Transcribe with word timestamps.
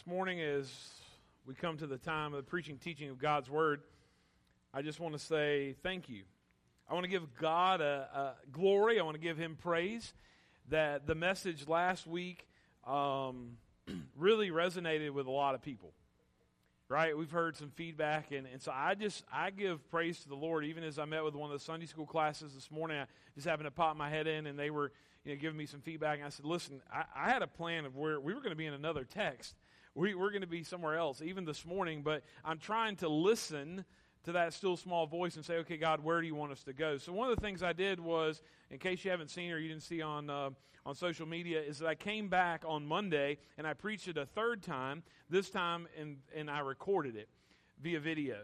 This 0.00 0.06
morning, 0.06 0.40
as 0.40 0.72
we 1.46 1.52
come 1.52 1.76
to 1.76 1.86
the 1.86 1.98
time 1.98 2.32
of 2.32 2.38
the 2.38 2.50
preaching, 2.50 2.78
teaching 2.78 3.10
of 3.10 3.18
God's 3.18 3.50
Word, 3.50 3.82
I 4.72 4.80
just 4.80 4.98
want 4.98 5.12
to 5.12 5.18
say 5.18 5.74
thank 5.82 6.08
you. 6.08 6.22
I 6.88 6.94
want 6.94 7.04
to 7.04 7.10
give 7.10 7.34
God 7.38 7.82
a, 7.82 8.08
a 8.14 8.50
glory. 8.50 8.98
I 8.98 9.02
want 9.02 9.16
to 9.16 9.20
give 9.20 9.36
Him 9.36 9.58
praise 9.60 10.14
that 10.70 11.06
the 11.06 11.14
message 11.14 11.68
last 11.68 12.06
week 12.06 12.48
um, 12.86 13.58
really 14.16 14.50
resonated 14.50 15.10
with 15.10 15.26
a 15.26 15.30
lot 15.30 15.54
of 15.54 15.60
people. 15.60 15.92
Right? 16.88 17.14
We've 17.14 17.30
heard 17.30 17.58
some 17.58 17.68
feedback, 17.68 18.32
and, 18.32 18.46
and 18.46 18.62
so 18.62 18.72
I 18.74 18.94
just 18.94 19.22
I 19.30 19.50
give 19.50 19.86
praise 19.90 20.20
to 20.20 20.30
the 20.30 20.34
Lord. 20.34 20.64
Even 20.64 20.82
as 20.82 20.98
I 20.98 21.04
met 21.04 21.24
with 21.24 21.34
one 21.34 21.52
of 21.52 21.58
the 21.58 21.62
Sunday 21.62 21.84
school 21.84 22.06
classes 22.06 22.54
this 22.54 22.70
morning, 22.70 22.96
I 22.96 23.04
just 23.34 23.46
happened 23.46 23.66
to 23.66 23.70
pop 23.70 23.98
my 23.98 24.08
head 24.08 24.26
in, 24.26 24.46
and 24.46 24.58
they 24.58 24.70
were 24.70 24.92
you 25.26 25.34
know 25.34 25.38
giving 25.38 25.58
me 25.58 25.66
some 25.66 25.82
feedback. 25.82 26.16
And 26.16 26.26
I 26.26 26.30
said, 26.30 26.46
"Listen, 26.46 26.80
I, 26.90 27.04
I 27.14 27.28
had 27.28 27.42
a 27.42 27.46
plan 27.46 27.84
of 27.84 27.96
where 27.96 28.18
we 28.18 28.32
were 28.32 28.40
going 28.40 28.48
to 28.52 28.56
be 28.56 28.64
in 28.64 28.72
another 28.72 29.04
text." 29.04 29.56
We, 30.00 30.14
we're 30.14 30.30
going 30.30 30.40
to 30.40 30.46
be 30.46 30.62
somewhere 30.62 30.96
else, 30.96 31.20
even 31.20 31.44
this 31.44 31.66
morning, 31.66 32.00
but 32.02 32.22
I'm 32.42 32.58
trying 32.58 32.96
to 32.96 33.08
listen 33.08 33.84
to 34.24 34.32
that 34.32 34.54
still 34.54 34.78
small 34.78 35.06
voice 35.06 35.36
and 35.36 35.44
say, 35.44 35.56
okay, 35.58 35.76
God, 35.76 36.02
where 36.02 36.22
do 36.22 36.26
you 36.26 36.34
want 36.34 36.52
us 36.52 36.62
to 36.64 36.72
go? 36.72 36.96
So, 36.96 37.12
one 37.12 37.28
of 37.28 37.36
the 37.36 37.42
things 37.42 37.62
I 37.62 37.74
did 37.74 38.00
was, 38.00 38.40
in 38.70 38.78
case 38.78 39.04
you 39.04 39.10
haven't 39.10 39.28
seen 39.28 39.50
or 39.50 39.58
you 39.58 39.68
didn't 39.68 39.82
see 39.82 40.00
on, 40.00 40.30
uh, 40.30 40.50
on 40.86 40.94
social 40.94 41.26
media, 41.26 41.60
is 41.60 41.80
that 41.80 41.86
I 41.86 41.94
came 41.94 42.28
back 42.28 42.64
on 42.66 42.86
Monday 42.86 43.36
and 43.58 43.66
I 43.66 43.74
preached 43.74 44.08
it 44.08 44.16
a 44.16 44.24
third 44.24 44.62
time, 44.62 45.02
this 45.28 45.50
time, 45.50 45.86
and, 45.98 46.16
and 46.34 46.50
I 46.50 46.60
recorded 46.60 47.14
it 47.14 47.28
via 47.82 48.00
video 48.00 48.36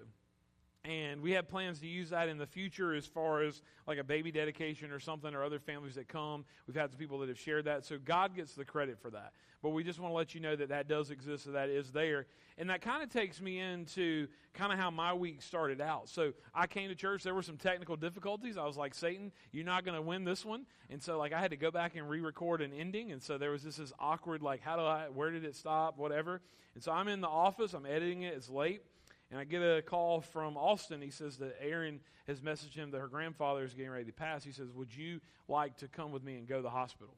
and 0.86 1.20
we 1.20 1.32
have 1.32 1.48
plans 1.48 1.80
to 1.80 1.86
use 1.86 2.10
that 2.10 2.28
in 2.28 2.38
the 2.38 2.46
future 2.46 2.94
as 2.94 3.06
far 3.06 3.42
as 3.42 3.60
like 3.88 3.98
a 3.98 4.04
baby 4.04 4.30
dedication 4.30 4.92
or 4.92 5.00
something 5.00 5.34
or 5.34 5.42
other 5.42 5.58
families 5.58 5.96
that 5.96 6.06
come. 6.06 6.44
We've 6.66 6.76
had 6.76 6.90
some 6.90 6.98
people 6.98 7.18
that 7.20 7.28
have 7.28 7.38
shared 7.38 7.64
that. 7.64 7.84
So 7.84 7.98
god 7.98 8.36
gets 8.36 8.54
the 8.54 8.64
credit 8.64 8.98
for 9.00 9.10
that. 9.10 9.32
But 9.62 9.70
we 9.70 9.82
just 9.82 9.98
want 9.98 10.12
to 10.12 10.16
let 10.16 10.34
you 10.34 10.40
know 10.40 10.54
that 10.54 10.68
that 10.68 10.86
does 10.86 11.10
exist 11.10 11.44
so 11.44 11.50
that 11.52 11.68
is 11.68 11.90
there. 11.90 12.26
And 12.56 12.70
that 12.70 12.82
kind 12.82 13.02
of 13.02 13.10
takes 13.10 13.40
me 13.40 13.58
into 13.58 14.28
kind 14.54 14.72
of 14.72 14.78
how 14.78 14.90
my 14.90 15.12
week 15.12 15.42
started 15.42 15.80
out. 15.80 16.08
So 16.08 16.32
i 16.54 16.66
came 16.66 16.88
to 16.88 16.94
church. 16.94 17.24
There 17.24 17.34
were 17.34 17.42
some 17.42 17.56
technical 17.56 17.96
difficulties. 17.96 18.56
I 18.56 18.64
was 18.64 18.76
like 18.76 18.94
satan 18.94 19.32
you're 19.52 19.64
not 19.64 19.84
going 19.84 19.96
to 19.96 20.02
win 20.02 20.24
this 20.24 20.44
one. 20.44 20.66
And 20.88 21.02
so 21.02 21.18
like 21.18 21.32
i 21.32 21.40
had 21.40 21.50
to 21.50 21.56
go 21.56 21.72
back 21.72 21.96
and 21.96 22.08
re-record 22.08 22.62
an 22.62 22.72
ending. 22.72 23.10
And 23.10 23.20
so 23.20 23.38
there 23.38 23.50
was 23.50 23.64
this 23.64 23.76
this 23.76 23.92
awkward 23.98 24.40
like 24.40 24.60
how 24.62 24.76
do 24.76 24.82
i 24.82 25.06
where 25.12 25.32
did 25.32 25.44
it 25.44 25.56
stop? 25.56 25.98
Whatever. 25.98 26.40
And 26.74 26.84
so 26.84 26.92
i'm 26.92 27.08
in 27.08 27.20
the 27.20 27.28
office. 27.28 27.74
I'm 27.74 27.86
editing 27.86 28.22
it. 28.22 28.34
It's 28.34 28.48
late 28.48 28.82
and 29.30 29.40
I 29.40 29.44
get 29.44 29.60
a 29.60 29.82
call 29.82 30.20
from 30.20 30.56
Austin. 30.56 31.00
He 31.00 31.10
says 31.10 31.36
that 31.38 31.56
Aaron 31.60 32.00
has 32.28 32.40
messaged 32.40 32.74
him 32.74 32.90
that 32.92 33.00
her 33.00 33.08
grandfather 33.08 33.64
is 33.64 33.74
getting 33.74 33.90
ready 33.90 34.04
to 34.04 34.12
pass. 34.12 34.44
He 34.44 34.52
says, 34.52 34.70
Would 34.72 34.94
you 34.94 35.20
like 35.48 35.76
to 35.78 35.88
come 35.88 36.12
with 36.12 36.22
me 36.22 36.36
and 36.36 36.46
go 36.46 36.56
to 36.56 36.62
the 36.62 36.70
hospital? 36.70 37.14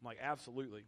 I'm 0.00 0.06
like, 0.06 0.18
Absolutely. 0.22 0.84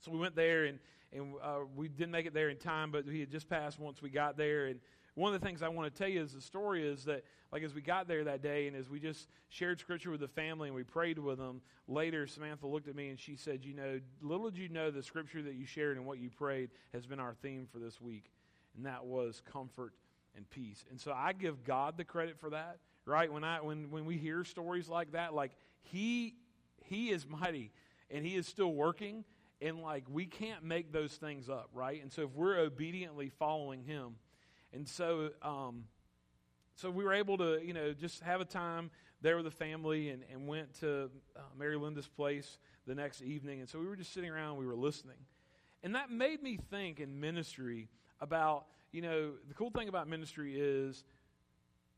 So 0.00 0.12
we 0.12 0.18
went 0.18 0.36
there, 0.36 0.66
and, 0.66 0.78
and 1.12 1.34
uh, 1.42 1.60
we 1.74 1.88
didn't 1.88 2.12
make 2.12 2.26
it 2.26 2.34
there 2.34 2.50
in 2.50 2.56
time, 2.58 2.92
but 2.92 3.04
he 3.08 3.18
had 3.18 3.30
just 3.30 3.48
passed 3.48 3.80
once 3.80 4.00
we 4.00 4.10
got 4.10 4.36
there. 4.36 4.66
And 4.66 4.78
one 5.14 5.34
of 5.34 5.40
the 5.40 5.44
things 5.44 5.60
I 5.60 5.68
want 5.68 5.92
to 5.92 5.98
tell 5.98 6.08
you 6.08 6.22
is 6.22 6.32
the 6.34 6.40
story 6.40 6.86
is 6.86 7.04
that, 7.06 7.24
like, 7.50 7.64
as 7.64 7.74
we 7.74 7.80
got 7.80 8.06
there 8.06 8.22
that 8.22 8.40
day, 8.40 8.68
and 8.68 8.76
as 8.76 8.88
we 8.88 9.00
just 9.00 9.26
shared 9.48 9.80
scripture 9.80 10.12
with 10.12 10.20
the 10.20 10.28
family 10.28 10.68
and 10.68 10.76
we 10.76 10.84
prayed 10.84 11.18
with 11.18 11.38
them, 11.38 11.62
later 11.88 12.28
Samantha 12.28 12.68
looked 12.68 12.86
at 12.86 12.94
me 12.94 13.08
and 13.08 13.18
she 13.18 13.34
said, 13.34 13.64
You 13.64 13.74
know, 13.74 14.00
little 14.20 14.50
did 14.50 14.60
you 14.60 14.68
know 14.68 14.92
the 14.92 15.02
scripture 15.02 15.42
that 15.42 15.54
you 15.54 15.66
shared 15.66 15.96
and 15.96 16.06
what 16.06 16.18
you 16.18 16.30
prayed 16.30 16.70
has 16.92 17.06
been 17.06 17.18
our 17.18 17.34
theme 17.42 17.66
for 17.72 17.80
this 17.80 18.00
week 18.00 18.30
and 18.78 18.86
that 18.86 19.04
was 19.04 19.42
comfort 19.52 19.92
and 20.36 20.48
peace. 20.48 20.84
And 20.90 21.00
so 21.00 21.12
I 21.12 21.32
give 21.32 21.64
God 21.64 21.96
the 21.98 22.04
credit 22.04 22.38
for 22.38 22.50
that, 22.50 22.78
right? 23.04 23.30
When 23.30 23.44
I 23.44 23.60
when 23.60 23.90
when 23.90 24.06
we 24.06 24.16
hear 24.16 24.44
stories 24.44 24.88
like 24.88 25.12
that, 25.12 25.34
like 25.34 25.52
he 25.82 26.36
he 26.84 27.10
is 27.10 27.26
mighty 27.28 27.72
and 28.10 28.24
he 28.24 28.36
is 28.36 28.46
still 28.46 28.72
working 28.72 29.24
and 29.60 29.80
like 29.80 30.04
we 30.08 30.24
can't 30.24 30.62
make 30.62 30.92
those 30.92 31.12
things 31.12 31.50
up, 31.50 31.68
right? 31.74 32.00
And 32.00 32.10
so 32.10 32.22
if 32.22 32.30
we're 32.34 32.58
obediently 32.58 33.30
following 33.38 33.82
him, 33.82 34.14
and 34.72 34.88
so 34.88 35.30
um 35.42 35.84
so 36.76 36.88
we 36.88 37.02
were 37.02 37.14
able 37.14 37.36
to, 37.38 37.58
you 37.60 37.72
know, 37.72 37.92
just 37.92 38.22
have 38.22 38.40
a 38.40 38.44
time 38.44 38.92
there 39.20 39.34
with 39.34 39.46
the 39.46 39.50
family 39.50 40.10
and, 40.10 40.22
and 40.32 40.46
went 40.46 40.74
to 40.74 41.10
uh, 41.36 41.40
Mary 41.58 41.76
Linda's 41.76 42.06
place 42.06 42.58
the 42.86 42.94
next 42.94 43.20
evening. 43.20 43.58
And 43.58 43.68
so 43.68 43.80
we 43.80 43.86
were 43.88 43.96
just 43.96 44.12
sitting 44.12 44.30
around, 44.30 44.58
we 44.58 44.66
were 44.66 44.76
listening. 44.76 45.16
And 45.82 45.96
that 45.96 46.12
made 46.12 46.40
me 46.40 46.56
think 46.70 47.00
in 47.00 47.18
ministry 47.18 47.88
about, 48.20 48.66
you 48.92 49.02
know, 49.02 49.32
the 49.48 49.54
cool 49.54 49.70
thing 49.70 49.88
about 49.88 50.08
ministry 50.08 50.58
is 50.58 51.04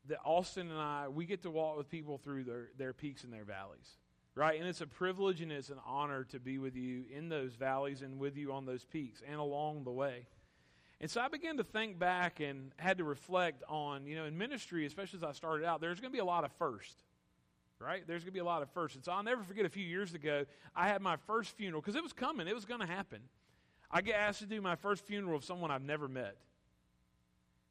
that 0.07 0.19
Austin 0.25 0.69
and 0.69 0.79
I, 0.79 1.07
we 1.07 1.25
get 1.25 1.43
to 1.43 1.51
walk 1.51 1.77
with 1.77 1.89
people 1.89 2.17
through 2.17 2.43
their, 2.43 2.69
their 2.77 2.93
peaks 2.93 3.23
and 3.23 3.31
their 3.31 3.43
valleys, 3.43 3.97
right? 4.35 4.59
And 4.59 4.67
it's 4.67 4.81
a 4.81 4.87
privilege 4.87 5.41
and 5.41 5.51
it's 5.51 5.69
an 5.69 5.79
honor 5.85 6.23
to 6.25 6.39
be 6.39 6.57
with 6.57 6.75
you 6.75 7.03
in 7.15 7.29
those 7.29 7.53
valleys 7.53 8.01
and 8.01 8.19
with 8.19 8.35
you 8.35 8.51
on 8.51 8.65
those 8.65 8.83
peaks 8.83 9.21
and 9.27 9.39
along 9.39 9.83
the 9.83 9.91
way. 9.91 10.25
And 10.99 11.09
so 11.09 11.19
I 11.19 11.29
began 11.29 11.57
to 11.57 11.63
think 11.63 11.97
back 11.97 12.39
and 12.39 12.71
had 12.77 12.99
to 12.99 13.03
reflect 13.03 13.63
on, 13.67 14.05
you 14.05 14.15
know, 14.15 14.25
in 14.25 14.37
ministry, 14.37 14.85
especially 14.85 15.17
as 15.17 15.23
I 15.23 15.31
started 15.31 15.65
out, 15.65 15.81
there's 15.81 15.99
going 15.99 16.11
to 16.11 16.15
be 16.15 16.19
a 16.19 16.25
lot 16.25 16.43
of 16.43 16.51
first, 16.53 16.95
right? 17.79 18.03
There's 18.05 18.23
going 18.23 18.33
to 18.33 18.33
be 18.33 18.39
a 18.39 18.45
lot 18.45 18.61
of 18.61 18.69
first. 18.69 18.95
And 18.95 19.03
so 19.03 19.11
I'll 19.11 19.23
never 19.23 19.43
forget 19.43 19.65
a 19.65 19.69
few 19.69 19.83
years 19.83 20.13
ago, 20.13 20.45
I 20.75 20.87
had 20.87 21.01
my 21.01 21.17
first 21.27 21.57
funeral 21.57 21.81
because 21.81 21.95
it 21.95 22.03
was 22.03 22.13
coming, 22.13 22.47
it 22.47 22.53
was 22.53 22.65
going 22.65 22.81
to 22.81 22.85
happen. 22.85 23.21
I 23.91 24.01
get 24.01 24.15
asked 24.15 24.39
to 24.39 24.45
do 24.45 24.61
my 24.61 24.75
first 24.75 25.05
funeral 25.05 25.35
of 25.35 25.43
someone 25.43 25.69
I've 25.69 25.83
never 25.83 26.07
met. 26.07 26.37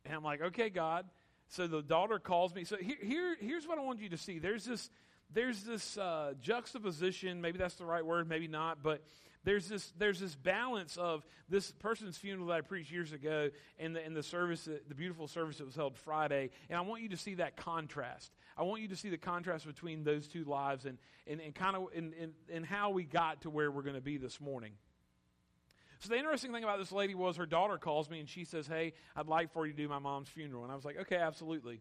And 0.05 0.15
I'm 0.15 0.23
like, 0.23 0.43
okay, 0.43 0.71
God. 0.71 1.07
So 1.49 1.67
the 1.67 1.83
daughter 1.83 2.19
calls 2.19 2.55
me. 2.55 2.65
So 2.65 2.77
here, 2.77 2.97
here 3.03 3.37
here's 3.41 3.67
what 3.67 3.79
I 3.79 3.83
want 3.83 4.01
you 4.01 4.11
to 4.11 4.19
see. 4.19 4.39
There's 4.39 4.65
this, 4.65 4.91
there's 5.33 5.63
this 5.65 5.97
uh, 5.99 6.35
juxtaposition. 6.41 7.41
Maybe 7.41 7.59
that's 7.59 7.75
the 7.75 7.85
right 7.85 8.05
word, 8.05 8.29
maybe 8.29 8.47
not. 8.47 8.83
But 8.83 9.03
there's 9.43 9.69
this, 9.69 9.93
there's 9.99 10.21
this 10.21 10.35
balance 10.35 10.97
of 10.97 11.25
this 11.49 11.73
person's 11.73 12.19
funeral 12.19 12.49
that 12.49 12.55
I 12.55 12.61
preached 12.61 12.93
years 12.93 13.13
ago 13.13 13.51
and 13.79 13.97
the, 13.97 14.05
and 14.05 14.15
the 14.15 14.23
service, 14.23 14.69
the 14.89 14.95
beautiful 14.95 15.27
service 15.27 15.59
that 15.59 15.65
was 15.65 15.75
held 15.75 15.97
Friday. 15.97 16.51
And 16.69 16.79
I 16.79 16.83
want 16.83 17.03
you 17.03 17.09
to 17.09 17.17
see 17.17 17.37
that 17.37 17.57
contrast. 17.57 18.31
I 18.57 18.63
want 18.63 18.83
you 18.83 18.89
to 18.89 18.97
see 18.97 19.09
the 19.09 19.19
contrast 19.19 19.67
between 19.67 20.05
those 20.05 20.29
two 20.29 20.45
lives 20.45 20.85
and, 20.85 20.99
and, 21.27 21.41
and 21.41 21.55
kind 21.55 21.75
of 21.75 21.89
in, 21.95 22.13
in, 22.13 22.33
in 22.49 22.63
how 22.63 22.91
we 22.91 23.05
got 23.05 23.43
to 23.43 23.51
where 23.51 23.71
we're 23.71 23.83
going 23.83 23.95
to 23.95 24.03
be 24.03 24.19
this 24.19 24.41
morning. 24.41 24.73
So 26.01 26.09
the 26.09 26.17
interesting 26.17 26.53
thing 26.53 26.65
about 26.65 26.79
this 26.79 26.93
lady 26.93 27.15
was 27.15 27.37
her 27.37 27.47
daughter 27.47 27.79
calls 27.79 28.09
me 28.11 28.21
and 28.21 28.29
she 28.29 28.45
says, 28.45 28.67
Hey, 28.67 28.95
I'd 29.15 29.29
like 29.29 29.53
for 29.53 29.67
you 29.67 29.73
to 29.73 29.77
do 29.77 29.89
my 29.89 29.99
mom's 29.99 30.29
funeral. 30.29 30.65
And 30.65 30.73
I 30.73 30.75
was 30.75 30.85
like, 30.85 30.99
Okay, 30.99 31.17
absolutely. 31.17 31.81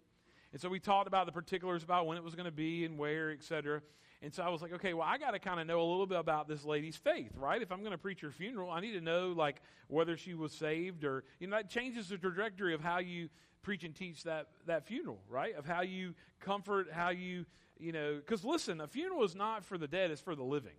And 0.52 0.62
so 0.62 0.70
we 0.70 0.80
talked 0.80 1.08
about 1.08 1.26
the 1.26 1.32
particulars 1.32 1.84
about 1.84 2.08
when 2.08 2.18
it 2.18 2.24
was 2.24 2.36
going 2.36 2.46
to 2.46 2.52
be 2.52 2.86
and 2.86 2.98
where, 2.98 3.32
et 3.32 3.44
cetera. 3.44 3.82
And 4.22 4.34
so 4.34 4.44
I 4.44 4.50
was 4.50 4.62
like, 4.62 4.74
okay, 4.74 4.94
well, 4.94 5.08
I 5.08 5.18
got 5.18 5.32
to 5.32 5.40
kind 5.40 5.62
of 5.62 5.68
know 5.68 5.80
a 5.80 5.90
little 5.90 6.08
bit 6.08 6.20
about 6.20 6.48
this 6.48 6.66
lady's 6.66 6.98
faith, 6.98 7.32
right? 7.38 7.62
If 7.62 7.72
I'm 7.72 7.80
going 7.80 7.92
to 7.92 7.98
preach 7.98 8.20
her 8.22 8.32
funeral, 8.32 8.70
I 8.70 8.82
need 8.82 8.94
to 8.94 9.02
know, 9.02 9.30
like, 9.30 9.62
whether 9.88 10.18
she 10.18 10.34
was 10.34 10.52
saved 10.52 11.06
or, 11.06 11.24
you 11.40 11.48
know, 11.48 11.56
that 11.56 11.70
changes 11.70 12.10
the 12.10 12.18
trajectory 12.18 12.74
of 12.74 12.82
how 12.82 12.98
you 12.98 13.30
preach 13.62 13.84
and 13.84 13.96
teach 13.96 14.24
that, 14.24 14.48
that 14.66 14.86
funeral, 14.86 15.20
right? 15.30 15.56
Of 15.56 15.66
how 15.66 15.82
you 15.82 16.16
comfort, 16.42 16.88
how 16.92 17.10
you, 17.10 17.46
you 17.80 17.94
know, 17.94 18.16
because 18.16 18.44
listen, 18.44 18.82
a 18.82 18.88
funeral 18.88 19.24
is 19.24 19.36
not 19.36 19.64
for 19.64 19.78
the 19.78 19.88
dead, 19.88 20.12
it's 20.12 20.22
for 20.22 20.36
the 20.36 20.44
living. 20.44 20.76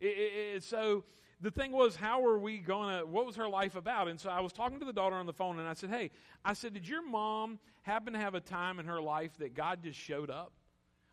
It, 0.00 0.06
it, 0.06 0.56
it, 0.56 0.64
so 0.64 1.04
the 1.42 1.50
thing 1.50 1.72
was, 1.72 1.96
how 1.96 2.24
are 2.24 2.38
we 2.38 2.58
going 2.58 2.98
to, 2.98 3.04
what 3.04 3.26
was 3.26 3.34
her 3.34 3.48
life 3.48 3.74
about? 3.74 4.06
And 4.06 4.18
so 4.18 4.30
I 4.30 4.40
was 4.40 4.52
talking 4.52 4.78
to 4.78 4.84
the 4.84 4.92
daughter 4.92 5.16
on 5.16 5.26
the 5.26 5.32
phone 5.32 5.58
and 5.58 5.68
I 5.68 5.74
said, 5.74 5.90
hey, 5.90 6.12
I 6.44 6.52
said, 6.52 6.72
did 6.72 6.88
your 6.88 7.06
mom 7.06 7.58
happen 7.82 8.12
to 8.12 8.18
have 8.20 8.36
a 8.36 8.40
time 8.40 8.78
in 8.78 8.86
her 8.86 9.00
life 9.00 9.36
that 9.38 9.54
God 9.54 9.82
just 9.82 9.98
showed 9.98 10.30
up? 10.30 10.52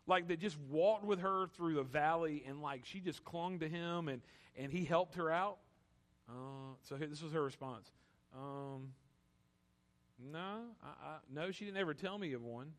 Like 0.05 0.27
that 0.27 0.39
just 0.39 0.57
walked 0.69 1.03
with 1.03 1.19
her 1.19 1.47
through 1.57 1.75
the 1.75 1.83
valley 1.83 2.43
and 2.47 2.61
like 2.61 2.85
she 2.85 2.99
just 2.99 3.25
clung 3.25 3.59
to 3.59 3.67
him 3.67 4.07
and, 4.07 4.21
and 4.55 4.71
he 4.71 4.85
helped 4.85 5.15
her 5.15 5.31
out? 5.31 5.57
Uh, 6.29 6.75
so 6.83 6.95
this 6.95 7.23
was 7.23 7.33
her 7.33 7.43
response. 7.43 7.91
Um, 8.35 8.89
no, 10.31 10.61
I, 10.83 10.87
I, 10.87 11.17
no, 11.33 11.49
she 11.49 11.65
didn't 11.65 11.77
ever 11.77 11.95
tell 11.95 12.19
me 12.19 12.33
of 12.33 12.43
one. 12.43 12.71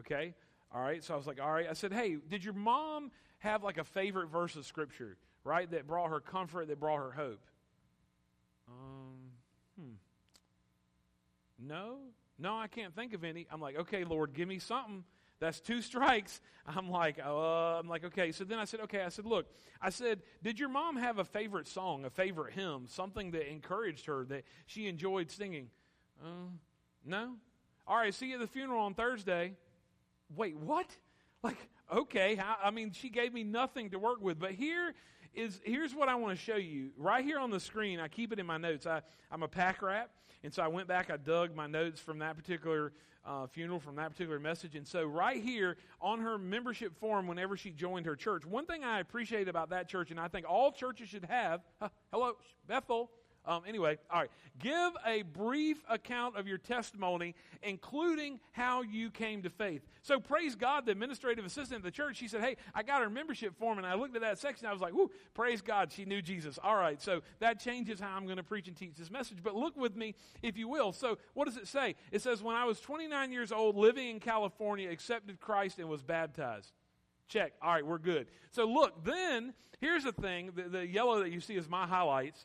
Okay, 0.00 0.34
all 0.74 0.82
right. 0.82 1.04
So 1.04 1.14
I 1.14 1.16
was 1.16 1.26
like, 1.26 1.40
all 1.40 1.52
right. 1.52 1.66
I 1.70 1.74
said, 1.74 1.92
hey, 1.92 2.16
did 2.28 2.44
your 2.44 2.54
mom 2.54 3.12
have 3.38 3.62
like 3.62 3.78
a 3.78 3.84
favorite 3.84 4.28
verse 4.28 4.56
of 4.56 4.66
scripture? 4.66 5.16
Right? 5.44 5.70
That 5.70 5.86
brought 5.86 6.10
her 6.10 6.20
comfort, 6.20 6.68
that 6.68 6.80
brought 6.80 6.98
her 6.98 7.10
hope. 7.10 7.40
Um, 8.68 9.32
hmm. 9.78 9.94
No, 11.58 11.98
no, 12.38 12.56
I 12.56 12.68
can't 12.68 12.94
think 12.94 13.12
of 13.12 13.24
any. 13.24 13.46
I'm 13.50 13.60
like, 13.60 13.76
okay, 13.78 14.04
Lord, 14.04 14.32
give 14.34 14.48
me 14.48 14.58
something. 14.58 15.04
That's 15.40 15.60
two 15.60 15.82
strikes. 15.82 16.40
I'm 16.66 16.90
like, 16.90 17.18
uh, 17.18 17.78
I'm 17.78 17.88
like, 17.88 18.04
okay. 18.04 18.32
So 18.32 18.44
then 18.44 18.58
I 18.58 18.64
said, 18.64 18.80
okay. 18.80 19.02
I 19.02 19.08
said, 19.08 19.26
look, 19.26 19.46
I 19.80 19.90
said, 19.90 20.20
did 20.42 20.58
your 20.58 20.68
mom 20.68 20.96
have 20.96 21.18
a 21.18 21.24
favorite 21.24 21.66
song, 21.66 22.04
a 22.04 22.10
favorite 22.10 22.54
hymn, 22.54 22.86
something 22.86 23.32
that 23.32 23.50
encouraged 23.50 24.06
her 24.06 24.24
that 24.26 24.44
she 24.66 24.86
enjoyed 24.86 25.30
singing? 25.30 25.68
Uh, 26.22 26.50
no. 27.04 27.34
All 27.86 27.96
right. 27.96 28.14
See 28.14 28.28
you 28.28 28.34
at 28.34 28.40
the 28.40 28.46
funeral 28.46 28.82
on 28.82 28.94
Thursday. 28.94 29.54
Wait, 30.36 30.56
what? 30.56 30.86
Like, 31.42 31.56
okay. 31.90 32.38
I, 32.38 32.68
I 32.68 32.70
mean, 32.70 32.92
she 32.92 33.08
gave 33.08 33.32
me 33.32 33.44
nothing 33.44 33.90
to 33.90 33.98
work 33.98 34.20
with, 34.20 34.38
but 34.38 34.52
here 34.52 34.94
is 35.34 35.60
here's 35.64 35.94
what 35.94 36.08
I 36.08 36.14
want 36.14 36.36
to 36.36 36.42
show 36.42 36.56
you. 36.56 36.90
Right 36.96 37.24
here 37.24 37.38
on 37.38 37.50
the 37.50 37.60
screen, 37.60 38.00
I 38.00 38.08
keep 38.08 38.32
it 38.32 38.38
in 38.38 38.46
my 38.46 38.58
notes. 38.58 38.86
I, 38.86 39.02
I'm 39.30 39.42
a 39.42 39.48
pack 39.48 39.82
rat, 39.82 40.10
and 40.42 40.52
so 40.52 40.62
I 40.62 40.68
went 40.68 40.88
back, 40.88 41.10
I 41.10 41.16
dug 41.16 41.54
my 41.54 41.66
notes 41.66 42.00
from 42.00 42.18
that 42.18 42.36
particular 42.36 42.92
uh, 43.24 43.46
funeral, 43.46 43.80
from 43.80 43.96
that 43.96 44.10
particular 44.10 44.38
message. 44.38 44.76
And 44.76 44.86
so, 44.86 45.04
right 45.04 45.42
here 45.42 45.76
on 46.00 46.20
her 46.20 46.38
membership 46.38 46.98
form, 46.98 47.26
whenever 47.26 47.56
she 47.56 47.70
joined 47.70 48.06
her 48.06 48.16
church, 48.16 48.46
one 48.46 48.66
thing 48.66 48.82
I 48.84 49.00
appreciate 49.00 49.48
about 49.48 49.70
that 49.70 49.88
church, 49.88 50.10
and 50.10 50.18
I 50.18 50.28
think 50.28 50.46
all 50.48 50.72
churches 50.72 51.08
should 51.08 51.26
have, 51.26 51.60
hello, 52.12 52.32
Bethel, 52.66 53.10
Um, 53.46 53.62
anyway, 53.66 53.98
all 54.10 54.20
right. 54.20 54.30
Give 54.58 54.92
a 55.06 55.22
brief 55.22 55.82
account 55.88 56.36
of 56.36 56.46
your 56.46 56.58
testimony, 56.58 57.34
including 57.62 58.38
how 58.52 58.82
you 58.82 59.10
came 59.10 59.42
to 59.42 59.50
faith. 59.50 59.82
So 60.02 60.20
praise 60.20 60.54
God, 60.54 60.84
the 60.84 60.92
administrative 60.92 61.44
assistant 61.44 61.78
of 61.78 61.82
the 61.82 61.90
church, 61.90 62.16
she 62.16 62.28
said, 62.28 62.42
Hey, 62.42 62.56
I 62.74 62.82
got 62.82 63.00
her 63.02 63.08
membership 63.08 63.58
form, 63.58 63.78
and 63.78 63.86
I 63.86 63.94
looked 63.94 64.14
at 64.14 64.22
that 64.22 64.38
section. 64.38 64.66
I 64.66 64.72
was 64.72 64.82
like, 64.82 64.92
Whoo, 64.92 65.10
praise 65.32 65.62
God, 65.62 65.90
she 65.90 66.04
knew 66.04 66.20
Jesus. 66.20 66.58
All 66.62 66.76
right, 66.76 67.00
so 67.00 67.22
that 67.38 67.60
changes 67.60 67.98
how 67.98 68.14
I'm 68.14 68.26
going 68.26 68.36
to 68.36 68.42
preach 68.42 68.68
and 68.68 68.76
teach 68.76 68.96
this 68.96 69.10
message. 69.10 69.38
But 69.42 69.54
look 69.54 69.76
with 69.76 69.96
me, 69.96 70.14
if 70.42 70.58
you 70.58 70.68
will. 70.68 70.92
So 70.92 71.16
what 71.32 71.46
does 71.46 71.56
it 71.56 71.66
say? 71.66 71.94
It 72.12 72.20
says, 72.20 72.42
When 72.42 72.56
I 72.56 72.64
was 72.66 72.78
29 72.80 73.32
years 73.32 73.52
old, 73.52 73.76
living 73.76 74.08
in 74.10 74.20
California, 74.20 74.90
accepted 74.90 75.40
Christ 75.40 75.78
and 75.78 75.88
was 75.88 76.02
baptized. 76.02 76.72
Check. 77.26 77.52
All 77.62 77.72
right, 77.72 77.86
we're 77.86 77.98
good. 77.98 78.26
So 78.50 78.64
look, 78.66 79.04
then, 79.04 79.54
here's 79.80 80.04
the 80.04 80.12
thing 80.12 80.50
the, 80.54 80.64
the 80.64 80.86
yellow 80.86 81.20
that 81.20 81.30
you 81.30 81.40
see 81.40 81.54
is 81.54 81.68
my 81.68 81.86
highlights 81.86 82.44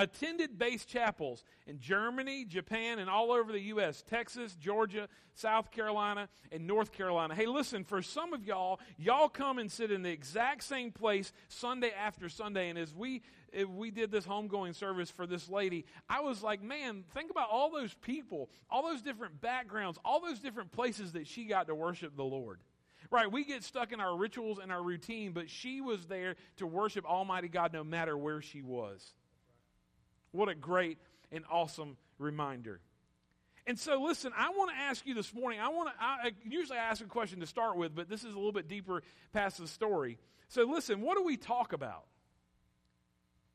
attended 0.00 0.58
base 0.58 0.86
chapels 0.86 1.44
in 1.66 1.78
Germany, 1.78 2.46
Japan, 2.46 2.98
and 2.98 3.10
all 3.10 3.32
over 3.32 3.52
the 3.52 3.60
U.S. 3.60 4.02
Texas, 4.08 4.54
Georgia, 4.54 5.08
South 5.34 5.70
Carolina, 5.70 6.28
and 6.50 6.66
North 6.66 6.90
Carolina. 6.90 7.34
Hey, 7.34 7.44
listen, 7.44 7.84
for 7.84 8.00
some 8.00 8.32
of 8.32 8.46
y'all, 8.46 8.80
y'all 8.96 9.28
come 9.28 9.58
and 9.58 9.70
sit 9.70 9.90
in 9.92 10.02
the 10.02 10.10
exact 10.10 10.64
same 10.64 10.90
place 10.90 11.32
Sunday 11.48 11.90
after 11.90 12.30
Sunday. 12.30 12.70
And 12.70 12.78
as 12.78 12.94
we 12.94 13.20
if 13.52 13.68
we 13.68 13.90
did 13.90 14.10
this 14.10 14.24
homegoing 14.26 14.74
service 14.74 15.10
for 15.10 15.26
this 15.26 15.50
lady, 15.50 15.84
I 16.08 16.20
was 16.20 16.42
like, 16.42 16.62
man, 16.62 17.04
think 17.12 17.30
about 17.30 17.50
all 17.50 17.70
those 17.70 17.92
people, 17.94 18.48
all 18.70 18.82
those 18.82 19.02
different 19.02 19.40
backgrounds, 19.40 19.98
all 20.04 20.20
those 20.20 20.38
different 20.38 20.72
places 20.72 21.12
that 21.12 21.26
she 21.26 21.44
got 21.44 21.66
to 21.66 21.74
worship 21.74 22.16
the 22.16 22.24
Lord. 22.24 22.60
Right, 23.10 23.30
we 23.30 23.44
get 23.44 23.64
stuck 23.64 23.92
in 23.92 23.98
our 23.98 24.16
rituals 24.16 24.60
and 24.62 24.70
our 24.70 24.82
routine, 24.82 25.32
but 25.32 25.50
she 25.50 25.80
was 25.80 26.06
there 26.06 26.36
to 26.58 26.66
worship 26.66 27.04
Almighty 27.04 27.48
God 27.48 27.72
no 27.72 27.82
matter 27.82 28.16
where 28.16 28.40
she 28.40 28.62
was. 28.62 29.14
What 30.32 30.48
a 30.48 30.54
great 30.54 30.98
and 31.32 31.44
awesome 31.50 31.96
reminder. 32.18 32.80
And 33.66 33.78
so, 33.78 34.02
listen, 34.02 34.32
I 34.36 34.50
want 34.50 34.70
to 34.70 34.76
ask 34.76 35.06
you 35.06 35.14
this 35.14 35.34
morning. 35.34 35.60
I 35.60 35.68
want 35.68 35.90
to. 35.90 35.94
I, 36.02 36.32
usually 36.44 36.78
ask 36.78 37.02
a 37.02 37.06
question 37.06 37.40
to 37.40 37.46
start 37.46 37.76
with, 37.76 37.94
but 37.94 38.08
this 38.08 38.24
is 38.24 38.32
a 38.32 38.36
little 38.36 38.52
bit 38.52 38.68
deeper 38.68 39.02
past 39.32 39.58
the 39.58 39.68
story. 39.68 40.18
So, 40.48 40.64
listen, 40.64 41.02
what 41.02 41.16
do 41.16 41.24
we 41.24 41.36
talk 41.36 41.72
about? 41.72 42.04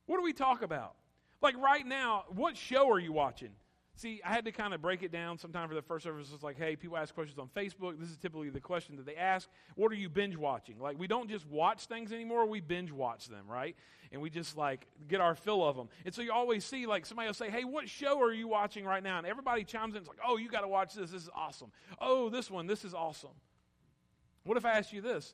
What 0.06 0.18
do 0.18 0.24
we 0.24 0.34
talk 0.34 0.62
about? 0.62 0.96
Like 1.42 1.58
right 1.58 1.86
now, 1.86 2.26
what 2.30 2.56
show 2.56 2.90
are 2.92 3.00
you 3.00 3.12
watching? 3.12 3.52
See, 3.98 4.22
I 4.26 4.34
had 4.34 4.44
to 4.44 4.52
kind 4.52 4.74
of 4.74 4.82
break 4.82 5.04
it 5.04 5.12
down 5.12 5.38
sometime 5.38 5.70
for 5.70 5.76
the 5.76 5.82
first 5.82 6.04
service. 6.04 6.30
It's 6.34 6.44
like, 6.44 6.58
hey, 6.58 6.76
people 6.76 6.98
ask 6.98 7.14
questions 7.14 7.40
on 7.40 7.48
Facebook. 7.56 7.98
This 7.98 8.10
is 8.10 8.18
typically 8.18 8.50
the 8.50 8.60
question 8.60 8.98
that 8.98 9.06
they 9.06 9.16
ask. 9.16 9.48
What 9.76 9.90
are 9.92 9.96
you 9.96 10.10
binge 10.10 10.36
watching? 10.36 10.80
Like, 10.80 11.00
we 11.00 11.08
don't 11.08 11.30
just 11.30 11.48
watch 11.48 11.86
things 11.86 12.12
anymore, 12.12 12.46
we 12.46 12.60
binge 12.60 12.92
watch 12.92 13.30
them, 13.30 13.48
right? 13.48 13.74
And 14.12 14.22
we 14.22 14.30
just 14.30 14.58
like 14.58 14.86
get 15.08 15.22
our 15.22 15.34
fill 15.34 15.64
of 15.64 15.78
them. 15.78 15.88
And 16.04 16.14
so 16.14 16.22
you 16.22 16.34
always 16.34 16.66
see, 16.66 16.86
like, 16.86 17.06
somebody 17.06 17.28
will 17.28 17.34
say, 17.34 17.50
hey, 17.50 17.64
what 17.64 17.88
show 17.88 18.22
are 18.22 18.34
you 18.34 18.50
watching 18.50 18.84
right 18.84 19.02
now? 19.02 19.18
And 19.18 19.26
everybody 19.26 19.64
chimes 19.64 19.96
in. 19.96 20.02
It's 20.02 20.10
like, 20.10 20.20
oh, 20.26 20.36
you 20.36 20.50
got 20.50 20.62
to 20.62 20.68
watch 20.68 20.94
this. 20.94 21.12
This 21.12 21.24
is 21.24 21.30
awesome. 21.34 21.72
Oh, 22.00 22.30
this 22.30 22.52
one, 22.52 22.68
this 22.68 22.84
is 22.84 22.94
awesome. 22.94 23.32
What 24.44 24.58
if 24.58 24.66
I 24.66 24.72
asked 24.72 24.92
you 24.92 25.02
this? 25.02 25.34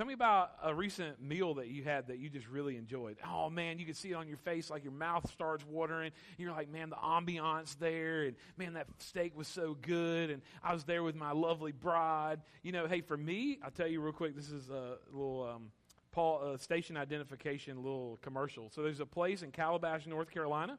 Tell 0.00 0.06
me 0.06 0.14
about 0.14 0.52
a 0.62 0.74
recent 0.74 1.20
meal 1.22 1.52
that 1.56 1.68
you 1.68 1.84
had 1.84 2.06
that 2.06 2.18
you 2.18 2.30
just 2.30 2.48
really 2.48 2.78
enjoyed. 2.78 3.18
Oh 3.22 3.50
man, 3.50 3.78
you 3.78 3.84
can 3.84 3.92
see 3.92 4.12
it 4.12 4.14
on 4.14 4.28
your 4.28 4.38
face, 4.38 4.70
like 4.70 4.82
your 4.82 4.94
mouth 4.94 5.30
starts 5.30 5.62
watering. 5.66 6.12
You're 6.38 6.52
like, 6.52 6.70
man, 6.70 6.88
the 6.88 6.96
ambiance 6.96 7.78
there, 7.78 8.22
and 8.22 8.34
man, 8.56 8.72
that 8.72 8.86
steak 8.96 9.36
was 9.36 9.46
so 9.46 9.76
good, 9.82 10.30
and 10.30 10.40
I 10.64 10.72
was 10.72 10.84
there 10.84 11.02
with 11.02 11.16
my 11.16 11.32
lovely 11.32 11.72
bride. 11.72 12.40
You 12.62 12.72
know, 12.72 12.86
hey, 12.86 13.02
for 13.02 13.18
me, 13.18 13.58
I'll 13.62 13.70
tell 13.70 13.88
you 13.88 14.00
real 14.00 14.14
quick. 14.14 14.34
This 14.34 14.50
is 14.50 14.70
a 14.70 14.96
little 15.12 15.46
um, 15.54 15.70
Paul 16.12 16.54
uh, 16.54 16.56
station 16.56 16.96
identification, 16.96 17.76
little 17.76 18.18
commercial. 18.22 18.70
So 18.70 18.82
there's 18.82 19.00
a 19.00 19.06
place 19.06 19.42
in 19.42 19.50
Calabash, 19.50 20.06
North 20.06 20.30
Carolina. 20.30 20.78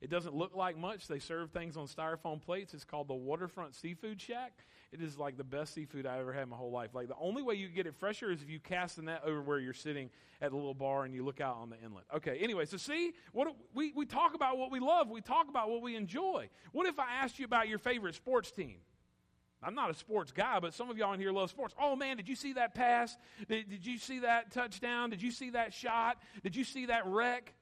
It 0.00 0.08
doesn't 0.08 0.34
look 0.34 0.56
like 0.56 0.78
much. 0.78 1.08
They 1.08 1.18
serve 1.18 1.50
things 1.50 1.76
on 1.76 1.88
styrofoam 1.88 2.40
plates. 2.40 2.72
It's 2.72 2.84
called 2.84 3.08
the 3.08 3.14
Waterfront 3.14 3.74
Seafood 3.74 4.18
Shack. 4.18 4.64
It 4.92 5.00
is 5.00 5.18
like 5.18 5.38
the 5.38 5.44
best 5.44 5.72
seafood 5.72 6.04
I 6.04 6.18
ever 6.18 6.34
had 6.34 6.42
in 6.42 6.48
my 6.50 6.56
whole 6.56 6.70
life. 6.70 6.90
Like 6.92 7.08
the 7.08 7.16
only 7.18 7.42
way 7.42 7.54
you 7.54 7.68
get 7.68 7.86
it 7.86 7.94
fresher 7.94 8.30
is 8.30 8.42
if 8.42 8.50
you 8.50 8.60
cast 8.60 8.96
the 8.96 9.02
net 9.02 9.22
over 9.24 9.40
where 9.40 9.58
you're 9.58 9.72
sitting 9.72 10.10
at 10.42 10.50
the 10.50 10.56
little 10.56 10.74
bar 10.74 11.04
and 11.04 11.14
you 11.14 11.24
look 11.24 11.40
out 11.40 11.56
on 11.56 11.70
the 11.70 11.80
inlet. 11.82 12.04
Okay, 12.14 12.38
anyway, 12.42 12.66
so 12.66 12.76
see, 12.76 13.12
what 13.32 13.48
we, 13.74 13.92
we 13.96 14.04
talk 14.04 14.34
about 14.34 14.58
what 14.58 14.70
we 14.70 14.80
love, 14.80 15.08
we 15.08 15.22
talk 15.22 15.48
about 15.48 15.70
what 15.70 15.80
we 15.80 15.96
enjoy. 15.96 16.50
What 16.72 16.86
if 16.86 16.98
I 16.98 17.06
asked 17.22 17.38
you 17.38 17.46
about 17.46 17.68
your 17.68 17.78
favorite 17.78 18.14
sports 18.14 18.50
team? 18.50 18.76
I'm 19.62 19.74
not 19.74 19.90
a 19.90 19.94
sports 19.94 20.32
guy, 20.32 20.58
but 20.60 20.74
some 20.74 20.90
of 20.90 20.98
y'all 20.98 21.12
in 21.14 21.20
here 21.20 21.32
love 21.32 21.48
sports. 21.48 21.74
Oh 21.80 21.96
man, 21.96 22.18
did 22.18 22.28
you 22.28 22.34
see 22.34 22.52
that 22.54 22.74
pass? 22.74 23.16
Did, 23.48 23.70
did 23.70 23.86
you 23.86 23.96
see 23.96 24.18
that 24.20 24.50
touchdown? 24.50 25.08
Did 25.08 25.22
you 25.22 25.30
see 25.30 25.50
that 25.50 25.72
shot? 25.72 26.18
Did 26.42 26.54
you 26.54 26.64
see 26.64 26.86
that 26.86 27.06
wreck? 27.06 27.54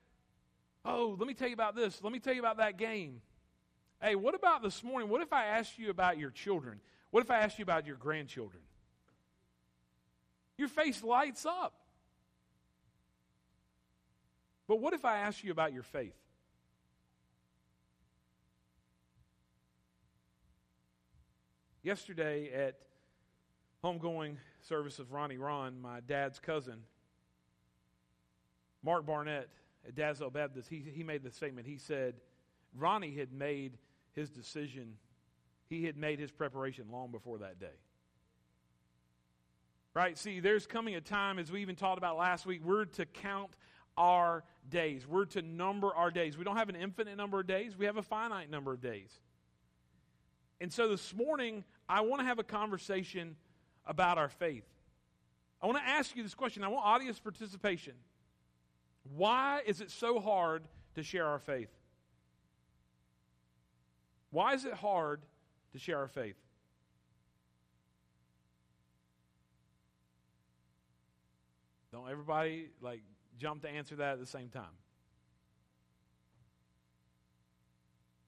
Oh, 0.85 1.15
let 1.19 1.29
me 1.29 1.35
tell 1.35 1.49
you 1.49 1.55
about 1.55 1.77
this. 1.77 2.03
Let 2.03 2.13
me 2.13 2.19
tell 2.19 2.33
you 2.33 2.41
about 2.41 2.57
that 2.57 2.79
game. 2.79 3.21
Hey, 4.03 4.15
what 4.15 4.35
about 4.35 4.63
this 4.63 4.83
morning? 4.83 5.11
What 5.11 5.21
if 5.21 5.33
I 5.33 5.45
asked 5.45 5.79
you 5.79 5.91
about 5.91 6.19
your 6.19 6.31
children? 6.31 6.81
What 7.11 7.23
if 7.23 7.31
I 7.31 7.39
asked 7.39 7.59
you 7.59 7.63
about 7.63 7.87
your 7.87 7.97
grandchildren? 7.97 8.63
Your 10.57 10.69
face 10.69 11.03
lights 11.03 11.45
up. 11.47 11.75
But 14.69 14.81
what 14.81 14.93
if 14.93 15.05
I 15.05 15.19
ask 15.19 15.43
you 15.43 15.51
about 15.51 15.73
your 15.73 15.83
faith? 15.83 16.15
Yesterday 21.83 22.53
at 22.53 22.77
homegoing 23.83 24.37
service 24.61 24.99
of 24.99 25.13
Ronnie 25.13 25.39
Ron, 25.39 25.81
my 25.81 26.01
dad's 26.01 26.39
cousin, 26.39 26.83
Mark 28.83 29.07
Barnett 29.07 29.49
at 29.89 29.95
Dalzell 29.95 30.33
Baptist, 30.33 30.69
he, 30.69 30.85
he 30.95 31.03
made 31.03 31.23
the 31.23 31.31
statement. 31.31 31.67
He 31.67 31.79
said, 31.79 32.15
Ronnie 32.77 33.17
had 33.17 33.33
made 33.33 33.79
his 34.13 34.31
decision 34.31 34.95
he 35.71 35.85
had 35.85 35.97
made 35.97 36.19
his 36.19 36.33
preparation 36.33 36.87
long 36.91 37.13
before 37.13 37.39
that 37.39 37.59
day. 37.59 37.67
Right? 39.95 40.19
See, 40.19 40.41
there's 40.41 40.67
coming 40.67 40.97
a 40.97 41.01
time, 41.01 41.39
as 41.39 41.51
we 41.51 41.63
even 41.63 41.77
talked 41.77 41.97
about 41.97 42.19
last 42.19 42.45
week, 42.45 42.61
we're 42.63 42.85
to 42.85 43.07
count 43.07 43.51
our 43.97 44.45
days. 44.69 45.07
We're 45.07 45.25
to 45.27 45.43
number 45.43 45.95
our 45.95 46.11
days. 46.11 46.37
We 46.37 46.45
don't 46.45 46.57
have 46.57 46.69
an 46.69 46.77
infinite 46.77 47.17
number 47.17 47.41
of 47.41 47.47
days, 47.47 47.79
we 47.79 47.87
have 47.87 47.97
a 47.97 48.03
finite 48.03 48.51
number 48.51 48.73
of 48.73 48.81
days. 48.81 49.11
And 50.61 50.73
so 50.73 50.89
this 50.89 51.15
morning, 51.15 51.65
I 51.89 52.03
want 52.03 52.21
to 52.21 52.27
have 52.27 52.39
a 52.39 52.45
conversation 52.45 53.37
about 53.87 54.19
our 54.19 54.29
faith. 54.29 54.67
I 55.63 55.67
want 55.67 55.79
to 55.79 55.89
ask 55.89 56.15
you 56.17 56.23
this 56.23 56.35
question. 56.35 56.65
I 56.65 56.69
want 56.69 56.85
audience 56.85 57.19
participation. 57.19 57.95
Why 59.17 59.63
is 59.67 59.81
it 59.81 59.91
so 59.91 60.21
hard 60.21 60.65
to 60.95 61.03
share 61.03 61.27
our 61.27 61.39
faith? 61.39 61.71
Why 64.31 64.55
is 64.55 64.65
it 64.65 64.75
hard 64.75 65.21
to 65.73 65.79
share 65.79 65.99
our 65.99 66.09
faith. 66.09 66.37
Don't 71.93 72.09
everybody 72.09 72.69
like 72.81 73.03
jump 73.39 73.63
to 73.63 73.69
answer 73.69 73.97
that 73.97 74.13
at 74.13 74.21
the 74.21 74.27
same 74.27 74.49
time. 74.49 74.65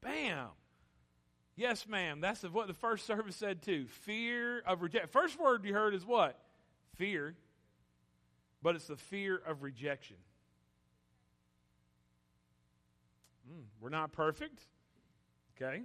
Bam. 0.01 0.49
Yes, 1.55 1.87
ma'am. 1.87 2.21
That's 2.21 2.43
what 2.43 2.67
the 2.67 2.75
first 2.75 3.07
service 3.07 3.37
said 3.37 3.63
too. 3.63 3.87
Fear 3.87 4.63
of 4.67 4.83
rejection. 4.83 5.09
First 5.11 5.39
word 5.39 5.65
you 5.65 5.75
heard 5.75 5.95
is 5.95 6.05
what? 6.05 6.39
Fear. 6.97 7.37
But 8.63 8.75
it's 8.75 8.87
the 8.87 8.97
fear 8.97 9.41
of 9.47 9.63
rejection. 9.63 10.17
Mm, 13.51 13.65
we're 13.81 13.91
not 13.91 14.13
perfect. 14.13 14.61
Okay. 15.57 15.83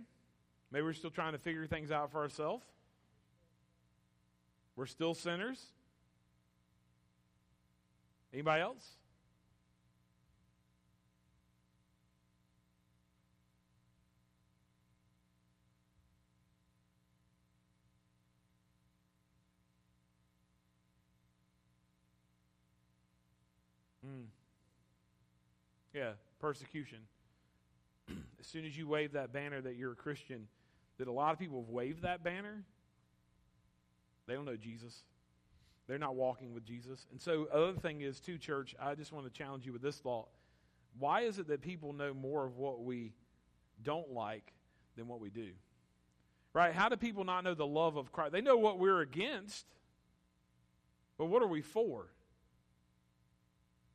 Maybe 0.72 0.84
we're 0.84 0.94
still 0.94 1.10
trying 1.10 1.32
to 1.32 1.38
figure 1.38 1.66
things 1.66 1.92
out 1.92 2.12
for 2.12 2.22
ourselves. 2.22 2.66
We're 4.76 4.86
still 4.86 5.14
sinners. 5.14 5.64
Anybody 8.34 8.62
else? 8.62 8.98
Mm. 24.06 24.26
Yeah, 25.94 26.12
persecution. 26.40 27.00
as 28.40 28.46
soon 28.46 28.66
as 28.66 28.78
you 28.78 28.88
wave 28.88 29.14
that 29.14 29.34
banner 29.34 29.62
that 29.62 29.76
you're 29.76 29.94
a 29.94 29.96
Christian, 29.96 30.48
that 30.98 31.08
a 31.08 31.12
lot 31.12 31.34
of 31.34 31.40
people 31.40 31.62
have 31.62 31.70
waved 31.70 32.04
that 32.04 32.24
banner, 32.24 32.64
they 34.28 34.34
don't 34.34 34.46
know 34.46 34.56
Jesus. 34.56 35.04
They're 35.88 35.98
not 35.98 36.16
walking 36.16 36.54
with 36.54 36.66
Jesus. 36.66 37.08
And 37.12 37.22
so, 37.22 37.48
other 37.52 37.74
thing 37.74 38.02
is, 38.02 38.20
too, 38.20 38.38
church, 38.38 38.76
I 38.82 38.94
just 38.96 39.14
want 39.14 39.26
to 39.26 39.32
challenge 39.32 39.66
you 39.66 39.72
with 39.72 39.82
this 39.82 39.98
thought. 39.98 40.28
Why 41.00 41.22
is 41.22 41.40
it 41.40 41.48
that 41.48 41.62
people 41.62 41.94
know 41.94 42.14
more 42.14 42.46
of 42.46 42.58
what 42.58 42.84
we 42.84 43.14
don't 43.84 44.12
like 44.12 44.54
than 44.98 45.08
what 45.08 45.22
we 45.22 45.30
do? 45.30 45.50
Right? 46.54 46.74
How 46.74 46.90
do 46.90 46.98
people 46.98 47.24
not 47.24 47.44
know 47.44 47.54
the 47.54 47.68
love 47.68 47.96
of 47.96 48.12
Christ? 48.12 48.34
They 48.34 48.42
know 48.42 48.58
what 48.58 48.80
we're 48.80 49.02
against, 49.02 49.66
but 51.18 51.26
what 51.26 51.42
are 51.42 51.48
we 51.48 51.62
for? 51.62 52.08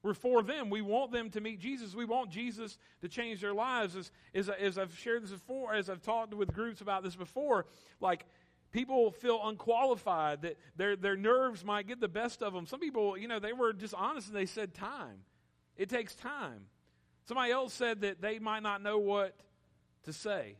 We're 0.02 0.14
for 0.14 0.42
them. 0.42 0.68
We 0.68 0.82
want 0.82 1.12
them 1.12 1.30
to 1.30 1.40
meet 1.40 1.60
Jesus. 1.60 1.94
We 1.94 2.04
want 2.04 2.30
Jesus 2.30 2.76
to 3.02 3.08
change 3.08 3.40
their 3.40 3.54
lives. 3.54 3.94
As, 3.94 4.10
as, 4.34 4.48
as 4.48 4.78
I've 4.78 4.96
shared 4.98 5.22
this 5.22 5.30
before, 5.30 5.74
as 5.74 5.88
I've 5.88 6.02
talked 6.02 6.34
with 6.34 6.52
groups 6.52 6.80
about 6.80 7.04
this 7.04 7.14
before, 7.14 7.66
like 8.00 8.26
people 8.72 9.12
feel 9.12 9.40
unqualified, 9.44 10.42
that 10.42 10.58
their, 10.76 10.96
their 10.96 11.16
nerves 11.16 11.64
might 11.64 11.86
get 11.86 12.00
the 12.00 12.08
best 12.08 12.42
of 12.42 12.52
them. 12.52 12.66
Some 12.66 12.80
people, 12.80 13.16
you 13.16 13.28
know, 13.28 13.38
they 13.38 13.52
were 13.52 13.72
just 13.72 13.94
honest 13.94 14.28
and 14.28 14.36
they 14.36 14.46
said 14.46 14.74
time. 14.74 15.20
It 15.76 15.88
takes 15.88 16.14
time. 16.16 16.66
Somebody 17.24 17.52
else 17.52 17.72
said 17.72 18.00
that 18.00 18.20
they 18.20 18.40
might 18.40 18.62
not 18.62 18.82
know 18.82 18.98
what 18.98 19.36
to 20.04 20.12
say. 20.12 20.56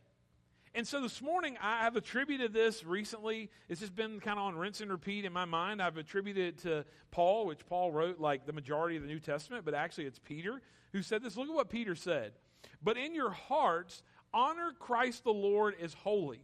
And 0.75 0.87
so 0.87 1.01
this 1.01 1.21
morning, 1.21 1.55
I 1.61 1.81
have 1.81 1.95
attributed 1.95 2.51
this 2.51 2.83
recently. 2.83 3.51
It's 3.69 3.79
just 3.79 3.95
been 3.95 4.19
kind 4.19 4.39
of 4.39 4.45
on 4.45 4.55
rinse 4.55 4.81
and 4.81 4.89
repeat 4.89 5.23
in 5.23 5.31
my 5.31 5.45
mind. 5.45 5.79
I've 5.79 5.97
attributed 5.97 6.45
it 6.45 6.57
to 6.63 6.85
Paul, 7.11 7.45
which 7.45 7.63
Paul 7.67 7.91
wrote 7.91 8.19
like 8.19 8.47
the 8.47 8.53
majority 8.53 8.95
of 8.95 9.03
the 9.03 9.07
New 9.07 9.19
Testament, 9.19 9.65
but 9.65 9.75
actually 9.75 10.05
it's 10.05 10.17
Peter 10.17 10.61
who 10.91 11.03
said 11.03 11.21
this. 11.21 11.37
Look 11.37 11.47
at 11.47 11.53
what 11.53 11.69
Peter 11.69 11.93
said. 11.93 12.33
But 12.81 12.97
in 12.97 13.13
your 13.13 13.29
hearts, 13.29 14.01
honor 14.33 14.71
Christ 14.79 15.23
the 15.23 15.33
Lord 15.33 15.75
as 15.79 15.93
holy, 15.93 16.41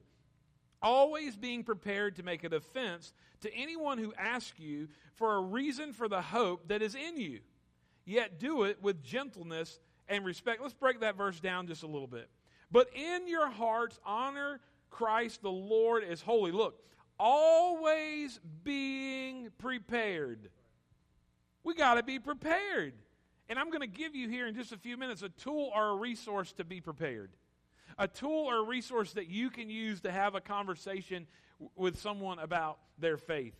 always 0.80 1.36
being 1.36 1.64
prepared 1.64 2.18
to 2.18 2.24
make 2.24 2.44
a 2.44 2.50
defense 2.50 3.14
to 3.42 3.52
anyone 3.56 3.98
who 3.98 4.14
asks 4.16 4.60
you 4.60 4.90
for 5.16 5.38
a 5.38 5.42
reason 5.42 5.92
for 5.92 6.08
the 6.08 6.22
hope 6.22 6.68
that 6.68 6.84
is 6.84 6.94
in 6.94 7.18
you. 7.18 7.40
Yet 8.06 8.40
do 8.40 8.64
it 8.64 8.80
with 8.80 9.04
gentleness 9.04 9.80
and 10.08 10.24
respect. 10.24 10.62
Let's 10.62 10.76
break 10.76 11.00
that 11.00 11.18
verse 11.18 11.40
down 11.40 11.66
just 11.66 11.82
a 11.82 11.88
little 11.88 12.08
bit. 12.08 12.30
But 12.72 12.90
in 12.96 13.28
your 13.28 13.50
hearts, 13.50 14.00
honor 14.06 14.60
Christ 14.90 15.42
the 15.42 15.52
Lord 15.52 16.04
as 16.04 16.22
holy. 16.22 16.52
Look, 16.52 16.82
always 17.20 18.40
being 18.64 19.50
prepared. 19.58 20.50
We 21.64 21.74
got 21.74 21.96
to 21.96 22.04
be 22.04 22.20
prepared. 22.20 22.94
And 23.50 23.58
I'm 23.58 23.70
going 23.70 23.82
to 23.82 23.88
give 23.88 24.16
you 24.16 24.30
here 24.30 24.48
in 24.48 24.54
just 24.54 24.72
a 24.72 24.78
few 24.78 24.96
minutes 24.96 25.24
a 25.24 25.30
tool 25.30 25.72
or 25.76 25.90
a 25.90 25.96
resource 25.96 26.54
to 26.54 26.64
be 26.64 26.82
prepared. 26.82 27.32
A 27.98 28.08
tool 28.08 28.46
or 28.50 28.58
a 28.58 28.64
resource 28.64 29.14
that 29.14 29.28
you 29.28 29.50
can 29.50 29.70
use 29.70 30.02
to 30.02 30.12
have 30.12 30.36
a 30.36 30.42
conversation 30.42 31.28
with 31.76 32.00
someone 32.00 32.40
about 32.40 32.78
their 33.00 33.18
faith. 33.18 33.56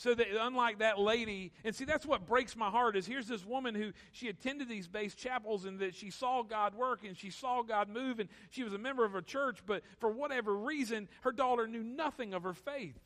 So 0.00 0.14
that 0.14 0.28
unlike 0.40 0.78
that 0.78 0.98
lady, 0.98 1.52
and 1.62 1.74
see 1.74 1.84
that's 1.84 2.06
what 2.06 2.26
breaks 2.26 2.56
my 2.56 2.70
heart 2.70 2.96
is 2.96 3.06
here's 3.06 3.28
this 3.28 3.44
woman 3.44 3.74
who 3.74 3.92
she 4.12 4.28
attended 4.28 4.66
these 4.66 4.88
base 4.88 5.14
chapels 5.14 5.66
and 5.66 5.78
that 5.80 5.94
she 5.94 6.08
saw 6.08 6.42
God 6.42 6.74
work 6.74 7.04
and 7.04 7.14
she 7.14 7.28
saw 7.28 7.60
God 7.60 7.90
move 7.90 8.18
and 8.18 8.30
she 8.48 8.64
was 8.64 8.72
a 8.72 8.78
member 8.78 9.04
of 9.04 9.14
a 9.14 9.20
church, 9.20 9.58
but 9.66 9.82
for 9.98 10.10
whatever 10.10 10.56
reason, 10.56 11.06
her 11.20 11.32
daughter 11.32 11.66
knew 11.66 11.82
nothing 11.82 12.32
of 12.32 12.44
her 12.44 12.54
faith. 12.54 12.98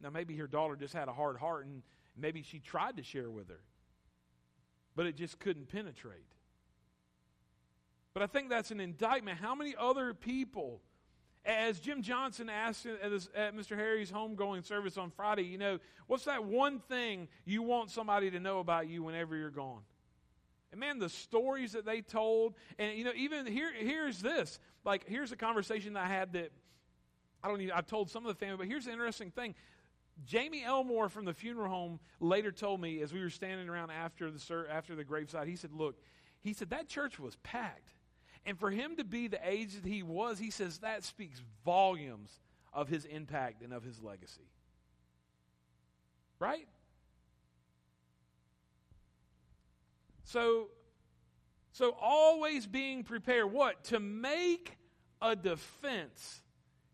Now 0.00 0.10
maybe 0.10 0.36
her 0.38 0.48
daughter 0.48 0.74
just 0.74 0.92
had 0.92 1.06
a 1.06 1.12
hard 1.12 1.36
heart 1.36 1.66
and 1.66 1.84
maybe 2.16 2.42
she 2.42 2.58
tried 2.58 2.96
to 2.96 3.04
share 3.04 3.30
with 3.30 3.48
her, 3.50 3.60
but 4.96 5.06
it 5.06 5.14
just 5.14 5.38
couldn't 5.38 5.68
penetrate. 5.68 6.26
But 8.12 8.24
I 8.24 8.26
think 8.26 8.50
that's 8.50 8.72
an 8.72 8.80
indictment. 8.80 9.38
How 9.38 9.54
many 9.54 9.76
other 9.78 10.14
people 10.14 10.80
as 11.44 11.78
Jim 11.80 12.02
Johnson 12.02 12.48
asked 12.48 12.86
at, 12.86 13.12
at 13.34 13.54
Mr. 13.54 13.76
Harry's 13.76 14.10
homegoing 14.10 14.64
service 14.64 14.96
on 14.96 15.10
Friday, 15.10 15.44
you 15.44 15.58
know, 15.58 15.78
what's 16.06 16.24
that 16.24 16.44
one 16.44 16.80
thing 16.80 17.28
you 17.44 17.62
want 17.62 17.90
somebody 17.90 18.30
to 18.30 18.40
know 18.40 18.60
about 18.60 18.88
you 18.88 19.02
whenever 19.02 19.36
you're 19.36 19.50
gone? 19.50 19.82
And 20.72 20.80
man, 20.80 20.98
the 20.98 21.08
stories 21.08 21.72
that 21.72 21.84
they 21.84 22.00
told, 22.00 22.54
and 22.78 22.96
you 22.96 23.04
know, 23.04 23.12
even 23.14 23.46
here, 23.46 23.70
here's 23.72 24.20
this. 24.20 24.58
Like, 24.84 25.06
here's 25.06 25.32
a 25.32 25.36
conversation 25.36 25.92
that 25.92 26.04
I 26.04 26.08
had 26.08 26.32
that 26.32 26.50
I 27.42 27.48
don't 27.48 27.60
even, 27.60 27.74
I 27.76 27.82
told 27.82 28.10
some 28.10 28.24
of 28.24 28.36
the 28.36 28.38
family, 28.38 28.56
but 28.56 28.66
here's 28.66 28.86
the 28.86 28.92
interesting 28.92 29.30
thing. 29.30 29.54
Jamie 30.24 30.64
Elmore 30.64 31.08
from 31.08 31.26
the 31.26 31.34
funeral 31.34 31.68
home 31.68 32.00
later 32.20 32.50
told 32.50 32.80
me 32.80 33.02
as 33.02 33.12
we 33.12 33.20
were 33.20 33.30
standing 33.30 33.68
around 33.68 33.90
after 33.90 34.30
the 34.30 34.66
after 34.70 34.94
the 34.94 35.04
graveside, 35.04 35.48
he 35.48 35.56
said, 35.56 35.72
"Look, 35.72 35.96
he 36.40 36.52
said 36.52 36.70
that 36.70 36.88
church 36.88 37.18
was 37.18 37.36
packed. 37.42 37.92
And 38.46 38.58
for 38.58 38.70
him 38.70 38.96
to 38.96 39.04
be 39.04 39.28
the 39.28 39.40
age 39.42 39.74
that 39.74 39.86
he 39.86 40.02
was, 40.02 40.38
he 40.38 40.50
says 40.50 40.78
that 40.78 41.04
speaks 41.04 41.40
volumes 41.64 42.30
of 42.72 42.88
his 42.88 43.04
impact 43.04 43.62
and 43.62 43.72
of 43.72 43.82
his 43.82 44.02
legacy. 44.02 44.48
Right? 46.38 46.66
So, 50.24 50.68
so 51.72 51.96
always 52.00 52.66
being 52.66 53.04
prepared. 53.04 53.50
What? 53.52 53.84
To 53.84 54.00
make 54.00 54.76
a 55.22 55.34
defense. 55.34 56.42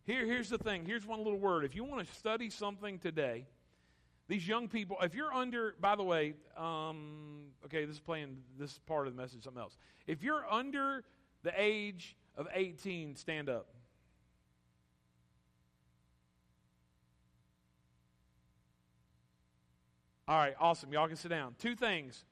Here, 0.05 0.27
here's 0.27 0.51
the 0.51 0.59
thing. 0.59 0.85
Here's 0.85 1.07
one 1.07 1.19
little 1.19 1.39
word. 1.39 1.65
If 1.65 1.75
you 1.75 1.85
want 1.85 2.07
to 2.07 2.15
study 2.15 2.51
something 2.51 2.99
today, 2.99 3.47
these 4.29 4.47
young 4.47 4.69
people, 4.69 4.97
if 5.03 5.15
you're 5.15 5.33
under, 5.33 5.75
by 5.81 5.97
the 5.97 6.05
way, 6.05 6.35
um, 6.57 7.47
okay, 7.65 7.85
this 7.85 7.97
is 7.97 8.01
playing 8.01 8.37
this 8.59 8.79
part 8.87 9.09
of 9.09 9.17
the 9.17 9.21
message, 9.21 9.43
something 9.43 9.61
else. 9.61 9.77
If 10.07 10.23
you're 10.23 10.45
under 10.49 11.05
the 11.43 11.53
age 11.57 12.17
of 12.37 12.47
18 12.55 13.17
stand 13.17 13.49
up? 13.49 13.69
All 20.29 20.37
right, 20.37 20.55
awesome. 20.61 20.93
Y'all 20.93 21.09
can 21.09 21.17
sit 21.17 21.29
down. 21.29 21.57
Two 21.59 21.75
things. 21.75 22.25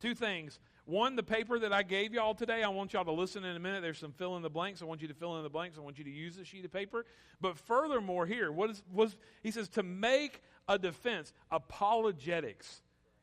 Two 0.00 0.14
things. 0.14 0.60
One, 0.84 1.16
the 1.16 1.22
paper 1.22 1.58
that 1.58 1.72
I 1.72 1.82
gave 1.82 2.14
y'all 2.14 2.34
today, 2.34 2.62
I 2.62 2.68
want 2.68 2.92
y'all 2.92 3.04
to 3.04 3.12
listen 3.12 3.44
in 3.44 3.56
a 3.56 3.58
minute. 3.58 3.82
There's 3.82 3.98
some 3.98 4.12
fill 4.12 4.36
in 4.36 4.42
the 4.42 4.48
blanks. 4.48 4.80
I 4.80 4.84
want 4.84 5.02
you 5.02 5.08
to 5.08 5.14
fill 5.14 5.36
in 5.36 5.42
the 5.42 5.50
blanks. 5.50 5.76
I 5.76 5.80
want 5.80 5.98
you 5.98 6.04
to 6.04 6.10
use 6.10 6.36
the 6.36 6.44
sheet 6.44 6.64
of 6.64 6.72
paper. 6.72 7.04
But 7.40 7.58
furthermore, 7.58 8.26
here, 8.26 8.52
what 8.52 8.70
is 8.70 8.82
was 8.92 9.16
he 9.42 9.50
says 9.50 9.68
to 9.70 9.82
make 9.82 10.40
a 10.68 10.78
defense, 10.78 11.32
apologetics 11.50 12.80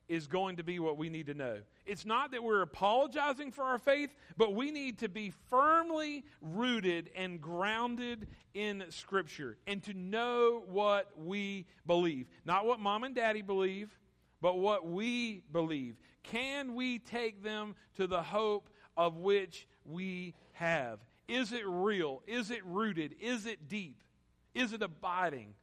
is 0.08 0.28
going 0.28 0.58
to 0.58 0.64
be 0.64 0.80
what 0.80 0.98
we 0.98 1.10
need 1.10 1.28
to 1.28 1.34
know. 1.34 1.58
It's 1.86 2.06
not 2.06 2.32
that 2.32 2.44
we're 2.44 2.62
apologizing 2.62 3.52
for 3.52 3.64
our 3.64 3.80
faith, 3.80 4.14
but 4.38 4.54
we 4.54 4.72
need 4.72 5.00
to 5.00 5.10
be 5.10 5.34
firmly 5.50 6.24
rooted 6.42 7.10
and 7.16 7.42
grounded 7.42 8.28
in 8.54 8.84
Scripture 8.90 9.58
and 9.68 9.84
to 9.84 9.94
know 9.94 10.64
what 10.68 11.12
we 11.18 11.66
believe. 11.86 12.28
Not 12.46 12.66
what 12.66 12.80
mom 12.80 13.04
and 13.04 13.16
daddy 13.16 13.42
believe, 13.42 13.90
but 14.42 14.58
what 14.58 14.88
we 14.88 15.44
believe. 15.52 15.96
Can 16.24 16.76
we 16.76 17.00
take 17.00 17.44
them 17.44 17.76
to 17.96 18.08
the 18.08 18.22
hope 18.22 18.70
of 18.98 19.18
which 19.18 19.68
we 19.86 20.34
have? 20.54 21.00
Is 21.28 21.52
it 21.52 21.64
real? 21.66 22.22
Is 22.28 22.52
it 22.52 22.66
rooted? 22.66 23.16
Is 23.20 23.46
it 23.46 23.68
deep? 23.68 24.04
Is 24.54 24.74
it 24.74 24.82
abiding? 24.82 25.54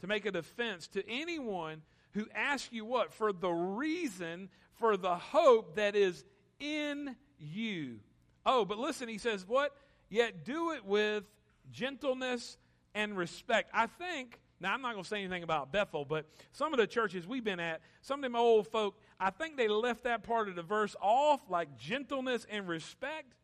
To 0.00 0.06
make 0.06 0.26
a 0.26 0.30
defense 0.30 0.86
to 0.88 1.08
anyone 1.08 1.82
who 2.14 2.26
ask 2.34 2.72
you 2.72 2.84
what? 2.84 3.12
For 3.12 3.32
the 3.32 3.50
reason, 3.50 4.48
for 4.74 4.96
the 4.96 5.16
hope 5.16 5.76
that 5.76 5.96
is 5.96 6.24
in 6.60 7.16
you. 7.38 8.00
Oh, 8.46 8.64
but 8.64 8.78
listen, 8.78 9.08
he 9.08 9.18
says, 9.18 9.46
what? 9.46 9.76
Yet 10.08 10.44
do 10.44 10.72
it 10.72 10.84
with 10.84 11.24
gentleness 11.72 12.56
and 12.94 13.16
respect. 13.16 13.70
I 13.72 13.86
think, 13.86 14.38
now 14.60 14.72
I'm 14.72 14.82
not 14.82 14.92
going 14.92 15.02
to 15.02 15.08
say 15.08 15.18
anything 15.18 15.42
about 15.42 15.72
Bethel, 15.72 16.04
but 16.04 16.26
some 16.52 16.72
of 16.72 16.78
the 16.78 16.86
churches 16.86 17.26
we've 17.26 17.44
been 17.44 17.60
at, 17.60 17.80
some 18.02 18.20
of 18.20 18.22
them 18.22 18.36
old 18.36 18.68
folk, 18.68 18.96
I 19.18 19.30
think 19.30 19.56
they 19.56 19.68
left 19.68 20.04
that 20.04 20.22
part 20.22 20.48
of 20.48 20.54
the 20.54 20.62
verse 20.62 20.94
off, 21.00 21.40
like 21.48 21.76
gentleness 21.76 22.46
and 22.48 22.68
respect. 22.68 23.34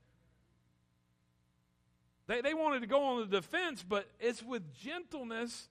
They, 2.26 2.40
they 2.42 2.54
wanted 2.54 2.82
to 2.82 2.86
go 2.86 3.02
on 3.02 3.20
the 3.20 3.26
defense, 3.26 3.84
but 3.86 4.06
it's 4.20 4.42
with 4.42 4.72
gentleness 4.72 5.68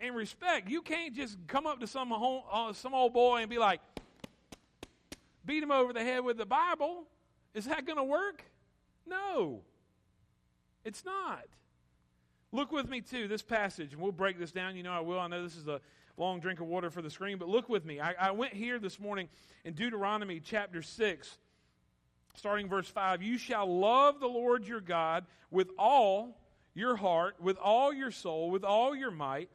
and 0.00 0.14
respect. 0.14 0.68
You 0.68 0.82
can't 0.82 1.14
just 1.14 1.36
come 1.46 1.66
up 1.66 1.80
to 1.80 1.86
some, 1.86 2.08
home, 2.08 2.42
uh, 2.50 2.72
some 2.72 2.94
old 2.94 3.12
boy 3.12 3.40
and 3.40 3.50
be 3.50 3.58
like, 3.58 3.80
beat 5.44 5.62
him 5.62 5.70
over 5.70 5.92
the 5.92 6.02
head 6.02 6.24
with 6.24 6.38
the 6.38 6.46
Bible. 6.46 7.04
Is 7.54 7.66
that 7.66 7.84
going 7.86 7.98
to 7.98 8.04
work? 8.04 8.44
No, 9.06 9.62
it's 10.84 11.04
not. 11.04 11.44
Look 12.52 12.72
with 12.72 12.88
me 12.88 13.00
to 13.02 13.28
this 13.28 13.42
passage, 13.42 13.92
and 13.92 14.00
we'll 14.00 14.12
break 14.12 14.38
this 14.38 14.52
down. 14.52 14.76
You 14.76 14.82
know 14.82 14.92
I 14.92 15.00
will. 15.00 15.20
I 15.20 15.28
know 15.28 15.42
this 15.42 15.56
is 15.56 15.68
a 15.68 15.80
long 16.16 16.40
drink 16.40 16.60
of 16.60 16.66
water 16.66 16.90
for 16.90 17.02
the 17.02 17.10
screen, 17.10 17.38
but 17.38 17.48
look 17.48 17.68
with 17.68 17.84
me. 17.84 18.00
I, 18.00 18.14
I 18.18 18.30
went 18.32 18.54
here 18.54 18.78
this 18.78 18.98
morning 18.98 19.28
in 19.64 19.74
Deuteronomy 19.74 20.40
chapter 20.40 20.82
6, 20.82 21.38
starting 22.34 22.68
verse 22.68 22.88
5. 22.88 23.22
You 23.22 23.38
shall 23.38 23.78
love 23.78 24.20
the 24.20 24.26
Lord 24.26 24.66
your 24.66 24.80
God 24.80 25.26
with 25.50 25.70
all 25.78 26.40
your 26.74 26.96
heart, 26.96 27.36
with 27.40 27.56
all 27.58 27.92
your 27.92 28.10
soul, 28.10 28.50
with 28.50 28.64
all 28.64 28.94
your 28.94 29.10
might. 29.10 29.48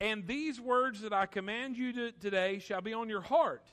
And 0.00 0.26
these 0.26 0.60
words 0.60 1.02
that 1.02 1.12
I 1.12 1.26
command 1.26 1.76
you 1.76 1.92
to, 1.92 2.12
today 2.12 2.58
shall 2.58 2.80
be 2.80 2.94
on 2.94 3.08
your 3.08 3.20
heart. 3.20 3.66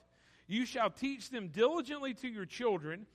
You 0.48 0.66
shall 0.66 0.90
teach 0.90 1.30
them 1.30 1.48
diligently 1.48 2.14
to 2.16 2.28
your 2.28 2.46
children, 2.46 3.06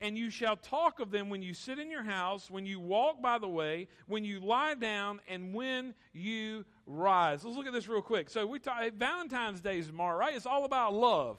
and 0.00 0.16
you 0.16 0.30
shall 0.30 0.56
talk 0.56 1.00
of 1.00 1.10
them 1.10 1.28
when 1.30 1.42
you 1.42 1.54
sit 1.54 1.78
in 1.78 1.90
your 1.90 2.02
house, 2.02 2.50
when 2.50 2.66
you 2.66 2.78
walk 2.78 3.20
by 3.22 3.38
the 3.38 3.48
way, 3.48 3.88
when 4.06 4.24
you 4.24 4.40
lie 4.40 4.74
down, 4.74 5.20
and 5.28 5.54
when 5.54 5.94
you 6.12 6.64
rise. 6.86 7.44
Let's 7.44 7.56
look 7.56 7.66
at 7.66 7.72
this 7.72 7.88
real 7.88 8.02
quick. 8.02 8.30
So 8.30 8.46
we 8.46 8.58
talk, 8.58 8.92
Valentine's 8.94 9.60
Day 9.60 9.78
is 9.78 9.86
tomorrow, 9.86 10.18
right? 10.18 10.36
It's 10.36 10.46
all 10.46 10.64
about 10.64 10.94
love. 10.94 11.38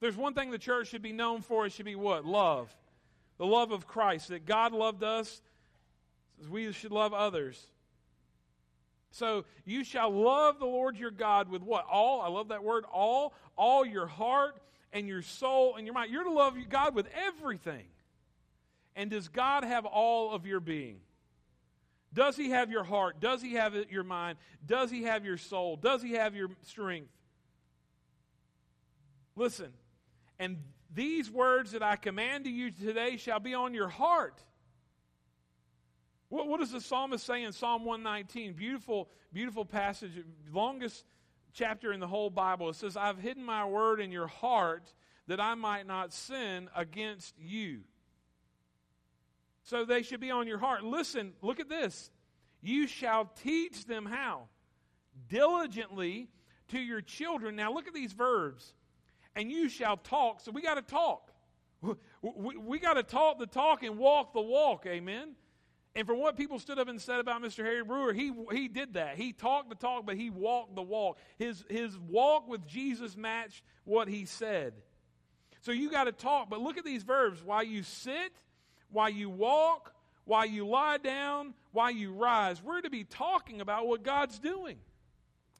There's 0.00 0.16
one 0.16 0.34
thing 0.34 0.50
the 0.50 0.58
church 0.58 0.88
should 0.88 1.02
be 1.02 1.12
known 1.12 1.42
for. 1.42 1.66
It 1.66 1.72
should 1.72 1.84
be 1.84 1.94
what? 1.94 2.24
Love. 2.24 2.74
The 3.38 3.46
love 3.46 3.70
of 3.70 3.86
Christ. 3.86 4.28
That 4.28 4.46
God 4.46 4.72
loved 4.72 5.04
us. 5.04 5.40
We 6.48 6.72
should 6.72 6.92
love 6.92 7.12
others. 7.12 7.66
So 9.10 9.44
you 9.64 9.84
shall 9.84 10.10
love 10.10 10.58
the 10.58 10.66
Lord 10.66 10.96
your 10.96 11.10
God 11.10 11.48
with 11.48 11.62
what? 11.62 11.84
All. 11.90 12.20
I 12.20 12.28
love 12.28 12.48
that 12.48 12.62
word, 12.62 12.84
all. 12.92 13.34
All 13.56 13.84
your 13.84 14.06
heart 14.06 14.60
and 14.92 15.06
your 15.08 15.22
soul 15.22 15.76
and 15.76 15.86
your 15.86 15.94
mind. 15.94 16.12
You're 16.12 16.24
to 16.24 16.32
love 16.32 16.56
God 16.68 16.94
with 16.94 17.08
everything. 17.14 17.84
And 18.96 19.10
does 19.10 19.28
God 19.28 19.64
have 19.64 19.84
all 19.84 20.32
of 20.32 20.46
your 20.46 20.60
being? 20.60 21.00
Does 22.12 22.36
He 22.36 22.50
have 22.50 22.70
your 22.70 22.84
heart? 22.84 23.20
Does 23.20 23.40
He 23.40 23.54
have 23.54 23.74
your 23.90 24.04
mind? 24.04 24.38
Does 24.66 24.90
He 24.90 25.04
have 25.04 25.24
your 25.24 25.36
soul? 25.36 25.76
Does 25.76 26.02
He 26.02 26.12
have 26.12 26.34
your 26.34 26.48
strength? 26.62 27.10
Listen, 29.36 29.72
and 30.38 30.58
these 30.92 31.30
words 31.30 31.72
that 31.72 31.82
I 31.82 31.96
command 31.96 32.44
to 32.44 32.50
you 32.50 32.70
today 32.70 33.16
shall 33.16 33.40
be 33.40 33.54
on 33.54 33.74
your 33.74 33.88
heart. 33.88 34.42
What, 36.30 36.48
what 36.48 36.60
does 36.60 36.70
the 36.70 36.80
psalmist 36.80 37.26
say 37.26 37.42
in 37.42 37.52
Psalm 37.52 37.84
119? 37.84 38.54
Beautiful, 38.54 39.10
beautiful 39.32 39.64
passage, 39.64 40.12
longest 40.50 41.04
chapter 41.52 41.92
in 41.92 42.00
the 42.00 42.06
whole 42.06 42.30
Bible. 42.30 42.70
It 42.70 42.76
says, 42.76 42.96
I've 42.96 43.18
hidden 43.18 43.44
my 43.44 43.66
word 43.66 44.00
in 44.00 44.10
your 44.12 44.28
heart 44.28 44.94
that 45.26 45.40
I 45.40 45.54
might 45.56 45.86
not 45.86 46.12
sin 46.12 46.70
against 46.74 47.34
you. 47.38 47.80
So 49.64 49.84
they 49.84 50.02
should 50.02 50.20
be 50.20 50.30
on 50.30 50.46
your 50.46 50.58
heart. 50.58 50.84
Listen, 50.84 51.32
look 51.42 51.60
at 51.60 51.68
this. 51.68 52.10
You 52.62 52.86
shall 52.86 53.30
teach 53.42 53.84
them 53.86 54.06
how? 54.06 54.48
Diligently 55.28 56.28
to 56.68 56.78
your 56.78 57.00
children. 57.00 57.56
Now 57.56 57.72
look 57.72 57.88
at 57.88 57.94
these 57.94 58.12
verbs. 58.12 58.72
And 59.34 59.50
you 59.50 59.68
shall 59.68 59.96
talk. 59.96 60.40
So 60.40 60.52
we 60.52 60.62
got 60.62 60.74
to 60.74 60.82
talk. 60.82 61.32
We, 62.22 62.58
we 62.58 62.78
got 62.78 62.94
to 62.94 63.02
talk 63.02 63.38
the 63.38 63.46
talk 63.46 63.82
and 63.82 63.96
walk 63.96 64.34
the 64.34 64.42
walk. 64.42 64.84
Amen. 64.86 65.36
And 65.96 66.06
from 66.06 66.20
what 66.20 66.36
people 66.36 66.58
stood 66.58 66.78
up 66.78 66.88
and 66.88 67.00
said 67.00 67.18
about 67.18 67.42
Mr. 67.42 67.64
Harry 67.64 67.82
Brewer, 67.82 68.12
he, 68.12 68.32
he 68.52 68.68
did 68.68 68.94
that. 68.94 69.16
He 69.16 69.32
talked 69.32 69.70
the 69.70 69.74
talk, 69.74 70.06
but 70.06 70.16
he 70.16 70.30
walked 70.30 70.76
the 70.76 70.82
walk. 70.82 71.18
His, 71.36 71.64
his 71.68 71.98
walk 71.98 72.48
with 72.48 72.64
Jesus 72.66 73.16
matched 73.16 73.64
what 73.84 74.06
he 74.06 74.24
said. 74.24 74.74
So 75.62 75.72
you 75.72 75.90
got 75.90 76.04
to 76.04 76.12
talk, 76.12 76.48
but 76.48 76.60
look 76.60 76.78
at 76.78 76.84
these 76.84 77.02
verbs. 77.02 77.42
While 77.42 77.64
you 77.64 77.82
sit, 77.82 78.32
while 78.90 79.10
you 79.10 79.28
walk, 79.28 79.92
while 80.24 80.46
you 80.46 80.66
lie 80.66 80.98
down, 80.98 81.54
while 81.72 81.90
you 81.90 82.12
rise, 82.12 82.62
we're 82.62 82.80
to 82.82 82.90
be 82.90 83.04
talking 83.04 83.60
about 83.60 83.88
what 83.88 84.04
God's 84.04 84.38
doing. 84.38 84.76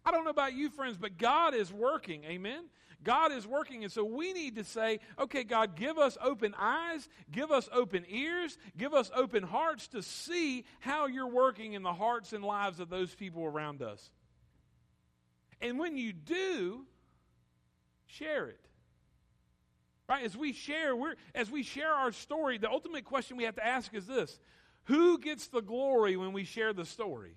I 0.04 0.12
don't 0.12 0.24
know 0.24 0.30
about 0.30 0.54
you, 0.54 0.70
friends, 0.70 0.96
but 0.96 1.18
God 1.18 1.54
is 1.54 1.72
working. 1.72 2.24
Amen. 2.24 2.64
God 3.02 3.32
is 3.32 3.46
working. 3.46 3.82
And 3.82 3.92
so 3.92 4.04
we 4.04 4.32
need 4.32 4.56
to 4.56 4.64
say, 4.64 5.00
okay, 5.18 5.44
God, 5.44 5.76
give 5.76 5.98
us 5.98 6.18
open 6.22 6.54
eyes, 6.58 7.08
give 7.30 7.50
us 7.50 7.68
open 7.72 8.04
ears, 8.08 8.58
give 8.76 8.94
us 8.94 9.10
open 9.14 9.42
hearts 9.42 9.88
to 9.88 10.02
see 10.02 10.64
how 10.80 11.06
you're 11.06 11.26
working 11.26 11.72
in 11.72 11.82
the 11.82 11.92
hearts 11.92 12.32
and 12.32 12.44
lives 12.44 12.80
of 12.80 12.90
those 12.90 13.14
people 13.14 13.44
around 13.44 13.82
us. 13.82 14.10
And 15.60 15.78
when 15.78 15.96
you 15.96 16.12
do, 16.12 16.84
share 18.06 18.48
it. 18.48 18.60
Right? 20.08 20.24
As 20.24 20.36
we 20.36 20.52
share, 20.52 20.96
we're, 20.96 21.14
as 21.34 21.50
we 21.50 21.62
share 21.62 21.92
our 21.92 22.12
story, 22.12 22.58
the 22.58 22.70
ultimate 22.70 23.04
question 23.04 23.36
we 23.36 23.44
have 23.44 23.56
to 23.56 23.66
ask 23.66 23.94
is 23.94 24.06
this 24.06 24.38
Who 24.84 25.18
gets 25.18 25.46
the 25.48 25.60
glory 25.60 26.16
when 26.16 26.32
we 26.32 26.44
share 26.44 26.72
the 26.72 26.84
story? 26.84 27.36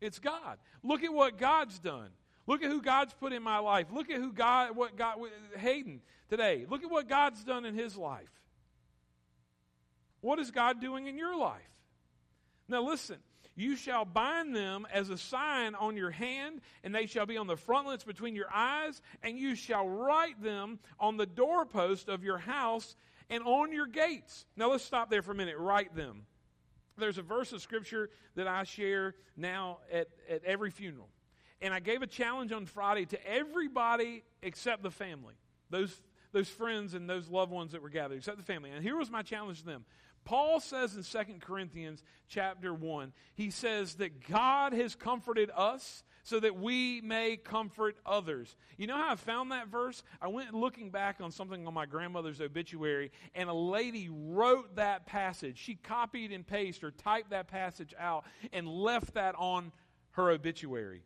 It's 0.00 0.18
God. 0.18 0.58
Look 0.82 1.04
at 1.04 1.12
what 1.12 1.38
God's 1.38 1.78
done. 1.78 2.10
Look 2.46 2.62
at 2.62 2.70
who 2.70 2.80
God's 2.80 3.12
put 3.14 3.32
in 3.32 3.42
my 3.42 3.58
life. 3.58 3.88
Look 3.92 4.10
at 4.10 4.18
who 4.18 4.32
God, 4.32 4.76
what 4.76 4.96
God, 4.96 5.18
Hayden 5.56 6.00
today. 6.28 6.64
Look 6.68 6.84
at 6.84 6.90
what 6.90 7.08
God's 7.08 7.42
done 7.44 7.64
in 7.64 7.74
his 7.74 7.96
life. 7.96 8.30
What 10.20 10.38
is 10.38 10.50
God 10.50 10.80
doing 10.80 11.06
in 11.06 11.18
your 11.18 11.36
life? 11.36 11.60
Now 12.68 12.82
listen, 12.82 13.16
you 13.54 13.74
shall 13.74 14.04
bind 14.04 14.54
them 14.54 14.86
as 14.92 15.08
a 15.08 15.16
sign 15.16 15.74
on 15.74 15.96
your 15.96 16.10
hand, 16.10 16.60
and 16.84 16.94
they 16.94 17.06
shall 17.06 17.26
be 17.26 17.36
on 17.36 17.46
the 17.46 17.56
frontlets 17.56 18.04
between 18.04 18.36
your 18.36 18.52
eyes, 18.52 19.00
and 19.22 19.38
you 19.38 19.54
shall 19.54 19.88
write 19.88 20.42
them 20.42 20.78
on 21.00 21.16
the 21.16 21.26
doorpost 21.26 22.08
of 22.08 22.22
your 22.22 22.38
house 22.38 22.96
and 23.30 23.42
on 23.44 23.72
your 23.72 23.86
gates. 23.86 24.44
Now 24.56 24.70
let's 24.70 24.84
stop 24.84 25.10
there 25.10 25.22
for 25.22 25.32
a 25.32 25.34
minute. 25.34 25.56
Write 25.58 25.96
them. 25.96 26.26
There's 26.98 27.18
a 27.18 27.22
verse 27.22 27.52
of 27.52 27.60
scripture 27.60 28.10
that 28.36 28.46
I 28.46 28.64
share 28.64 29.14
now 29.36 29.78
at, 29.92 30.08
at 30.30 30.44
every 30.44 30.70
funeral. 30.70 31.08
And 31.60 31.72
I 31.72 31.80
gave 31.80 32.02
a 32.02 32.06
challenge 32.06 32.52
on 32.52 32.66
Friday 32.66 33.06
to 33.06 33.26
everybody 33.26 34.22
except 34.42 34.82
the 34.82 34.90
family, 34.90 35.34
those, 35.70 36.02
those 36.32 36.48
friends 36.48 36.94
and 36.94 37.08
those 37.08 37.28
loved 37.28 37.52
ones 37.52 37.72
that 37.72 37.82
were 37.82 37.88
gathered, 37.88 38.18
except 38.18 38.36
the 38.36 38.44
family. 38.44 38.70
And 38.70 38.82
here 38.82 38.96
was 38.96 39.10
my 39.10 39.22
challenge 39.22 39.60
to 39.60 39.66
them. 39.66 39.84
Paul 40.26 40.58
says 40.58 40.96
in 40.96 41.04
2 41.04 41.34
Corinthians 41.40 42.02
chapter 42.28 42.74
1, 42.74 43.12
he 43.36 43.50
says 43.50 43.94
that 43.94 44.28
God 44.28 44.72
has 44.72 44.96
comforted 44.96 45.50
us 45.56 46.02
so 46.24 46.40
that 46.40 46.56
we 46.56 47.00
may 47.00 47.36
comfort 47.36 47.96
others. 48.04 48.56
You 48.76 48.88
know 48.88 48.96
how 48.96 49.12
I 49.12 49.14
found 49.14 49.52
that 49.52 49.68
verse? 49.68 50.02
I 50.20 50.26
went 50.26 50.52
looking 50.52 50.90
back 50.90 51.20
on 51.20 51.30
something 51.30 51.64
on 51.68 51.72
my 51.72 51.86
grandmother's 51.86 52.40
obituary, 52.40 53.12
and 53.36 53.48
a 53.48 53.54
lady 53.54 54.08
wrote 54.10 54.74
that 54.74 55.06
passage. 55.06 55.56
She 55.56 55.76
copied 55.76 56.32
and 56.32 56.44
pasted 56.44 56.82
or 56.82 56.90
typed 56.90 57.30
that 57.30 57.46
passage 57.46 57.94
out 57.96 58.24
and 58.52 58.66
left 58.66 59.14
that 59.14 59.36
on 59.38 59.70
her 60.10 60.32
obituary. 60.32 61.04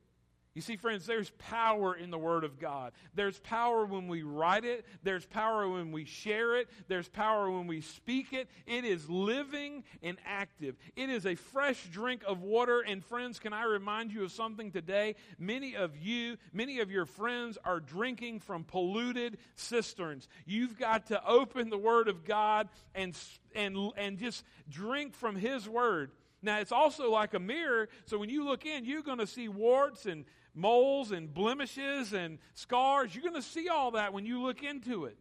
You 0.61 0.62
see, 0.62 0.77
friends, 0.77 1.07
there's 1.07 1.31
power 1.38 1.94
in 1.94 2.11
the 2.11 2.18
Word 2.18 2.44
of 2.44 2.59
God. 2.59 2.92
There's 3.14 3.38
power 3.38 3.87
when 3.87 4.09
we 4.09 4.23
write 4.23 4.66
it. 4.66 4.85
There's 5.03 5.25
power 5.25 5.66
when 5.66 5.90
we 5.90 6.05
share 6.05 6.59
it. 6.59 6.68
There's 6.87 7.09
power 7.09 7.51
when 7.51 7.66
we 7.66 7.81
speak 7.81 8.35
it. 8.35 8.51
It 8.66 8.85
is 8.85 9.09
living 9.09 9.85
and 10.03 10.18
active. 10.27 10.77
It 10.96 11.09
is 11.09 11.25
a 11.25 11.35
fresh 11.35 11.83
drink 11.90 12.25
of 12.27 12.42
water. 12.42 12.83
And, 12.87 13.03
friends, 13.03 13.38
can 13.38 13.55
I 13.55 13.64
remind 13.64 14.12
you 14.12 14.23
of 14.23 14.33
something 14.33 14.70
today? 14.70 15.14
Many 15.38 15.77
of 15.77 15.96
you, 15.96 16.37
many 16.53 16.81
of 16.81 16.90
your 16.90 17.07
friends 17.07 17.57
are 17.64 17.81
drinking 17.81 18.40
from 18.40 18.64
polluted 18.64 19.38
cisterns. 19.55 20.29
You've 20.44 20.79
got 20.79 21.07
to 21.07 21.27
open 21.27 21.70
the 21.70 21.79
Word 21.79 22.07
of 22.07 22.27
God 22.27 22.68
and, 22.94 23.16
and, 23.55 23.92
and 23.96 24.18
just 24.18 24.44
drink 24.68 25.14
from 25.14 25.37
His 25.37 25.66
Word. 25.66 26.11
Now, 26.42 26.59
it's 26.59 26.73
also 26.73 27.11
like 27.11 27.35
a 27.35 27.38
mirror, 27.38 27.88
so 28.07 28.18
when 28.18 28.31
you 28.31 28.44
look 28.44 28.64
in, 28.64 28.85
you're 28.85 29.03
going 29.03 29.18
to 29.18 29.27
see 29.27 29.49
warts 29.49 30.07
and 30.07 30.25
moles 30.54 31.10
and 31.10 31.32
blemishes 31.32 32.12
and 32.12 32.38
scars. 32.54 33.14
You're 33.14 33.22
going 33.22 33.34
to 33.34 33.42
see 33.42 33.68
all 33.68 33.92
that 33.92 34.12
when 34.12 34.26
you 34.26 34.42
look 34.42 34.62
into 34.62 35.04
it. 35.04 35.16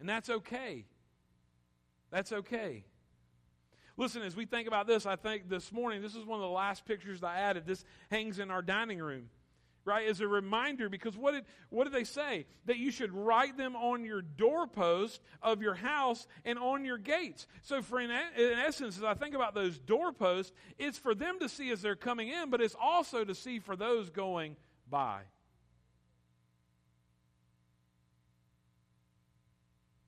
And 0.00 0.08
that's 0.08 0.28
okay. 0.28 0.84
That's 2.10 2.32
okay. 2.32 2.84
Listen, 3.96 4.22
as 4.22 4.36
we 4.36 4.44
think 4.44 4.68
about 4.68 4.86
this, 4.86 5.06
I 5.06 5.16
think 5.16 5.48
this 5.48 5.72
morning, 5.72 6.02
this 6.02 6.14
is 6.14 6.24
one 6.24 6.38
of 6.38 6.42
the 6.42 6.48
last 6.48 6.84
pictures 6.84 7.22
I 7.22 7.38
added. 7.38 7.66
This 7.66 7.84
hangs 8.10 8.38
in 8.38 8.50
our 8.50 8.60
dining 8.60 8.98
room, 8.98 9.30
right? 9.86 10.06
As 10.06 10.20
a 10.20 10.28
reminder, 10.28 10.90
because 10.90 11.16
what 11.16 11.32
did, 11.32 11.44
what 11.70 11.84
did 11.84 11.94
they 11.94 12.04
say? 12.04 12.44
That 12.66 12.76
you 12.76 12.90
should 12.90 13.12
write 13.12 13.56
them 13.56 13.74
on 13.76 14.04
your 14.04 14.20
doorpost 14.20 15.22
of 15.40 15.62
your 15.62 15.74
house 15.74 16.26
and 16.44 16.58
on 16.58 16.84
your 16.84 16.98
gates. 16.98 17.46
So, 17.62 17.80
for 17.80 18.00
in, 18.00 18.10
in 18.10 18.52
essence, 18.58 18.98
as 18.98 19.04
I 19.04 19.14
think 19.14 19.34
about 19.34 19.54
those 19.54 19.78
doorposts, 19.78 20.52
it's 20.78 20.98
for 20.98 21.14
them 21.14 21.38
to 21.40 21.48
see 21.48 21.70
as 21.70 21.80
they're 21.80 21.96
coming 21.96 22.28
in, 22.28 22.50
but 22.50 22.60
it's 22.60 22.76
also 22.78 23.24
to 23.24 23.34
see 23.34 23.60
for 23.60 23.76
those 23.76 24.10
going 24.10 24.56
by. 24.90 25.22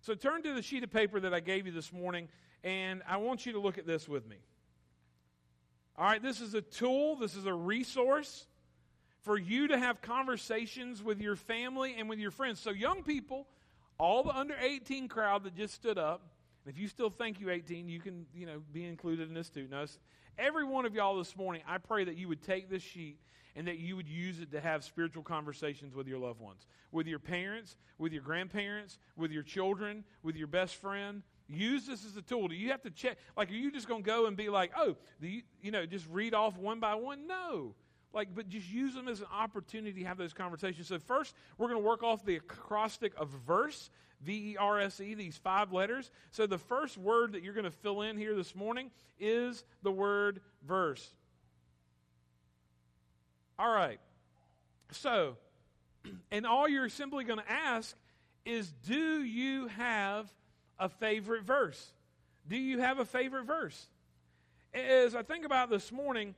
So 0.01 0.15
turn 0.15 0.43
to 0.45 0.55
the 0.55 0.63
sheet 0.63 0.83
of 0.83 0.91
paper 0.91 1.21
that 1.21 1.35
I 1.35 1.41
gave 1.41 1.67
you 1.67 1.73
this 1.73 1.93
morning, 1.93 2.29
and 2.65 3.03
I 3.07 3.19
want 3.19 3.45
you 3.45 3.53
to 3.53 3.61
look 3.61 3.77
at 3.77 3.87
this 3.87 4.09
with 4.09 4.27
me. 4.27 4.39
All 5.99 6.07
right, 6.07 6.23
this 6.23 6.41
is 6.41 6.55
a 6.55 6.63
tool, 6.63 7.17
this 7.17 7.35
is 7.35 7.45
a 7.45 7.53
resource 7.53 8.47
for 9.23 9.39
you 9.39 9.69
to 9.69 9.79
have 9.79 10.01
conversations 10.01 11.03
with 11.03 11.21
your 11.21 11.37
family 11.37 11.95
and 11.99 12.09
with 12.09 12.19
your 12.19 12.31
friends. 12.31 12.61
So, 12.61 12.71
young 12.71 13.03
people, 13.03 13.47
all 13.99 14.23
the 14.23 14.37
under 14.37 14.55
18 14.61 15.09
crowd 15.09 15.45
that 15.45 15.57
just 15.57 15.75
stood 15.75 15.99
up, 15.99 16.23
and 16.65 16.75
if 16.75 16.81
you 16.81 16.89
still 16.89 17.11
think 17.11 17.41
you're 17.41 17.51
18, 17.51 17.89
you 17.89 18.01
can, 18.01 18.27
you 18.35 18.47
know, 18.47 18.63
be 18.73 18.85
included 18.85 19.29
in 19.29 19.35
this 19.35 19.49
too. 19.49 19.67
Now, 19.71 19.85
every 20.39 20.65
one 20.65 20.87
of 20.87 20.95
y'all 20.95 21.17
this 21.19 21.37
morning, 21.37 21.63
I 21.67 21.79
pray 21.79 22.05
that 22.05 22.17
you 22.17 22.29
would 22.29 22.43
take 22.43 22.71
this 22.71 22.83
sheet 22.83 23.19
and 23.57 23.67
that 23.67 23.79
you 23.79 23.97
would 23.97 24.09
use 24.09 24.39
it 24.39 24.53
to 24.53 24.61
have 24.61 24.85
spiritual 24.85 25.23
conversations 25.23 25.95
with 25.95 26.07
your 26.07 26.19
loved 26.19 26.41
ones, 26.41 26.67
with 26.93 27.07
your 27.07 27.19
parents, 27.19 27.77
with 27.99 28.13
your 28.13 28.23
grandparents, 28.23 28.99
with 29.17 29.33
your 29.33 29.43
children, 29.43 30.05
with 30.23 30.37
your 30.37 30.47
best 30.47 30.77
friend. 30.77 31.23
Use 31.49 31.87
this 31.87 32.05
as 32.05 32.17
a 32.17 32.23
tool. 32.23 32.49
Do 32.49 32.55
you 32.55 32.71
have 32.71 32.83
to 32.83 32.91
check? 32.91 33.17
Like, 33.37 33.51
are 33.51 33.55
you 33.55 33.73
just 33.73 33.89
going 33.89 34.05
to 34.05 34.07
go 34.07 34.27
and 34.27 34.37
be 34.37 34.49
like, 34.49 34.71
oh, 34.77 34.97
you, 35.21 35.43
you 35.61 35.71
know, 35.73 35.87
just 35.87 36.07
read 36.09 36.35
off 36.35 36.57
one 36.57 36.79
by 36.79 36.95
one? 36.95 37.27
No. 37.27 37.75
Like, 38.13 38.35
but 38.35 38.49
just 38.49 38.71
use 38.71 38.95
them 38.95 39.07
as 39.07 39.21
an 39.21 39.27
opportunity 39.33 40.01
to 40.01 40.07
have 40.07 40.17
those 40.17 40.33
conversations. 40.33 40.89
So, 40.89 40.99
first, 40.99 41.35
we're 41.59 41.69
going 41.69 41.81
to 41.81 41.87
work 41.87 42.03
off 42.03 42.25
the 42.25 42.37
acrostic 42.37 43.13
of 43.19 43.29
verse, 43.47 43.91
V 44.23 44.53
E 44.53 44.57
R 44.57 44.81
S 44.81 45.01
E, 45.01 45.15
these 45.15 45.37
five 45.37 45.73
letters. 45.73 46.11
So, 46.31 46.47
the 46.47 46.59
first 46.59 46.97
word 46.97 47.33
that 47.33 47.43
you're 47.43 47.53
going 47.53 47.65
to 47.65 47.71
fill 47.71 48.03
in 48.03 48.17
here 48.17 48.35
this 48.35 48.55
morning 48.55 48.91
is 49.21 49.65
the 49.83 49.93
word 49.93 50.41
verse. 50.67 51.07
All 53.59 53.71
right. 53.71 54.01
So, 54.93 55.37
and 56.31 56.47
all 56.47 56.69
you're 56.69 56.89
simply 56.89 57.25
going 57.25 57.41
to 57.41 57.51
ask 57.51 57.95
is 58.45 58.73
do 58.87 59.23
you 59.23 59.67
have 59.69 60.33
a 60.79 60.89
favorite 60.89 61.45
verse? 61.45 61.93
Do 62.49 62.57
you 62.57 62.79
have 62.79 62.99
a 62.99 63.05
favorite 63.05 63.45
verse? 63.45 63.89
As 64.73 65.15
I 65.15 65.23
think 65.23 65.45
about 65.45 65.71
this 65.71 65.93
morning, 65.93 66.35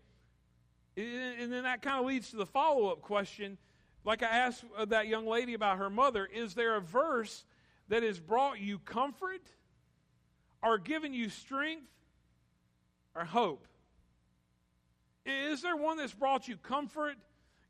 And 1.00 1.52
then 1.52 1.64
that 1.64 1.82
kind 1.82 1.98
of 1.98 2.06
leads 2.06 2.30
to 2.30 2.36
the 2.36 2.46
follow 2.46 2.88
up 2.88 3.02
question. 3.02 3.58
Like 4.04 4.22
I 4.22 4.26
asked 4.26 4.64
uh, 4.76 4.84
that 4.86 5.08
young 5.08 5.26
lady 5.26 5.54
about 5.54 5.78
her 5.78 5.90
mother, 5.90 6.26
is 6.26 6.54
there 6.54 6.76
a 6.76 6.80
verse 6.80 7.44
that 7.88 8.02
has 8.02 8.18
brought 8.18 8.60
you 8.60 8.78
comfort 8.78 9.42
or 10.62 10.78
given 10.78 11.12
you 11.12 11.28
strength 11.28 11.90
or 13.14 13.24
hope? 13.24 13.66
Is 15.26 15.62
there 15.62 15.76
one 15.76 15.98
that's 15.98 16.14
brought 16.14 16.48
you 16.48 16.56
comfort, 16.56 17.16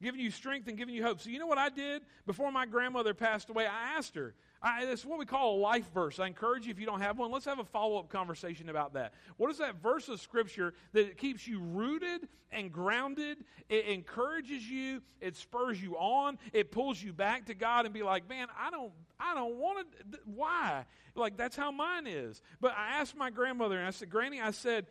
given 0.00 0.20
you 0.20 0.30
strength, 0.30 0.68
and 0.68 0.78
given 0.78 0.94
you 0.94 1.02
hope? 1.02 1.20
So, 1.20 1.30
you 1.30 1.38
know 1.38 1.46
what 1.46 1.58
I 1.58 1.68
did 1.68 2.02
before 2.26 2.52
my 2.52 2.64
grandmother 2.64 3.12
passed 3.12 3.50
away? 3.50 3.66
I 3.66 3.96
asked 3.96 4.14
her, 4.14 4.34
It's 4.62 5.06
what 5.06 5.18
we 5.18 5.24
call 5.24 5.56
a 5.56 5.58
life 5.58 5.90
verse. 5.94 6.20
I 6.20 6.26
encourage 6.26 6.66
you, 6.66 6.70
if 6.70 6.78
you 6.78 6.84
don't 6.84 7.00
have 7.00 7.18
one, 7.18 7.30
let's 7.30 7.46
have 7.46 7.60
a 7.60 7.64
follow 7.64 7.98
up 7.98 8.10
conversation 8.10 8.68
about 8.68 8.92
that. 8.92 9.14
What 9.38 9.50
is 9.50 9.58
that 9.58 9.76
verse 9.76 10.08
of 10.08 10.20
Scripture 10.20 10.74
that 10.92 11.16
keeps 11.16 11.48
you 11.48 11.60
rooted 11.60 12.28
and 12.52 12.70
grounded? 12.70 13.38
It 13.70 13.86
encourages 13.86 14.68
you, 14.68 15.00
it 15.20 15.36
spurs 15.36 15.82
you 15.82 15.96
on, 15.96 16.38
it 16.52 16.72
pulls 16.72 17.02
you 17.02 17.14
back 17.14 17.46
to 17.46 17.54
God 17.54 17.86
and 17.86 17.94
be 17.94 18.02
like, 18.02 18.28
man, 18.28 18.48
I 18.58 18.70
don't, 18.70 18.92
I 19.18 19.34
don't 19.34 19.56
want 19.56 19.86
to. 19.92 20.18
Why? 20.26 20.84
Like, 21.14 21.38
that's 21.38 21.56
how 21.56 21.70
mine 21.70 22.06
is. 22.06 22.42
But 22.60 22.74
I 22.76 23.00
asked 23.00 23.16
my 23.16 23.30
grandmother, 23.30 23.78
and 23.78 23.86
I 23.86 23.90
said, 23.92 24.10
Granny, 24.10 24.42
I 24.42 24.50
said, 24.50 24.86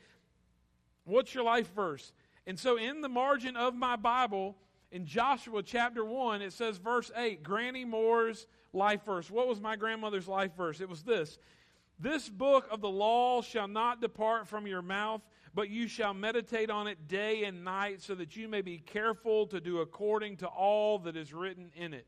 what's 1.04 1.34
your 1.36 1.44
life 1.44 1.72
verse? 1.76 2.12
And 2.48 2.58
so 2.58 2.78
in 2.78 3.02
the 3.02 3.10
margin 3.10 3.56
of 3.56 3.76
my 3.76 3.96
Bible, 3.98 4.56
in 4.92 5.06
Joshua 5.06 5.62
chapter 5.62 6.04
1, 6.04 6.42
it 6.42 6.54
says, 6.54 6.80
verse 6.80 7.12
8, 7.16 7.44
Granny 7.44 7.86
Moore's 7.86 8.48
life 8.74 9.06
verse. 9.06 9.30
What 9.30 9.48
was 9.48 9.60
my 9.60 9.76
grandmother's 9.76 10.28
life 10.28 10.56
verse? 10.56 10.82
It 10.82 10.90
was 10.90 11.04
this 11.04 11.38
This 12.00 12.30
book 12.30 12.68
of 12.72 12.82
the 12.82 12.90
law 12.90 13.42
shall 13.42 13.68
not 13.68 14.02
depart 14.02 14.48
from 14.48 14.66
your 14.66 14.82
mouth, 14.82 15.22
but 15.54 15.70
you 15.70 15.88
shall 15.88 16.14
meditate 16.14 16.70
on 16.70 16.88
it 16.88 17.08
day 17.08 17.44
and 17.44 17.64
night, 17.64 18.02
so 18.02 18.16
that 18.16 18.36
you 18.36 18.48
may 18.48 18.62
be 18.62 18.78
careful 18.78 19.48
to 19.48 19.60
do 19.60 19.80
according 19.80 20.38
to 20.38 20.48
all 20.48 21.00
that 21.00 21.18
is 21.18 21.34
written 21.34 21.72
in 21.76 21.94
it. 21.94 22.08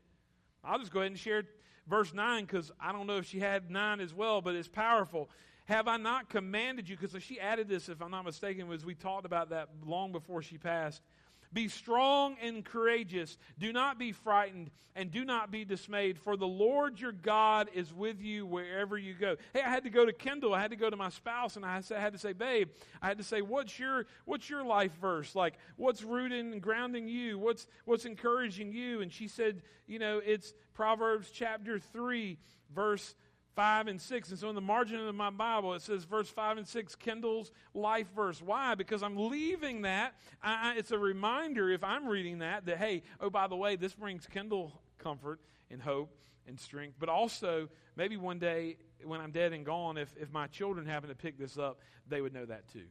I'll 0.64 0.78
just 0.78 0.92
go 0.92 1.00
ahead 1.00 1.10
and 1.10 1.20
share 1.20 1.42
verse 1.88 2.14
9 2.14 2.44
because 2.44 2.70
I 2.80 2.92
don't 2.92 3.06
know 3.06 3.18
if 3.18 3.26
she 3.26 3.40
had 3.40 3.70
9 3.70 4.00
as 4.00 4.14
well, 4.14 4.40
but 4.40 4.54
it's 4.54 4.68
powerful. 4.68 5.28
Have 5.66 5.88
I 5.88 5.96
not 5.96 6.28
commanded 6.28 6.88
you? 6.88 6.96
Because 6.96 7.22
she 7.22 7.38
added 7.38 7.68
this, 7.68 7.88
if 7.88 8.00
I'm 8.00 8.10
not 8.10 8.24
mistaken, 8.24 8.68
was 8.68 8.84
we 8.84 8.94
talked 8.94 9.26
about 9.26 9.50
that 9.50 9.68
long 9.84 10.12
before 10.12 10.42
she 10.42 10.58
passed. 10.58 11.02
Be 11.52 11.68
strong 11.68 12.36
and 12.42 12.64
courageous. 12.64 13.36
Do 13.58 13.72
not 13.72 13.98
be 13.98 14.12
frightened 14.12 14.70
and 14.94 15.10
do 15.10 15.24
not 15.24 15.50
be 15.50 15.64
dismayed, 15.64 16.18
for 16.18 16.36
the 16.36 16.46
Lord 16.46 17.00
your 17.00 17.12
God 17.12 17.70
is 17.72 17.92
with 17.94 18.20
you 18.20 18.44
wherever 18.44 18.98
you 18.98 19.14
go. 19.14 19.36
Hey, 19.54 19.62
I 19.62 19.70
had 19.70 19.84
to 19.84 19.90
go 19.90 20.04
to 20.04 20.12
Kendall. 20.12 20.52
I 20.52 20.60
had 20.60 20.70
to 20.70 20.76
go 20.76 20.90
to 20.90 20.96
my 20.96 21.08
spouse, 21.08 21.56
and 21.56 21.64
I 21.64 21.80
had 21.90 22.12
to 22.12 22.18
say, 22.18 22.34
babe, 22.34 22.68
I 23.00 23.08
had 23.08 23.18
to 23.18 23.24
say, 23.24 23.40
what's 23.40 23.78
your 23.78 24.06
what's 24.26 24.50
your 24.50 24.64
life 24.64 24.92
verse? 25.00 25.34
Like, 25.34 25.54
what's 25.76 26.02
rooting 26.02 26.52
and 26.52 26.60
grounding 26.60 27.08
you? 27.08 27.38
What's 27.38 27.66
what's 27.86 28.04
encouraging 28.04 28.72
you? 28.72 29.00
And 29.00 29.10
she 29.10 29.28
said, 29.28 29.62
you 29.86 29.98
know, 29.98 30.20
it's 30.24 30.52
Proverbs 30.74 31.30
chapter 31.30 31.78
three, 31.78 32.38
verse 32.74 33.14
5 33.54 33.86
and 33.88 34.00
6. 34.00 34.30
And 34.30 34.38
so 34.38 34.48
in 34.48 34.54
the 34.54 34.60
margin 34.60 35.00
of 35.00 35.14
my 35.14 35.30
Bible, 35.30 35.74
it 35.74 35.82
says 35.82 36.04
verse 36.04 36.28
5 36.28 36.58
and 36.58 36.66
6, 36.66 36.94
Kendall's 36.96 37.50
life 37.74 38.06
verse. 38.14 38.40
Why? 38.40 38.74
Because 38.74 39.02
I'm 39.02 39.16
leaving 39.16 39.82
that. 39.82 40.14
I, 40.42 40.74
it's 40.76 40.90
a 40.90 40.98
reminder, 40.98 41.70
if 41.70 41.84
I'm 41.84 42.06
reading 42.06 42.38
that, 42.38 42.66
that, 42.66 42.78
hey, 42.78 43.02
oh, 43.20 43.30
by 43.30 43.46
the 43.46 43.56
way, 43.56 43.76
this 43.76 43.94
brings 43.94 44.26
Kendall 44.26 44.80
comfort 44.98 45.40
and 45.70 45.82
hope 45.82 46.14
and 46.46 46.58
strength. 46.58 46.96
But 46.98 47.08
also, 47.08 47.68
maybe 47.96 48.16
one 48.16 48.38
day 48.38 48.76
when 49.04 49.20
I'm 49.20 49.32
dead 49.32 49.52
and 49.52 49.64
gone, 49.64 49.98
if, 49.98 50.14
if 50.20 50.32
my 50.32 50.46
children 50.46 50.86
happen 50.86 51.08
to 51.08 51.14
pick 51.14 51.38
this 51.38 51.58
up, 51.58 51.80
they 52.08 52.20
would 52.20 52.32
know 52.32 52.44
that 52.46 52.68
too. 52.68 52.86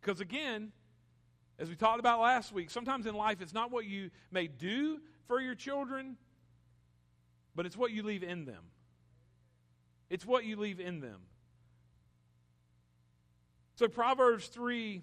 Because 0.00 0.20
again, 0.20 0.72
as 1.58 1.68
we 1.68 1.74
talked 1.74 2.00
about 2.00 2.20
last 2.20 2.52
week, 2.52 2.70
sometimes 2.70 3.06
in 3.06 3.14
life 3.14 3.40
it's 3.40 3.54
not 3.54 3.70
what 3.70 3.84
you 3.84 4.10
may 4.30 4.46
do 4.46 5.00
for 5.26 5.40
your 5.40 5.54
children, 5.54 6.16
but 7.58 7.66
it's 7.66 7.76
what 7.76 7.90
you 7.90 8.04
leave 8.04 8.22
in 8.22 8.44
them. 8.44 8.62
It's 10.08 10.24
what 10.24 10.44
you 10.44 10.54
leave 10.54 10.78
in 10.78 11.00
them. 11.00 11.22
So, 13.74 13.88
Proverbs 13.88 14.46
3 14.46 15.02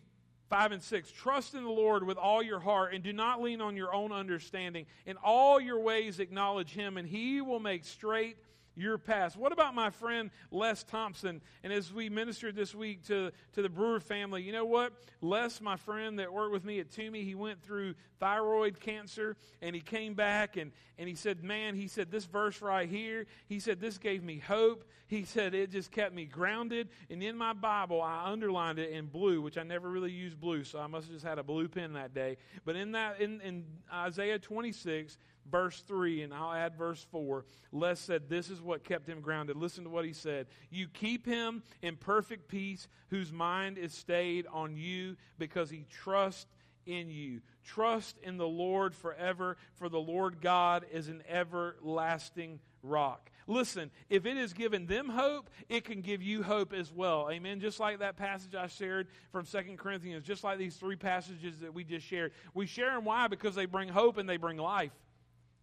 5 0.50 0.72
and 0.72 0.82
6 0.82 1.12
Trust 1.12 1.54
in 1.54 1.66
the 1.66 1.70
Lord 1.70 2.06
with 2.08 2.18
all 2.18 2.42
your 2.42 2.62
heart 2.62 2.94
and 2.94 3.04
do 3.04 3.12
not 3.12 3.42
lean 3.42 3.60
on 3.60 3.76
your 3.76 3.94
own 3.94 4.14
understanding. 4.14 4.86
In 5.06 5.18
all 5.18 5.60
your 5.60 5.82
ways, 5.82 6.22
acknowledge 6.22 6.70
Him, 6.70 6.96
and 6.96 7.06
He 7.06 7.42
will 7.42 7.60
make 7.60 7.84
straight 7.84 8.38
your 8.76 8.98
past. 8.98 9.38
What 9.38 9.52
about 9.52 9.74
my 9.74 9.90
friend 9.90 10.32
Les 10.52 10.84
Thompson? 10.84 11.42
And 11.64 11.72
as 11.72 11.94
we 11.94 12.10
ministered 12.10 12.56
this 12.56 12.76
week 12.76 13.04
to, 13.08 13.32
to 13.54 13.62
the 13.62 13.70
Brewer 13.70 14.00
family, 14.00 14.44
you 14.44 14.52
know 14.52 14.66
what? 14.66 14.94
Les, 15.22 15.62
my 15.62 15.76
friend 15.78 16.20
that 16.20 16.32
worked 16.32 16.54
with 16.54 16.66
me 16.66 16.80
at 16.80 16.90
Tuomey, 16.90 17.24
he 17.24 17.36
went 17.36 17.62
through 17.64 17.96
thyroid 18.20 18.80
cancer 18.80 19.36
and 19.62 19.76
he 19.76 19.82
came 19.82 20.14
back 20.14 20.58
and, 20.58 20.72
and 20.98 21.10
he 21.10 21.16
said, 21.16 21.44
Man, 21.44 21.76
he 21.76 21.88
said, 21.88 22.12
this 22.12 22.26
verse 22.26 22.62
right 22.62 22.88
here, 22.88 23.26
he 23.48 23.60
said, 23.60 23.80
this 23.80 23.98
gave 23.98 24.24
me 24.24 24.40
hope. 24.40 24.86
He 25.08 25.24
said, 25.24 25.54
it 25.54 25.72
just 25.72 25.92
kept 25.92 26.16
me 26.16 26.26
grounded. 26.26 26.90
And 27.10 27.22
in 27.22 27.38
my 27.38 27.54
Bible, 27.54 28.02
I 28.02 28.32
underlined 28.32 28.80
it 28.80 28.92
in 28.92 29.06
blue, 29.06 29.42
which 29.42 29.58
I 29.58 29.64
never 29.64 29.90
really 29.90 30.12
used 30.12 30.40
blue, 30.40 30.64
so 30.64 30.80
I 30.80 30.88
must 30.88 31.08
have 31.08 31.16
just 31.16 31.26
had 31.26 31.38
a 31.38 31.44
blue 31.44 31.68
pen 31.68 31.94
that 31.94 32.14
day. 32.14 32.38
But 32.66 32.76
in 32.76 32.94
that, 32.94 33.22
in, 33.22 33.40
in 33.42 33.66
Isaiah 33.94 34.40
26, 34.40 35.18
verse 35.50 35.82
3, 35.88 36.24
and 36.24 36.34
I'll 36.34 36.54
add 36.54 36.76
verse 36.76 37.06
4. 37.12 37.46
Les 37.72 38.00
said, 38.00 38.30
This 38.30 38.50
is 38.50 38.62
what 38.62 38.84
kept 38.84 39.08
him 39.08 39.22
grounded. 39.22 39.56
Listen 39.56 39.84
to 39.84 39.90
what 39.90 40.06
he 40.06 40.14
said. 40.14 40.48
You 40.70 40.88
keep 40.88 41.26
him 41.26 41.64
in 41.82 41.96
perfect 41.96 42.48
peace, 42.48 42.88
whose 43.10 43.32
mind 43.32 43.78
is 43.78 43.94
stayed 43.94 44.48
on 44.52 44.76
you 44.76 45.16
because 45.38 45.70
he 45.70 45.86
trusts 45.90 46.48
in 46.86 47.10
you. 47.10 47.42
Trust 47.64 48.18
in 48.24 48.38
the 48.38 48.48
Lord 48.48 48.94
forever, 48.94 49.58
for 49.76 49.90
the 49.90 50.00
Lord 50.00 50.42
God 50.42 50.86
is 50.92 51.08
an 51.08 51.24
everlasting 51.28 52.60
rock. 52.84 53.32
Listen, 53.48 53.92
if 54.10 54.26
it 54.26 54.38
has 54.38 54.54
given 54.54 54.88
them 54.88 55.10
hope, 55.10 55.50
it 55.70 55.84
can 55.84 56.02
give 56.02 56.22
you 56.22 56.42
hope 56.42 56.74
as 56.74 56.92
well. 56.92 57.30
Amen. 57.32 57.60
Just 57.60 57.80
like 57.80 58.00
that 58.00 58.18
passage 58.18 58.56
I 58.56 58.68
shared 58.68 59.08
from 59.32 59.46
Second 59.46 59.78
Corinthians, 59.78 60.26
just 60.26 60.44
like 60.44 60.58
these 60.58 60.76
three 60.76 60.96
passages 60.96 61.60
that 61.60 61.74
we 61.74 61.84
just 61.84 62.06
shared. 62.06 62.32
We 62.54 62.66
share 62.66 62.92
them 62.92 63.06
why? 63.06 63.28
Because 63.28 63.54
they 63.56 63.66
bring 63.66 63.90
hope 63.90 64.18
and 64.18 64.28
they 64.28 64.38
bring 64.38 64.58
life 64.58 64.92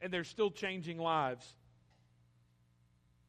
and 0.02 0.12
they're 0.12 0.24
still 0.24 0.50
changing 0.50 0.98
lives. 0.98 1.54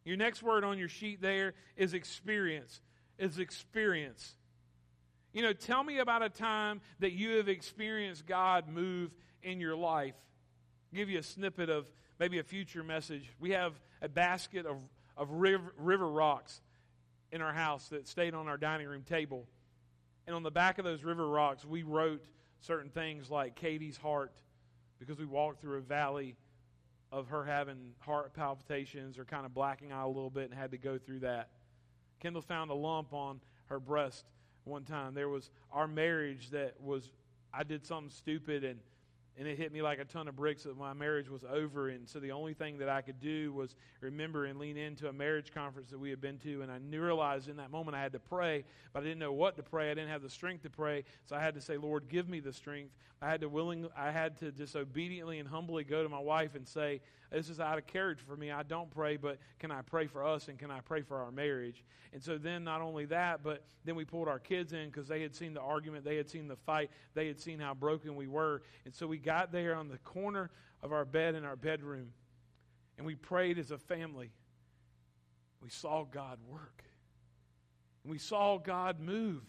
Your 0.03 0.17
next 0.17 0.43
word 0.43 0.63
on 0.63 0.77
your 0.77 0.89
sheet 0.89 1.21
there 1.21 1.53
is 1.77 1.93
experience. 1.93 2.81
Is 3.17 3.39
experience. 3.39 4.35
You 5.33 5.43
know, 5.43 5.53
tell 5.53 5.83
me 5.83 5.99
about 5.99 6.23
a 6.23 6.29
time 6.29 6.81
that 6.99 7.13
you 7.13 7.37
have 7.37 7.47
experienced 7.47 8.25
God 8.25 8.67
move 8.67 9.11
in 9.41 9.59
your 9.59 9.75
life. 9.75 10.15
I'll 10.91 10.97
give 10.97 11.09
you 11.09 11.19
a 11.19 11.23
snippet 11.23 11.69
of 11.69 11.85
maybe 12.19 12.39
a 12.39 12.43
future 12.43 12.83
message. 12.83 13.31
We 13.39 13.51
have 13.51 13.73
a 14.01 14.09
basket 14.09 14.65
of, 14.65 14.77
of 15.15 15.29
river, 15.31 15.73
river 15.77 16.09
rocks 16.09 16.61
in 17.31 17.41
our 17.41 17.53
house 17.53 17.87
that 17.89 18.07
stayed 18.07 18.33
on 18.33 18.47
our 18.47 18.57
dining 18.57 18.87
room 18.87 19.03
table. 19.03 19.47
And 20.27 20.35
on 20.35 20.43
the 20.43 20.51
back 20.51 20.77
of 20.77 20.85
those 20.85 21.03
river 21.03 21.27
rocks, 21.27 21.65
we 21.65 21.83
wrote 21.83 22.23
certain 22.61 22.89
things 22.89 23.29
like 23.29 23.55
Katie's 23.55 23.97
heart 23.97 24.31
because 24.99 25.17
we 25.17 25.25
walked 25.25 25.61
through 25.61 25.79
a 25.79 25.81
valley 25.81 26.35
of 27.13 27.27
her 27.27 27.45
having 27.45 27.93
heart 27.99 28.33
palpitations 28.33 29.19
or 29.19 29.23
kind 29.23 29.45
of 29.45 29.53
blacking 29.53 29.91
out 29.91 30.07
a 30.07 30.07
little 30.07 30.31
bit 30.31 30.49
and 30.49 30.59
had 30.59 30.71
to 30.71 30.79
go 30.79 30.97
through 30.97 31.19
that. 31.19 31.49
Kendall 32.19 32.41
found 32.41 32.71
a 32.71 32.73
lump 32.73 33.13
on 33.13 33.39
her 33.67 33.79
breast 33.79 34.25
one 34.63 34.83
time. 34.83 35.13
There 35.13 35.29
was 35.29 35.51
our 35.71 35.87
marriage 35.87 36.49
that 36.49 36.73
was, 36.81 37.11
I 37.53 37.63
did 37.63 37.85
something 37.85 38.09
stupid 38.09 38.63
and 38.63 38.79
and 39.37 39.47
it 39.47 39.57
hit 39.57 39.71
me 39.71 39.81
like 39.81 39.99
a 39.99 40.05
ton 40.05 40.27
of 40.27 40.35
bricks 40.35 40.63
that 40.63 40.77
my 40.77 40.93
marriage 40.93 41.29
was 41.29 41.43
over 41.43 41.89
and 41.89 42.07
so 42.07 42.19
the 42.19 42.31
only 42.31 42.53
thing 42.53 42.77
that 42.77 42.89
i 42.89 43.01
could 43.01 43.19
do 43.19 43.51
was 43.53 43.75
remember 44.01 44.45
and 44.45 44.59
lean 44.59 44.77
into 44.77 45.07
a 45.07 45.13
marriage 45.13 45.51
conference 45.53 45.89
that 45.89 45.99
we 45.99 46.09
had 46.09 46.21
been 46.21 46.37
to 46.37 46.61
and 46.61 46.71
i 46.71 46.77
realized 46.97 47.49
in 47.49 47.57
that 47.57 47.71
moment 47.71 47.95
i 47.95 48.01
had 48.01 48.11
to 48.11 48.19
pray 48.19 48.63
but 48.93 49.01
i 49.01 49.03
didn't 49.03 49.19
know 49.19 49.33
what 49.33 49.55
to 49.55 49.63
pray. 49.63 49.89
I 49.91 49.93
didn't 49.93 50.09
have 50.09 50.21
the 50.21 50.29
strength 50.29 50.63
to 50.63 50.69
pray 50.69 51.03
so 51.25 51.35
i 51.35 51.39
had 51.39 51.55
to 51.55 51.61
say 51.61 51.77
lord 51.77 52.09
give 52.09 52.29
me 52.29 52.39
the 52.39 52.53
strength. 52.53 52.91
I 53.21 53.29
had 53.29 53.41
to 53.41 53.49
willing 53.49 53.87
i 53.97 54.11
had 54.11 54.37
to 54.39 54.51
just 54.51 54.75
obediently 54.75 55.39
and 55.39 55.47
humbly 55.47 55.83
go 55.83 56.03
to 56.03 56.09
my 56.09 56.19
wife 56.19 56.55
and 56.55 56.67
say 56.67 57.01
this 57.33 57.49
is 57.49 57.59
out 57.59 57.77
of 57.77 57.85
character 57.87 58.23
for 58.27 58.37
me 58.37 58.51
i 58.51 58.63
don't 58.63 58.89
pray 58.91 59.17
but 59.17 59.37
can 59.59 59.71
i 59.71 59.81
pray 59.81 60.07
for 60.07 60.25
us 60.25 60.47
and 60.47 60.57
can 60.57 60.71
i 60.71 60.79
pray 60.79 61.01
for 61.01 61.17
our 61.17 61.31
marriage 61.31 61.83
and 62.13 62.23
so 62.23 62.37
then 62.37 62.63
not 62.63 62.81
only 62.81 63.05
that 63.05 63.43
but 63.43 63.63
then 63.85 63.95
we 63.95 64.05
pulled 64.05 64.27
our 64.27 64.39
kids 64.39 64.71
in 64.71 64.87
because 64.87 65.07
they 65.07 65.21
had 65.21 65.35
seen 65.35 65.53
the 65.53 65.61
argument 65.61 66.05
they 66.05 66.15
had 66.15 66.29
seen 66.29 66.47
the 66.47 66.55
fight 66.55 66.89
they 67.13 67.27
had 67.27 67.39
seen 67.39 67.59
how 67.59 67.73
broken 67.73 68.15
we 68.15 68.27
were 68.27 68.61
and 68.85 68.93
so 68.93 69.05
we 69.07 69.17
got 69.17 69.51
there 69.51 69.75
on 69.75 69.89
the 69.89 69.97
corner 69.99 70.49
of 70.81 70.93
our 70.93 71.05
bed 71.05 71.35
in 71.35 71.43
our 71.43 71.55
bedroom 71.55 72.09
and 72.97 73.05
we 73.05 73.15
prayed 73.15 73.57
as 73.57 73.71
a 73.71 73.77
family. 73.77 74.31
We 75.61 75.69
saw 75.69 76.03
God 76.03 76.39
work. 76.47 76.83
And 78.03 78.11
we 78.11 78.17
saw 78.17 78.57
God 78.57 78.99
move. 78.99 79.43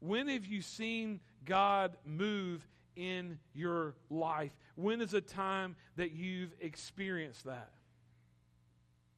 When 0.00 0.28
have 0.28 0.46
you 0.46 0.62
seen 0.62 1.20
God 1.44 1.96
move 2.04 2.66
in 2.96 3.38
your 3.54 3.94
life? 4.08 4.52
When 4.76 5.00
is 5.00 5.14
a 5.14 5.20
time 5.20 5.76
that 5.96 6.12
you've 6.12 6.52
experienced 6.60 7.44
that? 7.44 7.70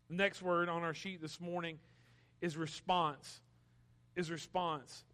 The 0.09 0.17
next 0.17 0.43
word 0.43 0.69
on 0.69 0.83
our 0.83 0.95
sheet 0.95 1.21
this 1.21 1.41
morning 1.41 1.79
is 2.41 2.57
response. 2.57 3.41
Is 4.17 4.31
response. 4.31 5.05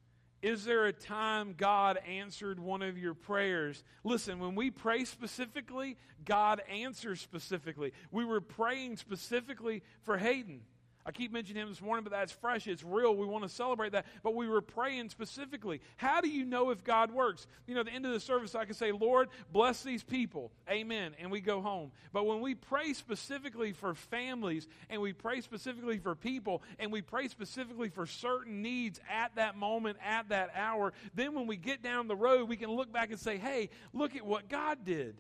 Is 0.41 0.65
there 0.65 0.87
a 0.87 0.93
time 0.93 1.55
God 1.57 1.99
answered 2.09 2.61
one 2.61 2.83
of 2.83 2.97
your 2.97 3.15
prayers? 3.15 3.83
Listen, 4.05 4.39
when 4.39 4.55
we 4.55 4.71
pray 4.71 5.05
specifically, 5.05 5.97
God 6.25 6.63
answers 6.71 7.21
specifically. 7.21 7.93
We 8.13 8.25
were 8.25 8.41
praying 8.41 8.99
specifically 8.99 9.83
for 10.03 10.17
Hayden. 10.17 10.61
I 11.09 11.11
keep 11.11 11.33
mentioning 11.33 11.63
him 11.63 11.71
this 11.71 11.81
morning, 11.81 12.05
but 12.05 12.13
that's 12.13 12.33
fresh. 12.33 12.67
It's 12.67 12.85
real. 12.85 13.17
We 13.17 13.25
want 13.25 13.43
to 13.43 13.49
celebrate 13.49 13.93
that. 13.93 14.05
But 14.23 14.35
we 14.35 14.47
were 14.47 14.61
praying 14.61 15.09
specifically. 15.09 15.81
How 15.97 16.21
do 16.21 16.29
you 16.29 16.45
know 16.45 16.69
if 16.69 16.85
God 16.85 17.11
works? 17.11 17.47
You 17.67 17.73
know, 17.73 17.81
at 17.81 17.87
the 17.87 17.93
end 17.93 18.05
of 18.05 18.13
the 18.13 18.21
service, 18.21 18.55
I 18.55 18.67
can 18.67 18.75
say, 18.75 18.93
Lord, 18.93 19.31
bless 19.51 19.83
these 19.83 20.03
people. 20.03 20.53
Amen. 20.69 21.15
And 21.19 21.31
we 21.31 21.41
go 21.41 21.63
home. 21.63 21.93
But 22.13 22.27
when 22.27 22.43
we 22.43 22.55
pray 22.55 22.93
specifically 22.93 23.73
for 23.73 23.95
families, 23.95 24.69
and 24.91 25.01
we 25.01 25.15
pray 25.15 25.41
specifically 25.41 25.99
for 25.99 26.15
people, 26.15 26.63
and 26.79 26.93
we 26.93 27.01
pray 27.01 27.29
specifically 27.29 27.89
for 27.89 28.05
certain 28.05 28.61
needs 28.61 29.01
at 29.11 29.35
that 29.37 29.57
moment, 29.57 29.97
at 30.05 30.29
that 30.29 30.51
hour, 30.55 30.93
then 31.15 31.35
when 31.35 31.47
we 31.47 31.57
get 31.57 31.83
down 31.83 32.07
the 32.07 32.17
road, 32.17 32.51
we 32.51 32.57
can 32.59 32.71
look 32.71 32.93
back 32.93 33.11
and 33.11 33.19
say, 33.19 33.39
hey, 33.39 33.71
look 33.95 34.15
at 34.15 34.27
what 34.27 34.51
God 34.51 34.85
did. 34.85 35.17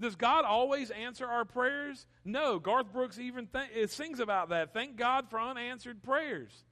Does 0.00 0.16
God 0.16 0.44
always 0.44 0.90
answer 0.90 1.26
our 1.26 1.44
prayers? 1.44 2.06
No. 2.24 2.58
Garth 2.58 2.92
Brooks 2.92 3.18
even 3.18 3.46
th- 3.46 3.70
eh, 3.74 3.86
sings 3.86 4.20
about 4.20 4.48
that. 4.48 4.72
Thank 4.72 4.96
God 4.96 5.28
for 5.30 5.40
unanswered 5.40 6.02
prayers. 6.02 6.64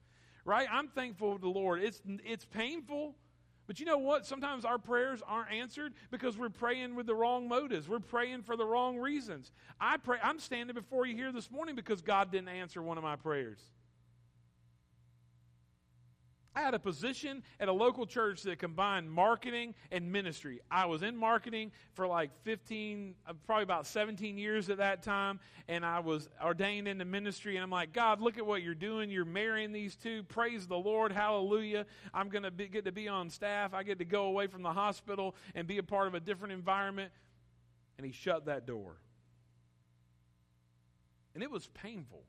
Right? 0.43 0.67
I'm 0.71 0.87
thankful 0.87 1.35
to 1.35 1.41
the 1.41 1.47
Lord. 1.47 1.81
It's, 1.81 2.01
it's 2.25 2.45
painful, 2.45 3.15
but 3.67 3.79
you 3.79 3.85
know 3.85 3.99
what? 3.99 4.25
Sometimes 4.25 4.65
our 4.65 4.77
prayers 4.77 5.21
aren't 5.25 5.51
answered 5.51 5.93
because 6.09 6.37
we're 6.37 6.49
praying 6.49 6.95
with 6.95 7.05
the 7.05 7.15
wrong 7.15 7.47
motives. 7.47 7.87
We're 7.87 7.99
praying 7.99 8.43
for 8.43 8.57
the 8.57 8.65
wrong 8.65 8.97
reasons. 8.97 9.51
I 9.79 9.97
pray 9.97 10.17
I'm 10.21 10.39
standing 10.39 10.73
before 10.73 11.05
you 11.05 11.15
here 11.15 11.31
this 11.31 11.49
morning 11.49 11.75
because 11.75 12.01
God 12.01 12.31
didn't 12.31 12.49
answer 12.49 12.81
one 12.81 12.97
of 12.97 13.03
my 13.03 13.15
prayers. 13.15 13.59
I 16.53 16.61
had 16.61 16.73
a 16.73 16.79
position 16.79 17.43
at 17.61 17.69
a 17.69 17.73
local 17.73 18.05
church 18.05 18.43
that 18.43 18.59
combined 18.59 19.09
marketing 19.09 19.73
and 19.89 20.11
ministry. 20.11 20.59
I 20.69 20.85
was 20.85 21.01
in 21.01 21.15
marketing 21.15 21.71
for 21.93 22.05
like 22.05 22.29
15, 22.43 23.15
uh, 23.25 23.33
probably 23.45 23.63
about 23.63 23.87
17 23.87 24.37
years 24.37 24.69
at 24.69 24.77
that 24.77 25.01
time, 25.01 25.39
and 25.69 25.85
I 25.85 25.99
was 25.99 26.27
ordained 26.43 26.89
into 26.89 27.05
ministry. 27.05 27.55
And 27.55 27.63
I'm 27.63 27.69
like, 27.69 27.93
God, 27.93 28.19
look 28.19 28.37
at 28.37 28.45
what 28.45 28.63
you're 28.63 28.75
doing. 28.75 29.09
You're 29.09 29.23
marrying 29.23 29.71
these 29.71 29.95
two. 29.95 30.23
Praise 30.23 30.67
the 30.67 30.77
Lord. 30.77 31.13
Hallelujah. 31.13 31.85
I'm 32.13 32.27
going 32.27 32.43
to 32.43 32.51
get 32.51 32.83
to 32.83 32.91
be 32.91 33.07
on 33.07 33.29
staff. 33.29 33.73
I 33.73 33.83
get 33.83 33.99
to 33.99 34.05
go 34.05 34.25
away 34.25 34.47
from 34.47 34.61
the 34.61 34.73
hospital 34.73 35.35
and 35.55 35.67
be 35.67 35.77
a 35.77 35.83
part 35.83 36.07
of 36.07 36.15
a 36.15 36.19
different 36.19 36.53
environment. 36.53 37.13
And 37.97 38.05
he 38.05 38.11
shut 38.11 38.47
that 38.47 38.65
door. 38.65 38.97
And 41.33 41.43
it 41.43 41.49
was 41.49 41.67
painful. 41.67 42.23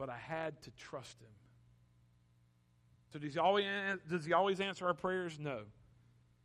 But 0.00 0.08
I 0.08 0.16
had 0.16 0.60
to 0.62 0.70
trust 0.70 1.20
him. 1.20 1.28
So 3.12 3.18
does 3.18 3.34
he 3.34 3.38
always 3.38 3.66
does 4.08 4.24
he 4.24 4.32
always 4.32 4.58
answer 4.60 4.86
our 4.86 4.94
prayers? 4.94 5.38
No. 5.38 5.60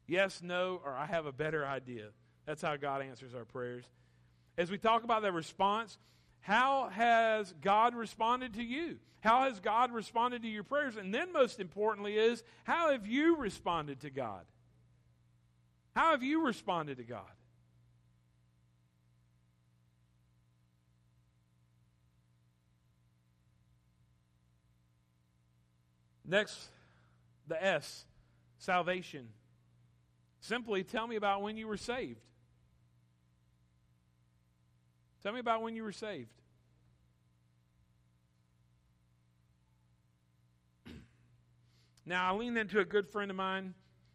Yes, 0.08 0.41
no, 0.44 0.82
or 0.84 0.94
I 0.94 1.06
have 1.06 1.26
a 1.26 1.32
better 1.32 1.65
idea. 1.65 2.10
That's 2.46 2.62
how 2.62 2.76
God 2.76 3.02
answers 3.02 3.34
our 3.34 3.46
prayers. 3.46 3.86
As 4.58 4.70
we 4.70 4.78
talk 4.78 5.06
about 5.06 5.22
that 5.22 5.32
response, 5.32 5.98
how 6.41 6.89
has 6.89 7.54
God 7.62 7.96
responded 7.96 8.56
to 8.56 8.63
you? 8.63 8.98
How 9.22 9.46
has 9.46 9.60
God 9.62 9.91
responded 9.91 10.41
to 10.44 10.50
your 10.50 10.63
prayers? 10.63 10.98
And 10.98 11.13
then 11.13 11.32
most 11.32 11.60
importantly 11.62 12.18
is 12.18 12.44
how 12.65 12.91
have 12.91 13.08
you 13.08 13.38
responded 13.38 14.02
to 14.02 14.10
God? 14.10 14.44
How 15.96 16.12
have 16.12 16.24
you 16.24 16.46
responded 16.46 16.98
to 16.98 17.04
God? 17.04 17.24
Next, 26.28 26.70
the 27.48 27.64
S, 27.64 28.06
salvation. 28.58 29.28
Simply 30.40 30.84
tell 30.84 31.08
me 31.08 31.16
about 31.16 31.42
when 31.42 31.58
you 31.58 31.68
were 31.68 31.78
saved. 31.78 32.20
Tell 35.22 35.34
me 35.34 35.40
about 35.40 35.62
when 35.62 35.76
you 35.76 35.84
were 35.84 35.92
saved. 35.92 36.30
Now, 42.06 42.32
I 42.32 42.36
leaned 42.38 42.60
into 42.60 42.80
a 42.80 42.86
good 42.86 43.08
friend 43.08 43.32
of 43.32 43.38
mine 43.38 43.74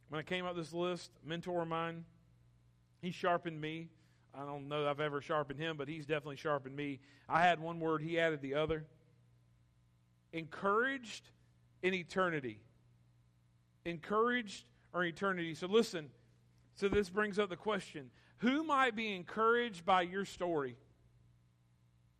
when 0.09 0.21
I 0.21 0.23
came 0.23 0.47
up 0.47 0.55
this 0.55 0.73
list, 0.73 1.11
mentor 1.25 1.63
of 1.63 1.69
mine. 1.69 2.05
He 3.03 3.11
sharpened 3.11 3.61
me. 3.61 3.89
I 4.33 4.45
don't 4.45 4.69
know 4.69 4.85
that 4.85 4.91
I've 4.91 5.01
ever 5.01 5.21
sharpened 5.21 5.59
him, 5.59 5.77
but 5.77 5.89
he's 5.89 6.07
definitely 6.07 6.37
sharpened 6.37 6.77
me. 6.77 7.01
I 7.29 7.43
had 7.43 7.59
one 7.59 7.81
word, 7.81 8.03
he 8.03 8.21
added 8.21 8.43
the 8.43 8.55
other. 8.55 8.85
Encouraged 10.33 11.29
in 11.83 11.95
eternity. 11.95 12.61
Encouraged 13.85 14.65
or 14.93 15.05
eternity. 15.05 15.55
So 15.55 15.67
listen, 15.67 16.11
so 16.75 16.89
this 16.89 17.09
brings 17.09 17.39
up 17.39 17.49
the 17.49 17.57
question 17.57 18.11
who 18.39 18.65
might 18.65 18.97
be 18.97 19.15
encouraged 19.15 19.85
by 19.85 20.03
your 20.03 20.25
story? 20.25 20.77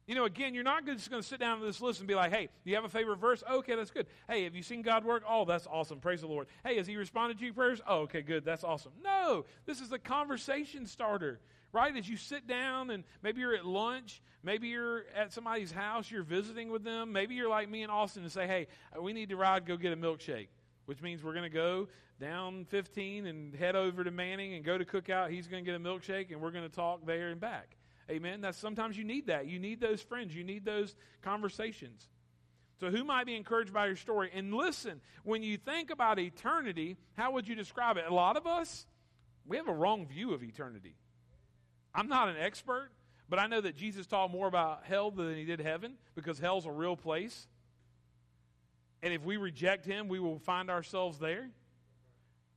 You 0.07 0.15
know, 0.17 0.25
again, 0.25 0.55
you're 0.55 0.65
not 0.65 0.85
just 0.85 1.09
going 1.09 1.23
to 1.23 1.27
sit 1.27 1.41
down 1.41 1.61
to 1.61 1.65
this 1.65 1.81
list 1.81 2.01
and 2.01 2.09
be 2.09 2.15
like, 2.15 2.33
hey, 2.33 2.49
do 2.65 2.71
you 2.71 2.75
have 2.75 2.85
a 2.85 2.89
favorite 2.89 3.19
verse? 3.19 3.45
Okay, 3.49 3.77
that's 3.77 3.93
good. 3.93 4.07
Hey, 4.29 4.45
have 4.45 4.57
you 4.57 4.63
seen 4.63 4.83
God 4.83 5.05
work? 5.05 5.23
Oh, 5.27 5.45
that's 5.45 5.67
awesome. 5.67 6.01
Praise 6.01 6.21
the 6.21 6.27
Lord. 6.27 6.49
Hey, 6.65 6.77
has 6.77 6.87
He 6.87 6.97
responded 6.97 7.39
to 7.39 7.45
your 7.45 7.55
prayers? 7.55 7.81
Oh, 7.87 8.01
okay, 8.01 8.21
good. 8.21 8.45
That's 8.45 8.65
awesome. 8.65 8.93
No, 9.03 9.45
this 9.67 9.81
is 9.81 9.93
a 9.93 9.99
conversation 9.99 10.85
starter 10.85 11.41
right? 11.73 11.97
As 11.97 12.09
you 12.09 12.17
sit 12.17 12.47
down 12.47 12.91
and 12.91 13.05
maybe 13.23 13.41
you're 13.41 13.55
at 13.55 13.67
lunch, 13.67 14.23
maybe 14.43 14.69
you're 14.69 15.05
at 15.15 15.33
somebody's 15.33 15.73
house, 15.73 16.11
you're 16.11 16.23
visiting 16.23 16.71
with 16.71 16.85
them. 16.85 17.13
Maybe 17.13 17.35
you're 17.35 17.49
like 17.49 17.69
me 17.69 17.83
and 17.83 17.93
Austin 17.93 18.23
and 18.23 18.33
say, 18.33 18.47
hey, 18.47 18.67
we 19.01 19.13
need 19.13 19.29
to 19.31 19.37
ride, 19.37 19.67
go 19.67 19.77
get 19.77 19.93
a 19.93 19.97
milkshake, 19.97 20.49
which 20.87 21.01
means 21.01 21.23
we're 21.23 21.35
going 21.35 21.45
to 21.45 21.49
go 21.51 21.89
down 22.21 22.67
15 22.67 23.27
and 23.27 23.55
head 23.55 23.77
over 23.77 24.05
to 24.05 24.11
Manning 24.11 24.55
and 24.55 24.65
go 24.65 24.77
to 24.77 24.85
Cookout. 24.85 25.31
He's 25.31 25.47
going 25.47 25.65
to 25.65 25.71
get 25.71 25.81
a 25.81 25.83
milkshake 25.83 26.31
and 26.31 26.41
we're 26.41 26.51
going 26.51 26.69
to 26.69 26.75
talk 26.75 27.07
there 27.07 27.29
and 27.29 27.41
back. 27.41 27.77
Amen. 28.11 28.41
That's 28.41 28.59
sometimes 28.59 28.99
you 28.99 29.05
need 29.05 29.29
that. 29.29 29.47
You 29.47 29.59
need 29.59 29.81
those 29.81 30.03
friends. 30.03 30.35
You 30.35 30.43
need 30.43 30.65
those 30.65 30.97
conversations. 31.23 32.09
So, 32.81 32.91
who 32.91 33.05
might 33.05 33.27
be 33.27 33.37
encouraged 33.37 33.73
by 33.73 33.87
your 33.87 33.97
story? 33.97 34.31
And 34.35 34.55
listen, 34.55 35.03
when 35.23 35.43
you 35.43 35.59
think 35.59 35.91
about 35.91 36.19
eternity, 36.19 36.97
how 37.15 37.33
would 37.33 37.47
you 37.47 37.55
describe 37.55 37.99
it? 37.99 38.05
A 38.09 38.15
lot 38.15 38.39
of 38.39 38.47
us, 38.47 38.87
we 39.47 39.59
have 39.59 39.69
a 39.69 39.73
wrong 39.73 40.07
view 40.07 40.33
of 40.33 40.43
eternity. 40.43 40.95
I'm 41.95 42.09
not 42.09 42.29
an 42.29 42.37
expert, 42.39 42.91
but 43.29 43.39
I 43.39 43.47
know 43.47 43.61
that 43.61 43.77
Jesus 43.77 44.07
taught 44.07 44.31
more 44.31 44.47
about 44.47 44.85
hell 44.85 45.11
than 45.11 45.37
he 45.37 45.45
did 45.45 45.61
heaven 45.61 45.95
because 46.15 46.39
hell's 46.39 46.67
a 46.67 46.71
real 46.71 46.97
place. 46.97 47.47
And 49.03 49.15
if 49.15 49.25
we 49.25 49.37
reject 49.37 49.87
him, 49.87 50.09
we 50.09 50.21
will 50.21 50.39
find 50.39 50.71
ourselves 50.71 51.19
there. 51.19 51.49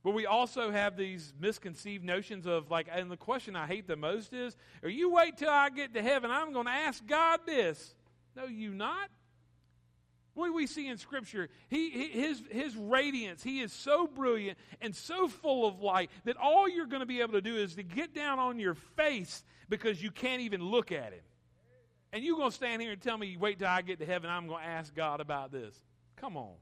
But 0.02 0.12
we 0.12 0.26
also 0.26 0.70
have 0.70 0.96
these 0.98 1.32
misconceived 1.40 2.04
notions 2.04 2.46
of 2.46 2.70
like, 2.70 2.88
and 2.92 3.10
the 3.10 3.16
question 3.16 3.56
I 3.56 3.66
hate 3.66 3.86
the 3.86 3.96
most 3.96 4.34
is, 4.34 4.54
are 4.82 4.90
you 4.90 5.10
wait 5.10 5.38
till 5.38 5.48
I 5.48 5.70
get 5.70 5.94
to 5.94 6.02
heaven? 6.02 6.30
I'm 6.30 6.52
going 6.52 6.66
to 6.66 6.72
ask 6.72 7.04
God 7.06 7.40
this. 7.46 7.94
No, 8.36 8.44
you 8.44 8.74
not. 8.74 9.08
What 10.34 10.46
do 10.46 10.52
we 10.52 10.66
see 10.66 10.88
in 10.88 10.98
Scripture? 10.98 11.48
He, 11.68 12.08
his, 12.08 12.42
his 12.50 12.76
radiance, 12.76 13.42
he 13.42 13.60
is 13.60 13.72
so 13.72 14.08
brilliant 14.08 14.58
and 14.80 14.94
so 14.94 15.28
full 15.28 15.66
of 15.66 15.80
light 15.80 16.10
that 16.24 16.36
all 16.36 16.68
you're 16.68 16.86
going 16.86 17.00
to 17.00 17.06
be 17.06 17.20
able 17.20 17.34
to 17.34 17.40
do 17.40 17.56
is 17.56 17.76
to 17.76 17.84
get 17.84 18.14
down 18.14 18.40
on 18.40 18.58
your 18.58 18.74
face 18.74 19.44
because 19.68 20.02
you 20.02 20.10
can't 20.10 20.42
even 20.42 20.62
look 20.62 20.90
at 20.90 21.12
him. 21.12 21.22
And 22.12 22.24
you're 22.24 22.36
going 22.36 22.50
to 22.50 22.54
stand 22.54 22.82
here 22.82 22.92
and 22.92 23.00
tell 23.00 23.16
me, 23.16 23.36
wait 23.36 23.60
till 23.60 23.68
I 23.68 23.82
get 23.82 24.00
to 24.00 24.06
heaven, 24.06 24.28
I'm 24.28 24.48
going 24.48 24.62
to 24.62 24.68
ask 24.68 24.94
God 24.94 25.20
about 25.20 25.52
this. 25.52 25.74
Come 26.16 26.36
on. 26.36 26.54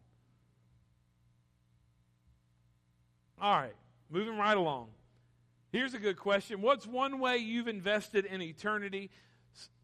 All 3.41 3.59
right, 3.59 3.75
moving 4.11 4.37
right 4.37 4.57
along. 4.57 4.89
Here's 5.73 5.95
a 5.95 5.99
good 5.99 6.19
question 6.19 6.61
What's 6.61 6.87
one 6.87 7.19
way 7.19 7.39
you've 7.39 7.69
invested 7.69 8.27
in 8.27 8.43
eternity 8.43 9.11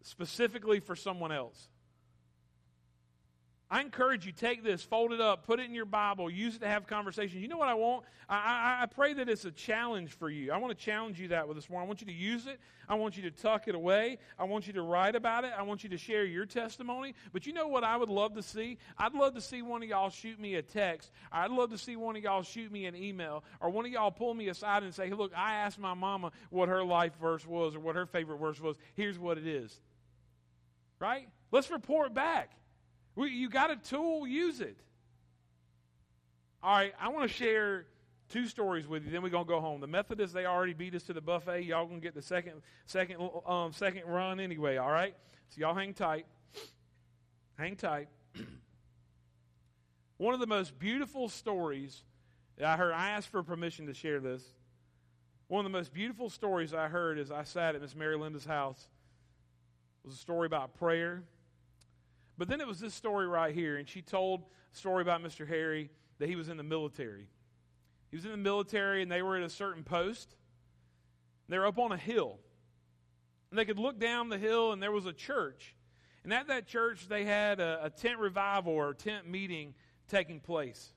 specifically 0.03 0.81
for 0.81 0.94
someone 0.94 1.33
else? 1.33 1.68
I 3.70 3.83
encourage 3.83 4.24
you, 4.24 4.33
take 4.33 4.64
this, 4.64 4.83
fold 4.83 5.12
it 5.12 5.20
up, 5.20 5.44
put 5.46 5.61
it 5.61 5.64
in 5.64 5.74
your 5.74 5.85
Bible, 5.85 6.31
use 6.31 6.57
it 6.57 6.61
to 6.61 6.68
have 6.68 6.87
conversations. 6.87 7.42
You 7.42 7.48
know 7.48 7.59
what 7.59 7.68
I 7.68 7.74
want? 7.74 8.04
I, 8.26 8.37
I, 8.37 8.83
I, 8.83 8.87
pray 8.87 9.12
that 9.12 9.28
it's 9.28 9.44
a 9.44 9.50
challenge 9.50 10.12
for 10.12 10.31
you. 10.31 10.52
I 10.52 10.57
want 10.57 10.76
to 10.76 10.85
challenge 10.85 11.20
you 11.20 11.28
that 11.28 11.46
with 11.46 11.59
this 11.59 11.68
morning. 11.68 11.87
I 11.87 11.88
want 11.88 12.00
you 12.00 12.07
to 12.07 12.12
use 12.12 12.46
it. 12.46 12.61
I 12.88 12.94
want 12.94 13.18
you 13.18 13.24
to 13.24 13.31
tuck 13.31 13.68
it 13.68 13.74
away. 13.74 14.18
I 14.38 14.44
want 14.44 14.66
you 14.66 14.72
to 14.72 14.81
write 14.81 15.14
about 15.14 15.44
it. 15.44 15.52
I 15.57 15.62
want 15.62 15.85
you 15.85 15.90
to 15.90 15.98
share 15.98 16.24
your 16.24 16.46
testimony. 16.46 17.14
But 17.35 17.46
you 17.46 17.52
know 17.52 17.68
what 17.68 17.85
I 17.85 17.98
would 17.98 18.09
love 18.09 18.35
to 18.37 18.42
see? 18.42 18.78
I'd 18.96 19.12
love 19.12 19.35
to 19.35 19.40
see 19.42 19.61
one 19.61 19.83
of 19.83 19.88
y'all 19.90 20.09
shoot 20.09 20.40
me 20.40 20.54
a 20.54 20.62
text. 20.62 21.11
I'd 21.31 21.50
love 21.50 21.68
to 21.70 21.78
see 21.78 21.96
one 21.96 22.16
of 22.16 22.22
y'all 22.22 22.42
shoot 22.42 22.72
me 22.72 22.87
an 22.87 22.96
email. 22.96 23.44
Or 23.61 23.68
one 23.68 23.85
of 23.85 23.92
y'all 23.92 24.11
pull 24.11 24.33
me 24.33 24.48
aside 24.48 24.83
and 24.83 24.94
say, 24.94 25.09
hey, 25.09 25.14
look, 25.14 25.33
I 25.37 25.57
asked 25.57 25.78
my 25.78 25.92
mama 25.92 26.33
what 26.48 26.70
her 26.70 26.83
life 26.83 27.12
verse 27.20 27.46
was 27.46 27.76
or 27.76 27.81
what 27.81 27.96
her 27.96 28.07
favorite 28.07 28.38
verse 28.38 28.61
was. 28.62 28.76
Here's 28.94 29.18
what 29.18 29.37
it 29.37 29.46
is. 29.46 29.78
Right? 30.98 31.28
Let's 31.52 31.70
report 31.70 32.14
back. 32.14 32.52
You 33.26 33.48
got 33.48 33.70
a 33.70 33.76
tool, 33.76 34.26
use 34.26 34.61
it. 34.61 34.76
All 36.62 36.76
right, 36.76 36.94
I 37.00 37.09
want 37.09 37.28
to 37.28 37.35
share 37.35 37.87
two 38.28 38.46
stories 38.46 38.87
with 38.87 39.04
you. 39.04 39.11
Then 39.11 39.22
we're 39.22 39.28
gonna 39.28 39.44
go 39.44 39.61
home. 39.61 39.81
The 39.81 39.87
Methodists 39.87 40.35
they 40.35 40.46
already 40.46 40.74
beat 40.74 40.94
us 40.94 41.02
to 41.04 41.12
the 41.12 41.20
buffet. 41.20 41.62
Y'all 41.62 41.87
gonna 41.87 42.00
get 42.00 42.14
the 42.14 42.22
second 42.22 42.62
second 42.87 43.16
um, 43.46 43.72
second 43.72 44.04
run 44.07 44.40
anyway. 44.40 44.76
All 44.76 44.90
right, 44.90 45.14
so 45.48 45.61
y'all 45.61 45.74
hang 45.74 45.94
tight. 45.94 46.26
Hang 47.57 47.76
tight. 47.76 48.09
One 50.18 50.35
of 50.35 50.40
the 50.40 50.46
most 50.46 50.78
beautiful 50.78 51.28
stories 51.28 52.02
that 52.57 52.66
I 52.66 52.76
heard, 52.76 52.92
I 52.92 53.11
asked 53.11 53.28
for 53.28 53.42
permission 53.42 53.87
to 53.87 53.94
share 53.94 54.20
this. 54.20 54.42
One 55.46 55.64
of 55.64 55.70
the 55.70 55.76
most 55.76 55.92
beautiful 55.92 56.28
stories 56.28 56.74
I 56.74 56.88
heard 56.88 57.18
as 57.18 57.31
I 57.31 57.44
sat 57.44 57.74
at 57.74 57.81
Miss 57.81 57.94
Mary 57.94 58.16
Linda's 58.16 58.44
house 58.44 58.88
was 60.04 60.14
a 60.14 60.18
story 60.18 60.46
about 60.46 60.76
prayer. 60.78 61.22
But 62.38 62.46
then 62.46 62.61
it 62.61 62.66
was 62.66 62.79
this 62.79 62.94
story 62.94 63.27
right 63.27 63.53
here, 63.53 63.77
and 63.77 63.88
she 63.88 64.01
told 64.01 64.44
a 64.72 64.77
story 64.77 65.03
about 65.03 65.22
Mr. 65.22 65.46
Harry 65.46 65.90
that 66.18 66.29
he 66.29 66.37
was 66.37 66.48
in 66.48 66.57
the 66.57 66.62
military. 66.62 67.27
He 68.11 68.16
was 68.16 68.24
in 68.24 68.31
the 68.31 68.37
military, 68.37 69.03
and 69.03 69.11
they 69.11 69.22
were 69.22 69.37
at 69.37 69.42
a 69.42 69.51
certain 69.51 69.83
post. 69.83 70.37
They 71.48 71.59
were 71.59 71.66
up 71.66 71.79
on 71.79 71.90
a 71.90 71.96
hill. 71.96 72.38
And 73.51 73.59
they 73.59 73.64
could 73.64 73.79
look 73.79 73.98
down 73.98 74.29
the 74.29 74.38
hill, 74.38 74.72
and 74.72 74.81
there 74.81 74.92
was 74.92 75.05
a 75.05 75.12
church. 75.12 75.74
And 76.22 76.33
at 76.33 76.46
that 76.46 76.66
church, 76.66 77.09
they 77.09 77.24
had 77.24 77.59
a, 77.59 77.87
a 77.87 77.90
tent 77.90 78.18
revival 78.18 78.72
or 78.72 78.94
tent 78.94 79.29
meeting 79.29 79.74
taking 80.07 80.40
place. 80.40 80.92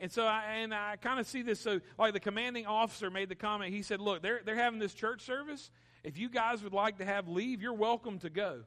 And 0.00 0.10
so, 0.10 0.24
I, 0.24 0.44
and 0.56 0.74
I 0.74 0.96
kind 0.96 1.20
of 1.20 1.26
see 1.26 1.42
this. 1.42 1.60
So, 1.60 1.80
like 1.98 2.14
the 2.14 2.20
commanding 2.20 2.66
officer 2.66 3.10
made 3.10 3.28
the 3.28 3.34
comment, 3.34 3.72
he 3.72 3.82
said, 3.82 4.00
Look, 4.00 4.22
they're, 4.22 4.40
they're 4.44 4.56
having 4.56 4.78
this 4.78 4.94
church 4.94 5.20
service. 5.20 5.70
If 6.02 6.16
you 6.16 6.30
guys 6.30 6.62
would 6.62 6.72
like 6.72 6.98
to 6.98 7.04
have 7.04 7.28
leave, 7.28 7.60
you're 7.60 7.74
welcome 7.74 8.18
to 8.20 8.30
go. 8.30 8.62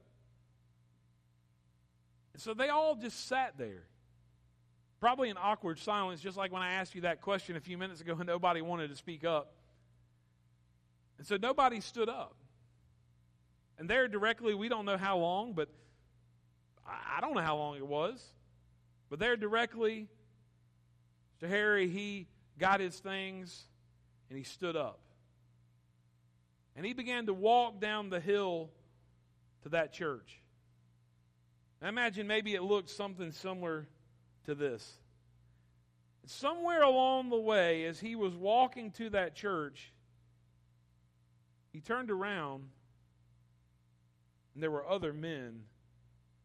And 2.33 2.41
so 2.41 2.53
they 2.53 2.69
all 2.69 2.95
just 2.95 3.27
sat 3.27 3.57
there. 3.57 3.83
Probably 4.99 5.29
in 5.29 5.37
awkward 5.37 5.79
silence, 5.79 6.21
just 6.21 6.37
like 6.37 6.51
when 6.51 6.61
I 6.61 6.73
asked 6.73 6.95
you 6.95 7.01
that 7.01 7.21
question 7.21 7.55
a 7.55 7.59
few 7.59 7.77
minutes 7.77 8.01
ago 8.01 8.15
and 8.17 8.25
nobody 8.25 8.61
wanted 8.61 8.89
to 8.89 8.95
speak 8.95 9.25
up. 9.25 9.53
And 11.17 11.27
so 11.27 11.37
nobody 11.37 11.81
stood 11.81 12.09
up. 12.09 12.35
And 13.77 13.89
there 13.89 14.07
directly, 14.07 14.53
we 14.53 14.69
don't 14.69 14.85
know 14.85 14.97
how 14.97 15.17
long, 15.17 15.53
but 15.53 15.69
I 16.85 17.19
don't 17.21 17.33
know 17.33 17.41
how 17.41 17.57
long 17.57 17.75
it 17.75 17.85
was. 17.85 18.23
But 19.09 19.19
there 19.19 19.35
directly, 19.35 20.07
to 21.39 21.47
Harry, 21.47 21.89
he 21.89 22.27
got 22.57 22.79
his 22.79 22.97
things 22.97 23.63
and 24.29 24.37
he 24.37 24.43
stood 24.43 24.75
up. 24.75 24.99
And 26.75 26.85
he 26.85 26.93
began 26.93 27.25
to 27.27 27.33
walk 27.33 27.79
down 27.79 28.09
the 28.09 28.19
hill 28.19 28.69
to 29.63 29.69
that 29.69 29.93
church. 29.93 30.39
I 31.83 31.89
imagine 31.89 32.27
maybe 32.27 32.55
it 32.55 32.63
looked 32.63 32.89
something 32.89 33.31
similar 33.33 33.87
to 34.45 34.55
this. 34.55 34.99
Somewhere 36.25 36.81
along 36.81 37.29
the 37.29 37.37
way, 37.37 37.83
as 37.85 37.99
he 37.99 38.15
was 38.15 38.33
walking 38.33 38.91
to 38.91 39.09
that 39.09 39.35
church, 39.35 39.91
he 41.73 41.81
turned 41.81 42.09
around 42.09 42.69
and 44.53 44.63
there 44.63 44.71
were 44.71 44.87
other 44.87 45.13
men 45.13 45.63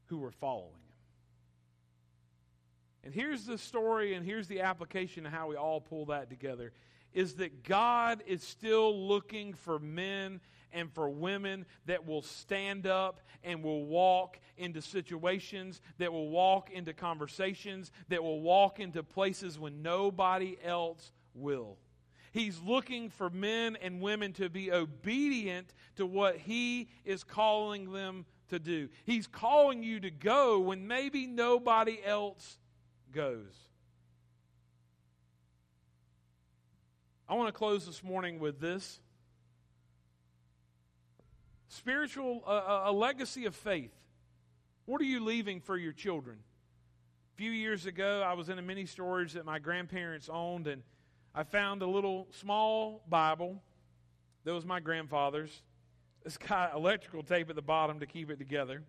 who 0.06 0.18
were 0.18 0.30
following 0.30 0.72
him. 0.72 0.74
And 3.04 3.14
here's 3.14 3.44
the 3.44 3.58
story, 3.58 4.14
and 4.14 4.24
here's 4.24 4.48
the 4.48 4.62
application 4.62 5.26
of 5.26 5.32
how 5.32 5.48
we 5.48 5.56
all 5.56 5.80
pull 5.80 6.06
that 6.06 6.30
together 6.30 6.72
is 7.14 7.34
that 7.36 7.62
God 7.64 8.22
is 8.26 8.42
still 8.42 9.06
looking 9.06 9.54
for 9.54 9.78
men 9.78 10.40
and 10.72 10.92
for 10.92 11.08
women 11.08 11.66
that 11.86 12.06
will 12.06 12.22
stand 12.22 12.86
up 12.86 13.20
and 13.42 13.62
will 13.62 13.84
walk 13.84 14.38
into 14.56 14.82
situations, 14.82 15.80
that 15.98 16.12
will 16.12 16.28
walk 16.28 16.70
into 16.70 16.92
conversations, 16.92 17.90
that 18.08 18.22
will 18.22 18.40
walk 18.40 18.80
into 18.80 19.02
places 19.02 19.58
when 19.58 19.82
nobody 19.82 20.56
else 20.62 21.12
will. 21.34 21.78
He's 22.32 22.60
looking 22.60 23.10
for 23.10 23.30
men 23.30 23.76
and 23.80 24.00
women 24.00 24.32
to 24.34 24.48
be 24.48 24.70
obedient 24.70 25.72
to 25.96 26.06
what 26.06 26.36
He 26.36 26.88
is 27.04 27.24
calling 27.24 27.92
them 27.92 28.26
to 28.48 28.58
do. 28.58 28.88
He's 29.04 29.26
calling 29.26 29.82
you 29.82 30.00
to 30.00 30.10
go 30.10 30.60
when 30.60 30.86
maybe 30.86 31.26
nobody 31.26 31.98
else 32.04 32.58
goes. 33.12 33.54
I 37.28 37.34
want 37.34 37.48
to 37.48 37.52
close 37.52 37.84
this 37.84 38.02
morning 38.02 38.38
with 38.38 38.58
this 38.58 39.00
spiritual, 41.68 42.42
uh, 42.46 42.82
a 42.86 42.92
legacy 42.92 43.46
of 43.46 43.54
faith. 43.54 43.94
What 44.86 45.00
are 45.00 45.04
you 45.04 45.24
leaving 45.24 45.60
for 45.60 45.76
your 45.76 45.92
children? 45.92 46.38
A 47.34 47.36
few 47.36 47.50
years 47.50 47.86
ago, 47.86 48.22
I 48.26 48.32
was 48.32 48.48
in 48.48 48.58
a 48.58 48.62
mini 48.62 48.86
storage 48.86 49.34
that 49.34 49.44
my 49.44 49.58
grandparents 49.58 50.28
owned, 50.28 50.66
and 50.66 50.82
I 51.34 51.44
found 51.44 51.82
a 51.82 51.86
little 51.86 52.26
small 52.32 53.02
Bible 53.08 53.62
that 54.44 54.52
was 54.54 54.64
my 54.64 54.80
grandfather's. 54.80 55.62
It's 56.24 56.38
got 56.38 56.74
electrical 56.74 57.22
tape 57.22 57.48
at 57.50 57.56
the 57.56 57.62
bottom 57.62 58.00
to 58.00 58.06
keep 58.06 58.30
it 58.30 58.38
together. 58.38 58.82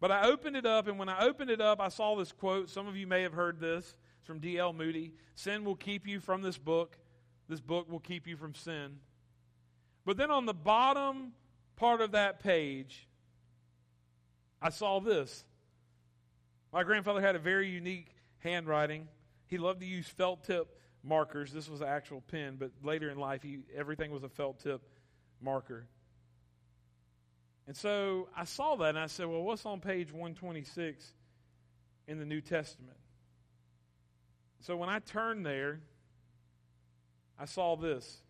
But 0.00 0.12
I 0.12 0.28
opened 0.28 0.56
it 0.56 0.66
up, 0.66 0.86
and 0.86 0.98
when 0.98 1.08
I 1.08 1.24
opened 1.24 1.50
it 1.50 1.60
up, 1.60 1.80
I 1.80 1.88
saw 1.88 2.14
this 2.14 2.30
quote. 2.30 2.70
Some 2.70 2.86
of 2.86 2.96
you 2.96 3.06
may 3.06 3.22
have 3.22 3.32
heard 3.32 3.58
this. 3.58 3.96
It's 4.18 4.26
from 4.26 4.38
D.L. 4.38 4.72
Moody 4.72 5.12
Sin 5.34 5.64
will 5.64 5.76
keep 5.76 6.06
you 6.06 6.20
from 6.20 6.42
this 6.42 6.58
book, 6.58 6.98
this 7.48 7.60
book 7.60 7.90
will 7.90 8.00
keep 8.00 8.26
you 8.26 8.36
from 8.36 8.54
sin. 8.54 8.98
But 10.08 10.16
then 10.16 10.30
on 10.30 10.46
the 10.46 10.54
bottom 10.54 11.32
part 11.76 12.00
of 12.00 12.12
that 12.12 12.42
page, 12.42 13.06
I 14.62 14.70
saw 14.70 15.00
this. 15.00 15.44
My 16.72 16.82
grandfather 16.82 17.20
had 17.20 17.36
a 17.36 17.38
very 17.38 17.68
unique 17.68 18.14
handwriting. 18.38 19.06
He 19.48 19.58
loved 19.58 19.80
to 19.80 19.86
use 19.86 20.08
felt 20.08 20.44
tip 20.44 20.80
markers. 21.04 21.52
This 21.52 21.68
was 21.68 21.82
an 21.82 21.88
actual 21.88 22.22
pen, 22.22 22.56
but 22.58 22.70
later 22.82 23.10
in 23.10 23.18
life, 23.18 23.42
he, 23.42 23.58
everything 23.76 24.10
was 24.10 24.22
a 24.22 24.30
felt 24.30 24.60
tip 24.60 24.80
marker. 25.42 25.84
And 27.66 27.76
so 27.76 28.30
I 28.34 28.44
saw 28.44 28.76
that 28.76 28.88
and 28.88 28.98
I 28.98 29.08
said, 29.08 29.26
well, 29.26 29.42
what's 29.42 29.66
on 29.66 29.78
page 29.78 30.10
126 30.10 31.04
in 32.06 32.18
the 32.18 32.24
New 32.24 32.40
Testament? 32.40 32.96
So 34.60 34.74
when 34.74 34.88
I 34.88 35.00
turned 35.00 35.44
there, 35.44 35.80
I 37.38 37.44
saw 37.44 37.76
this. 37.76 38.22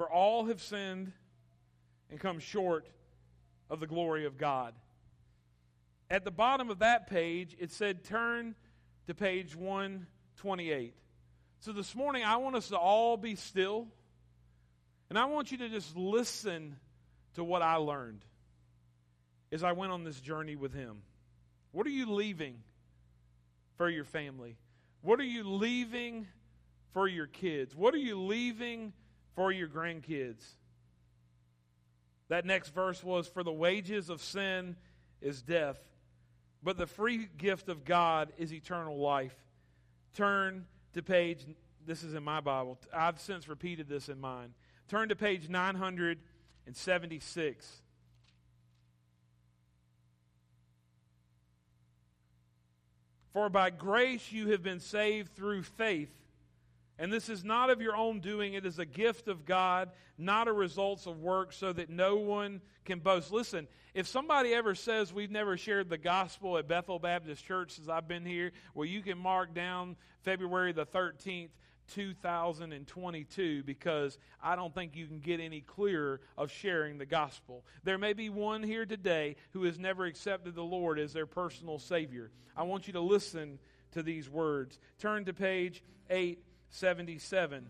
For 0.00 0.10
all 0.10 0.46
have 0.46 0.62
sinned 0.62 1.12
and 2.08 2.18
come 2.18 2.38
short 2.38 2.88
of 3.68 3.80
the 3.80 3.86
glory 3.86 4.24
of 4.24 4.38
God. 4.38 4.72
At 6.08 6.24
the 6.24 6.30
bottom 6.30 6.70
of 6.70 6.78
that 6.78 7.10
page, 7.10 7.54
it 7.60 7.70
said, 7.70 8.02
Turn 8.04 8.54
to 9.08 9.14
page 9.14 9.54
128. 9.54 10.94
So 11.58 11.72
this 11.72 11.94
morning, 11.94 12.24
I 12.24 12.38
want 12.38 12.56
us 12.56 12.68
to 12.68 12.78
all 12.78 13.18
be 13.18 13.34
still, 13.34 13.88
and 15.10 15.18
I 15.18 15.26
want 15.26 15.52
you 15.52 15.58
to 15.58 15.68
just 15.68 15.94
listen 15.94 16.76
to 17.34 17.44
what 17.44 17.60
I 17.60 17.74
learned 17.74 18.24
as 19.52 19.62
I 19.62 19.72
went 19.72 19.92
on 19.92 20.04
this 20.04 20.18
journey 20.18 20.56
with 20.56 20.72
Him. 20.72 21.02
What 21.72 21.86
are 21.86 21.90
you 21.90 22.10
leaving 22.10 22.56
for 23.76 23.90
your 23.90 24.04
family? 24.04 24.56
What 25.02 25.20
are 25.20 25.24
you 25.24 25.44
leaving 25.44 26.26
for 26.94 27.06
your 27.06 27.26
kids? 27.26 27.76
What 27.76 27.92
are 27.92 27.98
you 27.98 28.18
leaving 28.18 28.94
for 29.34 29.52
your 29.52 29.68
grandkids? 29.68 30.42
That 32.28 32.46
next 32.46 32.74
verse 32.74 33.02
was 33.02 33.26
For 33.26 33.42
the 33.42 33.52
wages 33.52 34.08
of 34.08 34.22
sin 34.22 34.76
is 35.20 35.42
death, 35.42 35.78
but 36.62 36.78
the 36.78 36.86
free 36.86 37.28
gift 37.36 37.68
of 37.68 37.84
God 37.84 38.32
is 38.38 38.54
eternal 38.54 38.98
life. 38.98 39.34
Turn 40.14 40.66
to 40.94 41.02
page, 41.02 41.44
this 41.86 42.02
is 42.02 42.14
in 42.14 42.22
my 42.22 42.40
Bible. 42.40 42.78
I've 42.92 43.20
since 43.20 43.48
repeated 43.48 43.88
this 43.88 44.08
in 44.08 44.20
mine. 44.20 44.54
Turn 44.88 45.08
to 45.08 45.16
page 45.16 45.48
976. 45.48 47.82
For 53.32 53.48
by 53.48 53.70
grace 53.70 54.32
you 54.32 54.48
have 54.48 54.62
been 54.62 54.80
saved 54.80 55.34
through 55.34 55.62
faith 55.62 56.10
and 57.00 57.10
this 57.10 57.30
is 57.30 57.42
not 57.42 57.70
of 57.70 57.80
your 57.80 57.96
own 57.96 58.20
doing, 58.20 58.52
it 58.52 58.66
is 58.66 58.78
a 58.78 58.84
gift 58.84 59.26
of 59.26 59.46
God, 59.46 59.90
not 60.18 60.48
a 60.48 60.52
result 60.52 61.06
of 61.06 61.18
work, 61.18 61.54
so 61.54 61.72
that 61.72 61.88
no 61.88 62.16
one 62.16 62.60
can 62.84 62.98
boast. 62.98 63.32
Listen, 63.32 63.66
if 63.94 64.06
somebody 64.06 64.52
ever 64.52 64.74
says 64.74 65.10
we've 65.10 65.30
never 65.30 65.56
shared 65.56 65.88
the 65.88 65.96
gospel 65.96 66.58
at 66.58 66.68
Bethel 66.68 66.98
Baptist 66.98 67.42
Church 67.46 67.72
since 67.72 67.88
I've 67.88 68.06
been 68.06 68.26
here, 68.26 68.52
well, 68.74 68.84
you 68.84 69.00
can 69.00 69.16
mark 69.16 69.54
down 69.54 69.96
February 70.22 70.72
the 70.72 70.86
13th. 70.86 71.48
2022 71.92 73.64
because 73.64 74.16
I 74.40 74.54
don't 74.54 74.72
think 74.72 74.94
you 74.94 75.08
can 75.08 75.18
get 75.18 75.40
any 75.40 75.60
clearer 75.60 76.20
of 76.38 76.48
sharing 76.48 76.98
the 76.98 77.06
gospel. 77.06 77.64
There 77.82 77.98
may 77.98 78.12
be 78.12 78.28
one 78.28 78.62
here 78.62 78.86
today 78.86 79.34
who 79.50 79.64
has 79.64 79.76
never 79.76 80.04
accepted 80.04 80.54
the 80.54 80.62
Lord 80.62 81.00
as 81.00 81.12
their 81.12 81.26
personal 81.26 81.80
Savior. 81.80 82.30
I 82.56 82.62
want 82.62 82.86
you 82.86 82.92
to 82.92 83.00
listen 83.00 83.58
to 83.90 84.04
these 84.04 84.28
words. 84.28 84.78
Turn 85.00 85.24
to 85.24 85.32
page 85.32 85.82
8 86.08 86.38
77. 86.70 87.66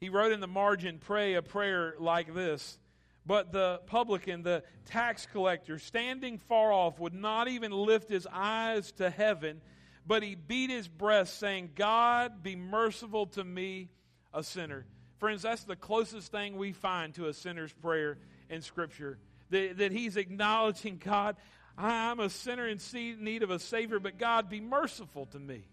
He 0.00 0.08
wrote 0.08 0.32
in 0.32 0.40
the 0.40 0.48
margin, 0.48 0.98
Pray 0.98 1.34
a 1.34 1.42
prayer 1.42 1.94
like 1.98 2.34
this. 2.34 2.78
But 3.24 3.52
the 3.52 3.80
publican, 3.86 4.42
the 4.42 4.64
tax 4.84 5.26
collector, 5.30 5.78
standing 5.78 6.38
far 6.38 6.72
off, 6.72 6.98
would 6.98 7.14
not 7.14 7.46
even 7.46 7.70
lift 7.70 8.08
his 8.08 8.26
eyes 8.32 8.90
to 8.92 9.10
heaven, 9.10 9.60
but 10.04 10.24
he 10.24 10.34
beat 10.34 10.70
his 10.70 10.88
breast, 10.88 11.38
saying, 11.38 11.70
God, 11.76 12.42
be 12.42 12.56
merciful 12.56 13.26
to 13.26 13.44
me, 13.44 13.90
a 14.34 14.42
sinner. 14.42 14.86
Friends, 15.18 15.42
that's 15.42 15.62
the 15.62 15.76
closest 15.76 16.32
thing 16.32 16.56
we 16.56 16.72
find 16.72 17.14
to 17.14 17.28
a 17.28 17.32
sinner's 17.32 17.72
prayer 17.72 18.18
in 18.50 18.60
Scripture. 18.60 19.18
That, 19.50 19.78
that 19.78 19.92
he's 19.92 20.16
acknowledging, 20.16 20.98
God, 20.98 21.36
I'm 21.76 22.20
a 22.20 22.28
sinner 22.28 22.68
in 22.68 22.78
need 22.92 23.42
of 23.42 23.50
a 23.50 23.58
Savior, 23.58 23.98
but 23.98 24.18
God, 24.18 24.50
be 24.50 24.60
merciful 24.60 25.26
to 25.26 25.38
me. 25.38 25.64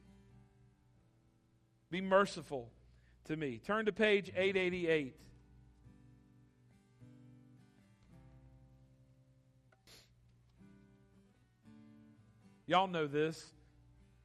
Be 1.92 2.02
merciful 2.02 2.70
to 3.26 3.36
me. 3.36 3.60
Turn 3.66 3.86
to 3.86 3.92
page 3.92 4.32
888. 4.36 5.16
Y'all 12.68 12.88
know 12.88 13.08
this. 13.08 13.44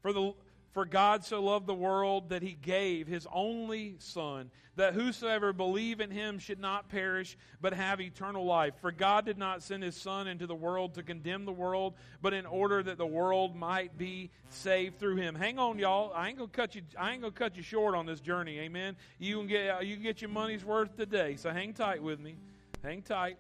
For, 0.03 0.13
the, 0.13 0.35
for 0.75 0.85
God 0.85 1.25
so 1.25 1.41
loved 1.41 1.69
the 1.69 1.75
world 1.75 2.31
that 2.31 2.43
he 2.43 2.59
gave 2.61 3.07
his 3.07 3.29
only 3.33 3.95
Son, 4.01 4.51
that 4.75 4.93
whosoever 4.93 5.53
believe 5.53 6.01
in 6.01 6.11
him 6.11 6.41
should 6.41 6.59
not 6.59 6.89
perish, 6.89 7.39
but 7.61 7.73
have 7.73 8.01
eternal 8.01 8.45
life. 8.45 8.75
For 8.81 8.91
God 8.91 9.25
did 9.25 9.39
not 9.39 9.63
send 9.63 9.85
his 9.85 9.95
Son 9.95 10.27
into 10.27 10.49
the 10.49 10.55
world 10.55 10.95
to 10.95 11.05
condemn 11.05 11.45
the 11.45 11.53
world, 11.53 11.95
but 12.21 12.35
in 12.35 12.45
order 12.45 12.83
that 12.83 12.99
the 12.99 13.07
world 13.07 13.55
might 13.55 13.97
be 13.97 14.31
saved 14.51 14.99
through 14.99 15.15
him. 15.17 15.37
Hang 15.37 15.61
on, 15.61 15.79
y'all. 15.79 16.13
I 16.13 16.29
ain't 16.29 16.39
gonna 16.39 16.49
cut 16.49 16.75
you. 16.75 16.83
I 16.99 17.13
ain't 17.13 17.23
gonna 17.23 17.33
cut 17.33 17.57
you 17.57 17.63
short 17.63 17.95
on 17.95 18.05
this 18.05 18.21
journey. 18.21 18.59
Amen. 18.59 18.97
You 19.21 19.39
can 19.39 19.47
get 19.47 19.87
you 19.87 19.95
can 19.95 20.03
get 20.03 20.21
your 20.21 20.31
money's 20.31 20.65
worth 20.65 20.97
today. 20.97 21.37
So 21.37 21.51
hang 21.51 21.73
tight 21.73 22.03
with 22.03 22.19
me. 22.19 22.35
Hang 22.83 23.01
tight. 23.01 23.37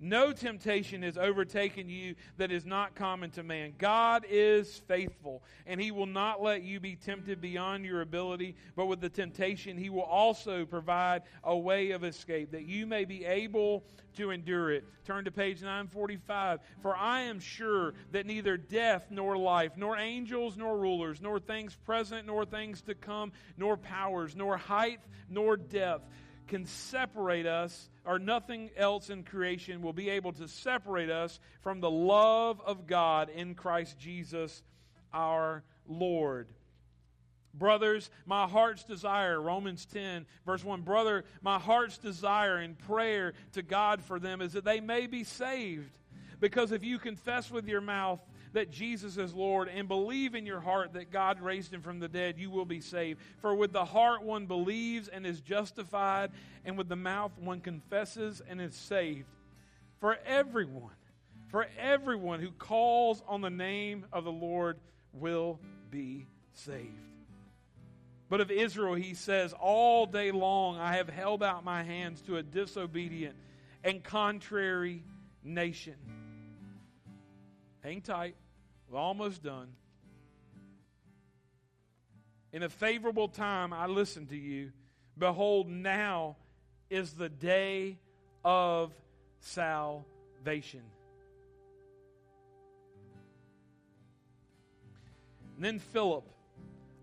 No 0.00 0.32
temptation 0.32 1.02
has 1.02 1.18
overtaken 1.18 1.88
you 1.88 2.14
that 2.36 2.52
is 2.52 2.64
not 2.64 2.94
common 2.94 3.30
to 3.32 3.42
man. 3.42 3.74
God 3.78 4.24
is 4.28 4.80
faithful, 4.86 5.42
and 5.66 5.80
He 5.80 5.90
will 5.90 6.06
not 6.06 6.40
let 6.40 6.62
you 6.62 6.78
be 6.78 6.94
tempted 6.94 7.40
beyond 7.40 7.84
your 7.84 8.00
ability, 8.02 8.54
but 8.76 8.86
with 8.86 9.00
the 9.00 9.08
temptation, 9.08 9.76
He 9.76 9.90
will 9.90 10.02
also 10.02 10.64
provide 10.64 11.22
a 11.42 11.56
way 11.56 11.90
of 11.90 12.04
escape 12.04 12.52
that 12.52 12.64
you 12.64 12.86
may 12.86 13.04
be 13.04 13.24
able 13.24 13.84
to 14.16 14.30
endure 14.30 14.70
it. 14.70 14.84
Turn 15.04 15.24
to 15.24 15.30
page 15.32 15.62
945. 15.62 16.60
For 16.80 16.96
I 16.96 17.22
am 17.22 17.40
sure 17.40 17.94
that 18.12 18.26
neither 18.26 18.56
death 18.56 19.06
nor 19.10 19.36
life, 19.36 19.72
nor 19.76 19.96
angels 19.96 20.56
nor 20.56 20.78
rulers, 20.78 21.20
nor 21.20 21.40
things 21.40 21.76
present 21.84 22.26
nor 22.26 22.44
things 22.44 22.82
to 22.82 22.94
come, 22.94 23.32
nor 23.56 23.76
powers, 23.76 24.36
nor 24.36 24.56
height 24.56 25.00
nor 25.28 25.56
depth 25.56 26.08
can 26.48 26.64
separate 26.64 27.46
us, 27.46 27.88
or 28.04 28.18
nothing 28.18 28.70
else 28.76 29.10
in 29.10 29.22
creation 29.22 29.82
will 29.82 29.92
be 29.92 30.08
able 30.10 30.32
to 30.32 30.48
separate 30.48 31.10
us 31.10 31.38
from 31.60 31.80
the 31.80 31.90
love 31.90 32.60
of 32.64 32.86
God 32.86 33.28
in 33.28 33.54
Christ 33.54 33.98
Jesus 33.98 34.62
our 35.12 35.62
Lord. 35.86 36.48
Brothers, 37.54 38.10
my 38.26 38.46
heart's 38.46 38.84
desire, 38.84 39.40
Romans 39.40 39.86
10, 39.86 40.26
verse 40.46 40.62
1, 40.64 40.82
brother, 40.82 41.24
my 41.42 41.58
heart's 41.58 41.98
desire 41.98 42.60
in 42.60 42.74
prayer 42.74 43.34
to 43.52 43.62
God 43.62 44.02
for 44.02 44.18
them 44.18 44.40
is 44.40 44.52
that 44.52 44.64
they 44.64 44.80
may 44.80 45.06
be 45.06 45.24
saved. 45.24 45.90
Because 46.40 46.72
if 46.72 46.84
you 46.84 46.98
confess 46.98 47.50
with 47.50 47.66
your 47.66 47.80
mouth 47.80 48.20
that 48.52 48.70
Jesus 48.70 49.16
is 49.16 49.34
Lord 49.34 49.68
and 49.68 49.88
believe 49.88 50.34
in 50.34 50.46
your 50.46 50.60
heart 50.60 50.92
that 50.94 51.10
God 51.10 51.40
raised 51.40 51.72
him 51.72 51.82
from 51.82 52.00
the 52.00 52.08
dead, 52.08 52.38
you 52.38 52.50
will 52.50 52.64
be 52.64 52.80
saved. 52.80 53.20
For 53.40 53.54
with 53.54 53.72
the 53.72 53.84
heart 53.84 54.22
one 54.22 54.46
believes 54.46 55.08
and 55.08 55.26
is 55.26 55.40
justified, 55.40 56.30
and 56.64 56.76
with 56.76 56.88
the 56.88 56.96
mouth 56.96 57.32
one 57.38 57.60
confesses 57.60 58.42
and 58.48 58.60
is 58.60 58.74
saved. 58.74 59.26
For 60.00 60.18
everyone, 60.26 60.94
for 61.48 61.66
everyone 61.78 62.40
who 62.40 62.50
calls 62.50 63.22
on 63.26 63.40
the 63.40 63.50
name 63.50 64.06
of 64.12 64.24
the 64.24 64.32
Lord 64.32 64.78
will 65.12 65.58
be 65.90 66.26
saved. 66.52 66.92
But 68.28 68.40
of 68.40 68.50
Israel, 68.50 68.94
he 68.94 69.14
says, 69.14 69.54
All 69.58 70.06
day 70.06 70.30
long 70.30 70.78
I 70.78 70.96
have 70.96 71.08
held 71.08 71.42
out 71.42 71.64
my 71.64 71.82
hands 71.82 72.20
to 72.22 72.36
a 72.36 72.42
disobedient 72.42 73.34
and 73.82 74.04
contrary 74.04 75.02
nation. 75.42 75.94
Hang 77.88 78.02
tight. 78.02 78.36
We're 78.90 78.98
almost 78.98 79.42
done. 79.42 79.68
In 82.52 82.62
a 82.62 82.68
favorable 82.68 83.28
time, 83.28 83.72
I 83.72 83.86
listened 83.86 84.28
to 84.28 84.36
you. 84.36 84.72
Behold, 85.16 85.70
now 85.70 86.36
is 86.90 87.14
the 87.14 87.30
day 87.30 87.96
of 88.44 88.92
salvation. 89.40 90.82
And 95.56 95.64
then 95.64 95.78
Philip 95.78 96.28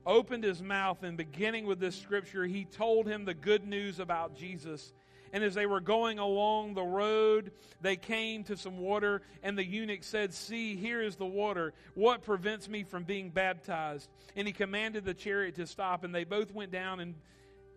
opened 0.06 0.44
his 0.44 0.62
mouth, 0.62 1.02
and 1.02 1.18
beginning 1.18 1.66
with 1.66 1.80
this 1.80 1.96
scripture, 1.96 2.46
he 2.46 2.64
told 2.64 3.08
him 3.08 3.26
the 3.26 3.34
good 3.34 3.66
news 3.66 4.00
about 4.00 4.36
Jesus. 4.36 4.94
And 5.36 5.44
as 5.44 5.54
they 5.54 5.66
were 5.66 5.82
going 5.82 6.18
along 6.18 6.76
the 6.76 6.84
road, 6.84 7.52
they 7.82 7.98
came 7.98 8.46
to 8.46 8.56
some 8.56 8.78
water, 8.78 9.22
and 9.44 9.58
the 9.58 9.66
eunuch 9.66 10.06
said, 10.06 10.34
See, 10.34 10.78
here 10.78 11.02
is 11.02 11.18
the 11.18 11.26
water. 11.26 11.74
What 11.94 12.24
prevents 12.24 12.70
me 12.70 12.84
from 12.84 13.04
being 13.04 13.32
baptized? 13.32 14.08
And 14.38 14.48
he 14.48 14.54
commanded 14.54 15.04
the 15.04 15.14
chariot 15.14 15.56
to 15.56 15.68
stop, 15.68 16.06
and 16.06 16.16
they 16.16 16.24
both 16.24 16.54
went 16.54 16.72
down 16.72 17.02
and 17.02 17.16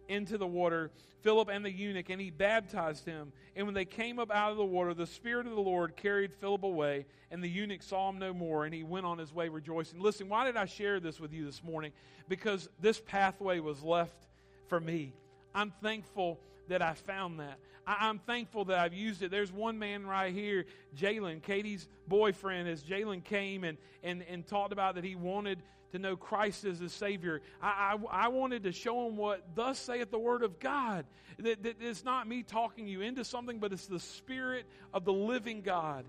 into 0.07 0.39
the 0.39 0.47
water, 0.47 0.93
Philip 1.23 1.49
and 1.49 1.65
the 1.65 1.73
eunuch, 1.73 2.11
and 2.11 2.21
he 2.21 2.31
baptized 2.31 3.05
him. 3.05 3.33
And 3.57 3.67
when 3.67 3.75
they 3.75 3.85
came 3.85 4.21
up 4.21 4.31
out 4.31 4.53
of 4.53 4.57
the 4.57 4.65
water, 4.65 4.95
the 4.95 5.05
Spirit 5.05 5.49
of 5.49 5.57
the 5.57 5.61
Lord 5.61 5.97
carried 5.97 6.33
Philip 6.35 6.63
away, 6.63 7.07
and 7.33 7.43
the 7.43 7.49
eunuch 7.49 7.83
saw 7.83 8.09
him 8.09 8.21
no 8.21 8.33
more, 8.33 8.67
and 8.67 8.73
he 8.73 8.85
went 8.85 9.05
on 9.05 9.19
his 9.19 9.35
way 9.35 9.49
rejoicing. 9.49 9.99
Listen, 9.99 10.29
why 10.29 10.45
did 10.45 10.57
I 10.57 10.67
share 10.67 11.01
this 11.01 11.19
with 11.19 11.33
you 11.33 11.45
this 11.45 11.65
morning? 11.65 11.91
Because 12.29 12.69
this 12.81 13.01
pathway 13.01 13.59
was 13.59 13.83
left 13.83 14.29
for 14.69 14.79
me. 14.79 15.13
I'm 15.57 15.73
thankful 15.83 16.39
that 16.69 16.83
I 16.83 16.95
found 16.95 17.41
that. 17.41 17.59
I, 17.87 18.09
am 18.09 18.19
thankful 18.19 18.67
that 18.67 18.79
I've 18.79 18.95
used 18.95 19.23
it. 19.23 19.31
There's 19.31 19.53
one 19.53 19.79
man 19.79 20.07
right 20.07 20.33
here, 20.33 20.67
Jalen, 20.97 21.43
Katie's 21.43 21.89
boyfriend, 22.07 22.69
as 22.69 22.83
Jalen 22.83 23.25
came 23.25 23.65
and, 23.65 23.79
and, 24.03 24.23
and 24.29 24.47
talked 24.47 24.73
about 24.73 24.95
that 24.97 25.05
he 25.05 25.17
wanted 25.17 25.63
to 25.93 25.99
know 25.99 26.17
Christ 26.17 26.65
as 26.65 26.79
his 26.79 26.93
Savior. 26.93 27.41
I, 27.63 27.97
I, 28.13 28.25
I, 28.25 28.29
wanted 28.29 28.65
to 28.65 28.73
show 28.73 29.07
him 29.07 29.17
what 29.17 29.43
thus 29.55 29.79
saith 29.79 30.11
the 30.11 30.19
Word 30.19 30.43
of 30.43 30.61
God. 30.61 31.07
That, 31.39 31.63
that 31.63 31.77
it's 31.81 32.05
not 32.05 32.29
me 32.29 32.43
talking 32.43 32.87
you 32.87 33.01
into 33.01 33.25
something, 33.25 33.59
but 33.59 33.73
it's 33.73 33.87
the 33.87 34.01
Spirit 34.01 34.67
of 34.93 35.05
the 35.05 35.13
living 35.13 35.63
God. 35.63 36.05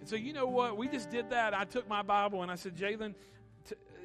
And 0.00 0.08
so, 0.08 0.16
you 0.16 0.32
know 0.32 0.46
what? 0.46 0.78
We 0.78 0.88
just 0.88 1.10
did 1.10 1.30
that. 1.30 1.52
I 1.52 1.64
took 1.64 1.88
my 1.88 2.02
Bible 2.02 2.42
and 2.42 2.50
I 2.50 2.54
said, 2.54 2.74
Jalen, 2.74 3.14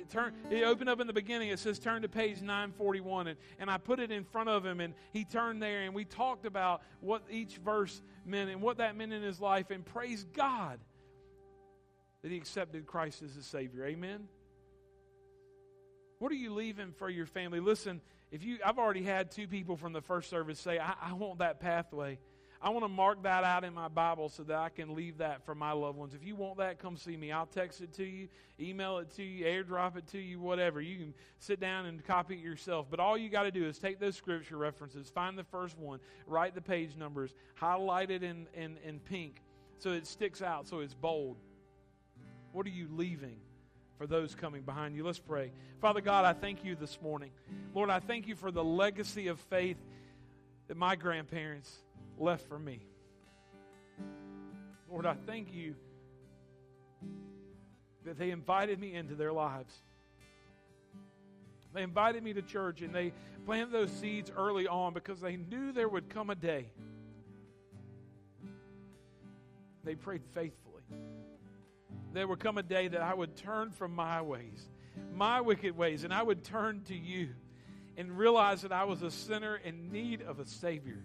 turn 0.09 0.33
he 0.49 0.63
opened 0.63 0.89
up 0.89 0.99
in 0.99 1.07
the 1.07 1.13
beginning 1.13 1.49
it 1.49 1.59
says 1.59 1.79
turn 1.79 2.01
to 2.01 2.09
page 2.09 2.41
941 2.41 3.27
and, 3.27 3.37
and 3.59 3.69
i 3.69 3.77
put 3.77 3.99
it 3.99 4.11
in 4.11 4.23
front 4.23 4.49
of 4.49 4.65
him 4.65 4.79
and 4.79 4.93
he 5.11 5.25
turned 5.25 5.61
there 5.61 5.81
and 5.81 5.93
we 5.93 6.05
talked 6.05 6.45
about 6.45 6.81
what 6.99 7.23
each 7.29 7.57
verse 7.57 8.01
meant 8.25 8.49
and 8.49 8.61
what 8.61 8.77
that 8.77 8.95
meant 8.95 9.13
in 9.13 9.21
his 9.21 9.39
life 9.39 9.71
and 9.71 9.85
praise 9.85 10.25
god 10.33 10.79
that 12.21 12.31
he 12.31 12.37
accepted 12.37 12.85
christ 12.87 13.21
as 13.21 13.35
his 13.35 13.45
savior. 13.45 13.85
Amen? 13.85 14.27
What 16.19 16.31
are 16.31 16.35
you 16.35 16.53
leaving 16.53 16.93
for 16.93 17.09
your 17.09 17.25
family? 17.25 17.59
Listen 17.59 17.99
if 18.33 18.43
you 18.43 18.57
i've 18.65 18.79
already 18.79 19.03
had 19.03 19.31
two 19.31 19.47
people 19.47 19.77
from 19.77 19.93
the 19.93 20.01
first 20.01 20.29
service 20.29 20.59
say 20.59 20.79
i, 20.79 20.95
I 21.01 21.13
want 21.13 21.39
that 21.39 21.61
pathway 21.61 22.17
I 22.63 22.69
want 22.69 22.85
to 22.85 22.89
mark 22.89 23.23
that 23.23 23.43
out 23.43 23.65
in 23.65 23.73
my 23.73 23.89
Bible 23.89 24.29
so 24.29 24.41
that 24.43 24.57
I 24.57 24.69
can 24.69 24.95
leave 24.95 25.17
that 25.17 25.45
for 25.45 25.53
my 25.53 25.73
loved 25.73 25.97
ones. 25.97 26.13
If 26.13 26.25
you 26.25 26.33
want 26.33 26.59
that, 26.59 26.79
come 26.79 26.95
see 26.95 27.17
me. 27.17 27.29
I'll 27.29 27.45
text 27.45 27.81
it 27.81 27.91
to 27.95 28.05
you, 28.05 28.29
email 28.57 28.99
it 28.99 29.13
to 29.17 29.23
you, 29.23 29.43
airdrop 29.45 29.97
it 29.97 30.07
to 30.13 30.17
you, 30.17 30.39
whatever. 30.39 30.79
You 30.79 30.97
can 30.97 31.13
sit 31.39 31.59
down 31.59 31.87
and 31.87 32.01
copy 32.05 32.35
it 32.35 32.39
yourself. 32.39 32.87
But 32.89 33.01
all 33.01 33.17
you 33.17 33.27
got 33.27 33.43
to 33.43 33.51
do 33.51 33.65
is 33.65 33.77
take 33.77 33.99
those 33.99 34.15
scripture 34.15 34.55
references, 34.55 35.09
find 35.09 35.37
the 35.37 35.43
first 35.43 35.77
one, 35.77 35.99
write 36.25 36.55
the 36.55 36.61
page 36.61 36.95
numbers, 36.95 37.35
highlight 37.55 38.09
it 38.09 38.23
in, 38.23 38.47
in, 38.53 38.77
in 38.85 38.99
pink 39.01 39.41
so 39.79 39.91
it 39.91 40.07
sticks 40.07 40.41
out, 40.41 40.65
so 40.65 40.79
it's 40.79 40.93
bold. 40.93 41.35
What 42.53 42.65
are 42.65 42.69
you 42.69 42.87
leaving? 42.89 43.39
for 43.97 44.07
those 44.07 44.33
coming 44.33 44.63
behind 44.63 44.95
you. 44.95 45.05
Let's 45.05 45.19
pray. 45.19 45.51
Father 45.79 46.01
God, 46.01 46.25
I 46.25 46.33
thank 46.33 46.65
you 46.65 46.75
this 46.75 46.99
morning. 47.01 47.29
Lord, 47.73 47.89
I 47.89 47.99
thank 47.99 48.27
you 48.27 48.35
for 48.35 48.51
the 48.51 48.63
legacy 48.63 49.27
of 49.27 49.39
faith 49.39 49.77
that 50.67 50.75
my 50.75 50.95
grandparents 50.95 51.71
left 52.17 52.47
for 52.47 52.59
me. 52.59 52.81
Lord, 54.89 55.05
I 55.05 55.15
thank 55.25 55.53
you 55.53 55.75
that 58.05 58.17
they 58.17 58.31
invited 58.31 58.79
me 58.79 58.93
into 58.93 59.15
their 59.15 59.33
lives. 59.33 59.73
They 61.73 61.81
invited 61.81 62.21
me 62.21 62.33
to 62.33 62.41
church 62.41 62.81
and 62.81 62.93
they 62.93 63.13
planted 63.45 63.71
those 63.71 63.91
seeds 63.91 64.31
early 64.35 64.67
on 64.67 64.93
because 64.93 65.19
they 65.19 65.35
knew 65.35 65.71
there 65.71 65.89
would 65.89 66.09
come 66.09 66.29
a 66.29 66.35
day. 66.35 66.67
They 69.83 69.95
prayed 69.95 70.21
faithfully. 70.33 70.83
There 72.13 72.27
would 72.27 72.39
come 72.39 72.59
a 72.59 72.63
day 72.63 72.87
that 72.89 73.01
I 73.01 73.13
would 73.13 73.35
turn 73.35 73.71
from 73.71 73.95
my 73.95 74.21
ways, 74.21 74.69
my 75.15 75.41
wicked 75.41 75.75
ways, 75.75 76.03
and 76.03 76.13
I 76.13 76.21
would 76.21 76.43
turn 76.43 76.83
to 76.83 76.95
you 76.95 77.29
and 77.97 78.15
realize 78.15 78.61
that 78.61 78.71
I 78.71 78.83
was 78.83 79.01
a 79.01 79.09
sinner 79.09 79.55
in 79.55 79.91
need 79.91 80.21
of 80.21 80.39
a 80.39 80.45
Savior 80.45 81.03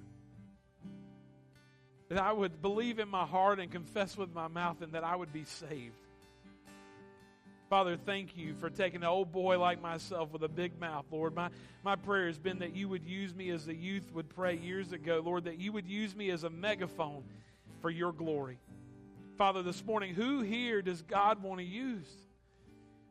that 2.09 2.19
I 2.19 2.33
would 2.33 2.63
believe 2.63 2.99
in 2.99 3.09
my 3.09 3.25
heart 3.25 3.61
and 3.61 3.71
confess 3.71 4.17
with 4.17 4.35
my 4.35 4.49
mouth 4.49 4.81
and 4.83 4.93
that 4.93 5.05
I 5.05 5.15
would 5.15 5.33
be 5.33 5.45
saved. 5.45 5.95
Father, 7.69 7.99
thank 7.99 8.35
you 8.35 8.55
for 8.55 8.71
taking 8.71 9.03
an 9.03 9.09
old 9.09 9.31
boy 9.31 9.59
like 9.59 9.83
myself 9.83 10.33
with 10.33 10.43
a 10.43 10.49
big 10.49 10.81
mouth, 10.81 11.05
Lord. 11.11 11.35
My, 11.35 11.51
my 11.85 11.97
prayer 11.97 12.27
has 12.27 12.39
been 12.39 12.61
that 12.61 12.75
you 12.75 12.89
would 12.89 13.05
use 13.05 13.35
me 13.35 13.51
as 13.51 13.67
the 13.67 13.75
youth 13.75 14.11
would 14.15 14.31
pray 14.31 14.57
years 14.57 14.93
ago, 14.93 15.21
Lord, 15.23 15.45
that 15.45 15.59
you 15.59 15.73
would 15.73 15.87
use 15.87 16.17
me 16.17 16.31
as 16.31 16.45
a 16.45 16.51
megaphone 16.51 17.25
for 17.83 17.91
your 17.91 18.13
glory. 18.13 18.59
Father, 19.37 19.63
this 19.63 19.85
morning, 19.85 20.15
who 20.15 20.41
here 20.41 20.81
does 20.81 21.03
God 21.03 21.43
want 21.43 21.61
to 21.61 21.67
use? 21.67 22.09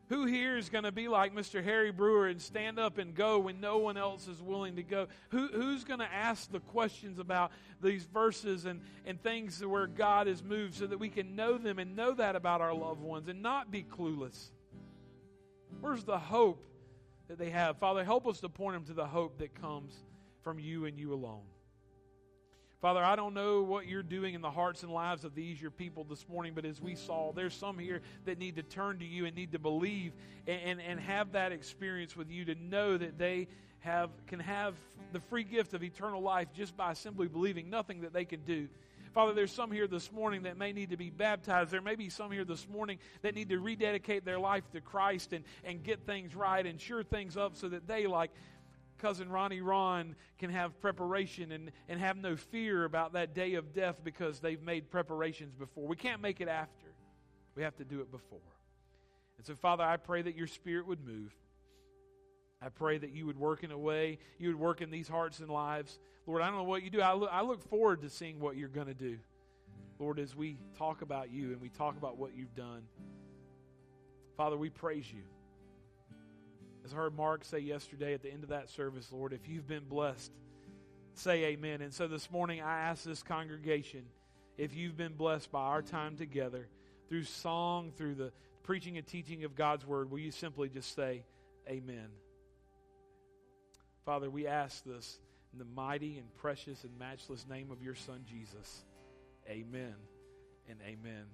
Who 0.09 0.25
here 0.25 0.57
is 0.57 0.69
going 0.69 0.85
to 0.85 0.91
be 0.91 1.09
like 1.09 1.35
Mr. 1.35 1.61
Harry 1.61 1.91
Brewer 1.91 2.27
and 2.27 2.41
stand 2.41 2.79
up 2.79 2.97
and 2.97 3.13
go 3.13 3.39
when 3.39 3.59
no 3.59 3.77
one 3.77 3.97
else 3.97 4.29
is 4.29 4.41
willing 4.41 4.77
to 4.77 4.83
go? 4.83 5.07
Who, 5.29 5.47
who's 5.47 5.83
going 5.83 5.99
to 5.99 6.13
ask 6.13 6.49
the 6.49 6.61
questions 6.61 7.19
about 7.19 7.51
these 7.81 8.05
verses 8.05 8.65
and, 8.65 8.79
and 9.05 9.21
things 9.21 9.65
where 9.65 9.85
God 9.85 10.27
has 10.27 10.41
moved 10.41 10.75
so 10.75 10.87
that 10.87 10.97
we 10.97 11.09
can 11.09 11.35
know 11.35 11.57
them 11.57 11.77
and 11.77 11.95
know 11.95 12.13
that 12.13 12.37
about 12.37 12.61
our 12.61 12.73
loved 12.73 13.01
ones 13.01 13.27
and 13.27 13.41
not 13.41 13.69
be 13.69 13.83
clueless? 13.83 14.51
Where's 15.81 16.05
the 16.05 16.17
hope 16.17 16.63
that 17.27 17.37
they 17.37 17.49
have? 17.49 17.77
Father, 17.77 18.05
help 18.05 18.27
us 18.27 18.39
to 18.39 18.49
point 18.49 18.75
them 18.75 18.85
to 18.85 18.93
the 18.93 19.05
hope 19.05 19.39
that 19.39 19.59
comes 19.59 19.93
from 20.41 20.57
you 20.57 20.85
and 20.85 20.97
you 20.97 21.13
alone. 21.13 21.43
Father, 22.79 23.03
I 23.03 23.15
don't 23.15 23.33
know 23.33 23.63
what 23.63 23.87
you're 23.87 24.03
doing 24.03 24.35
in 24.35 24.41
the 24.41 24.51
hearts 24.51 24.83
and 24.83 24.91
lives 24.91 25.23
of 25.23 25.33
these, 25.33 25.59
your 25.59 25.71
people, 25.71 26.03
this 26.03 26.29
morning, 26.29 26.53
but 26.53 26.63
as 26.63 26.79
we 26.79 26.93
saw, 26.93 27.31
there's 27.33 27.55
some 27.55 27.79
here 27.79 28.01
that 28.25 28.37
need 28.37 28.57
to 28.57 28.63
turn 28.63 28.99
to 28.99 29.05
you 29.05 29.25
and 29.25 29.35
need 29.35 29.53
to 29.53 29.59
believe 29.59 30.13
and, 30.45 30.61
and, 30.61 30.81
and 30.81 30.99
have 30.99 31.31
that 31.31 31.51
experience 31.51 32.15
with 32.15 32.29
you 32.29 32.45
to 32.45 32.53
know 32.53 32.95
that 32.95 33.17
they 33.17 33.47
have, 33.79 34.11
can 34.27 34.39
have 34.39 34.75
the 35.11 35.19
free 35.19 35.43
gift 35.43 35.73
of 35.73 35.81
eternal 35.81 36.21
life 36.21 36.49
just 36.53 36.77
by 36.77 36.93
simply 36.93 37.27
believing, 37.27 37.67
nothing 37.67 38.01
that 38.01 38.13
they 38.13 38.25
can 38.25 38.41
do. 38.41 38.67
Father, 39.11 39.33
there's 39.33 39.51
some 39.51 39.71
here 39.71 39.87
this 39.87 40.11
morning 40.11 40.43
that 40.43 40.57
may 40.57 40.71
need 40.71 40.91
to 40.91 40.97
be 40.97 41.09
baptized. 41.09 41.71
There 41.71 41.81
may 41.81 41.95
be 41.95 42.09
some 42.09 42.31
here 42.31 42.45
this 42.45 42.67
morning 42.69 42.99
that 43.23 43.33
need 43.33 43.49
to 43.49 43.57
rededicate 43.57 44.23
their 44.23 44.37
life 44.37 44.69
to 44.73 44.81
Christ 44.81 45.33
and, 45.33 45.43
and 45.63 45.81
get 45.81 46.05
things 46.05 46.35
right 46.35 46.63
and 46.63 46.79
sure 46.79 47.01
things 47.01 47.35
up 47.35 47.57
so 47.57 47.69
that 47.69 47.87
they, 47.87 48.05
like 48.05 48.29
cousin 48.97 49.29
Ronnie 49.29 49.61
Ron 49.61 50.15
can 50.37 50.49
have 50.49 50.79
preparation 50.79 51.51
and, 51.51 51.71
and 51.87 51.99
have 51.99 52.17
no 52.17 52.35
fear 52.35 52.85
about 52.85 53.13
that 53.13 53.33
day 53.33 53.55
of 53.55 53.73
death 53.73 54.01
because 54.03 54.39
they've 54.39 54.61
made 54.61 54.89
preparations 54.89 55.53
before. 55.55 55.87
We 55.87 55.95
can't 55.95 56.21
make 56.21 56.41
it 56.41 56.47
after, 56.47 56.87
we 57.55 57.63
have 57.63 57.75
to 57.77 57.85
do 57.85 58.01
it 58.01 58.11
before. 58.11 58.39
And 59.37 59.45
so, 59.45 59.55
Father, 59.55 59.83
I 59.83 59.97
pray 59.97 60.21
that 60.21 60.35
your 60.35 60.47
spirit 60.47 60.87
would 60.87 61.05
move. 61.05 61.33
I 62.61 62.69
pray 62.69 62.97
that 62.97 63.11
you 63.11 63.27
would 63.27 63.37
work 63.37 63.63
in 63.63 63.71
a 63.71 63.77
way, 63.77 64.17
you 64.39 64.49
would 64.49 64.59
work 64.59 64.81
in 64.81 64.89
these 64.89 65.07
hearts 65.07 65.39
and 65.39 65.49
lives. 65.49 65.99
Lord, 66.25 66.41
I 66.41 66.47
don't 66.47 66.57
know 66.57 66.63
what 66.63 66.83
you 66.83 66.89
do. 66.89 67.01
I 67.01 67.13
look, 67.13 67.29
I 67.31 67.41
look 67.41 67.61
forward 67.69 68.01
to 68.01 68.09
seeing 68.09 68.39
what 68.39 68.57
you're 68.57 68.67
going 68.67 68.87
to 68.87 68.95
do. 68.95 69.17
Lord, 69.99 70.19
as 70.19 70.35
we 70.35 70.57
talk 70.77 71.01
about 71.01 71.31
you 71.31 71.51
and 71.51 71.61
we 71.61 71.69
talk 71.69 71.97
about 71.97 72.17
what 72.17 72.35
you've 72.35 72.55
done, 72.55 72.83
Father, 74.35 74.57
we 74.57 74.69
praise 74.69 75.05
you. 75.11 75.23
As 76.87 76.93
I 76.93 76.95
heard 76.95 77.17
Mark 77.17 77.43
say 77.43 77.59
yesterday 77.59 78.13
at 78.13 78.21
the 78.21 78.31
end 78.31 78.43
of 78.43 78.49
that 78.49 78.69
service, 78.69 79.11
Lord, 79.11 79.33
if 79.33 79.49
you've 79.49 79.67
been 79.67 79.83
blessed, 79.83 80.31
say 81.15 81.43
amen. 81.47 81.81
And 81.81 81.93
so 81.93 82.07
this 82.07 82.31
morning, 82.31 82.61
I 82.61 82.79
ask 82.79 83.03
this 83.03 83.21
congregation 83.21 84.03
if 84.57 84.73
you've 84.73 84.95
been 84.95 85.11
blessed 85.11 85.51
by 85.51 85.63
our 85.63 85.81
time 85.81 86.15
together 86.15 86.69
through 87.09 87.25
song, 87.25 87.91
through 87.97 88.15
the 88.15 88.31
preaching 88.63 88.97
and 88.97 89.05
teaching 89.05 89.43
of 89.43 89.53
God's 89.53 89.85
word, 89.85 90.09
will 90.09 90.19
you 90.19 90.31
simply 90.31 90.69
just 90.69 90.95
say 90.95 91.25
amen? 91.67 92.07
Father, 94.05 94.29
we 94.29 94.47
ask 94.47 94.85
this 94.85 95.19
in 95.51 95.59
the 95.59 95.65
mighty 95.65 96.17
and 96.17 96.33
precious 96.37 96.85
and 96.85 96.97
matchless 96.97 97.45
name 97.49 97.69
of 97.69 97.83
your 97.83 97.95
Son, 97.95 98.21
Jesus. 98.25 98.85
Amen 99.49 99.95
and 100.69 100.79
amen. 100.87 101.25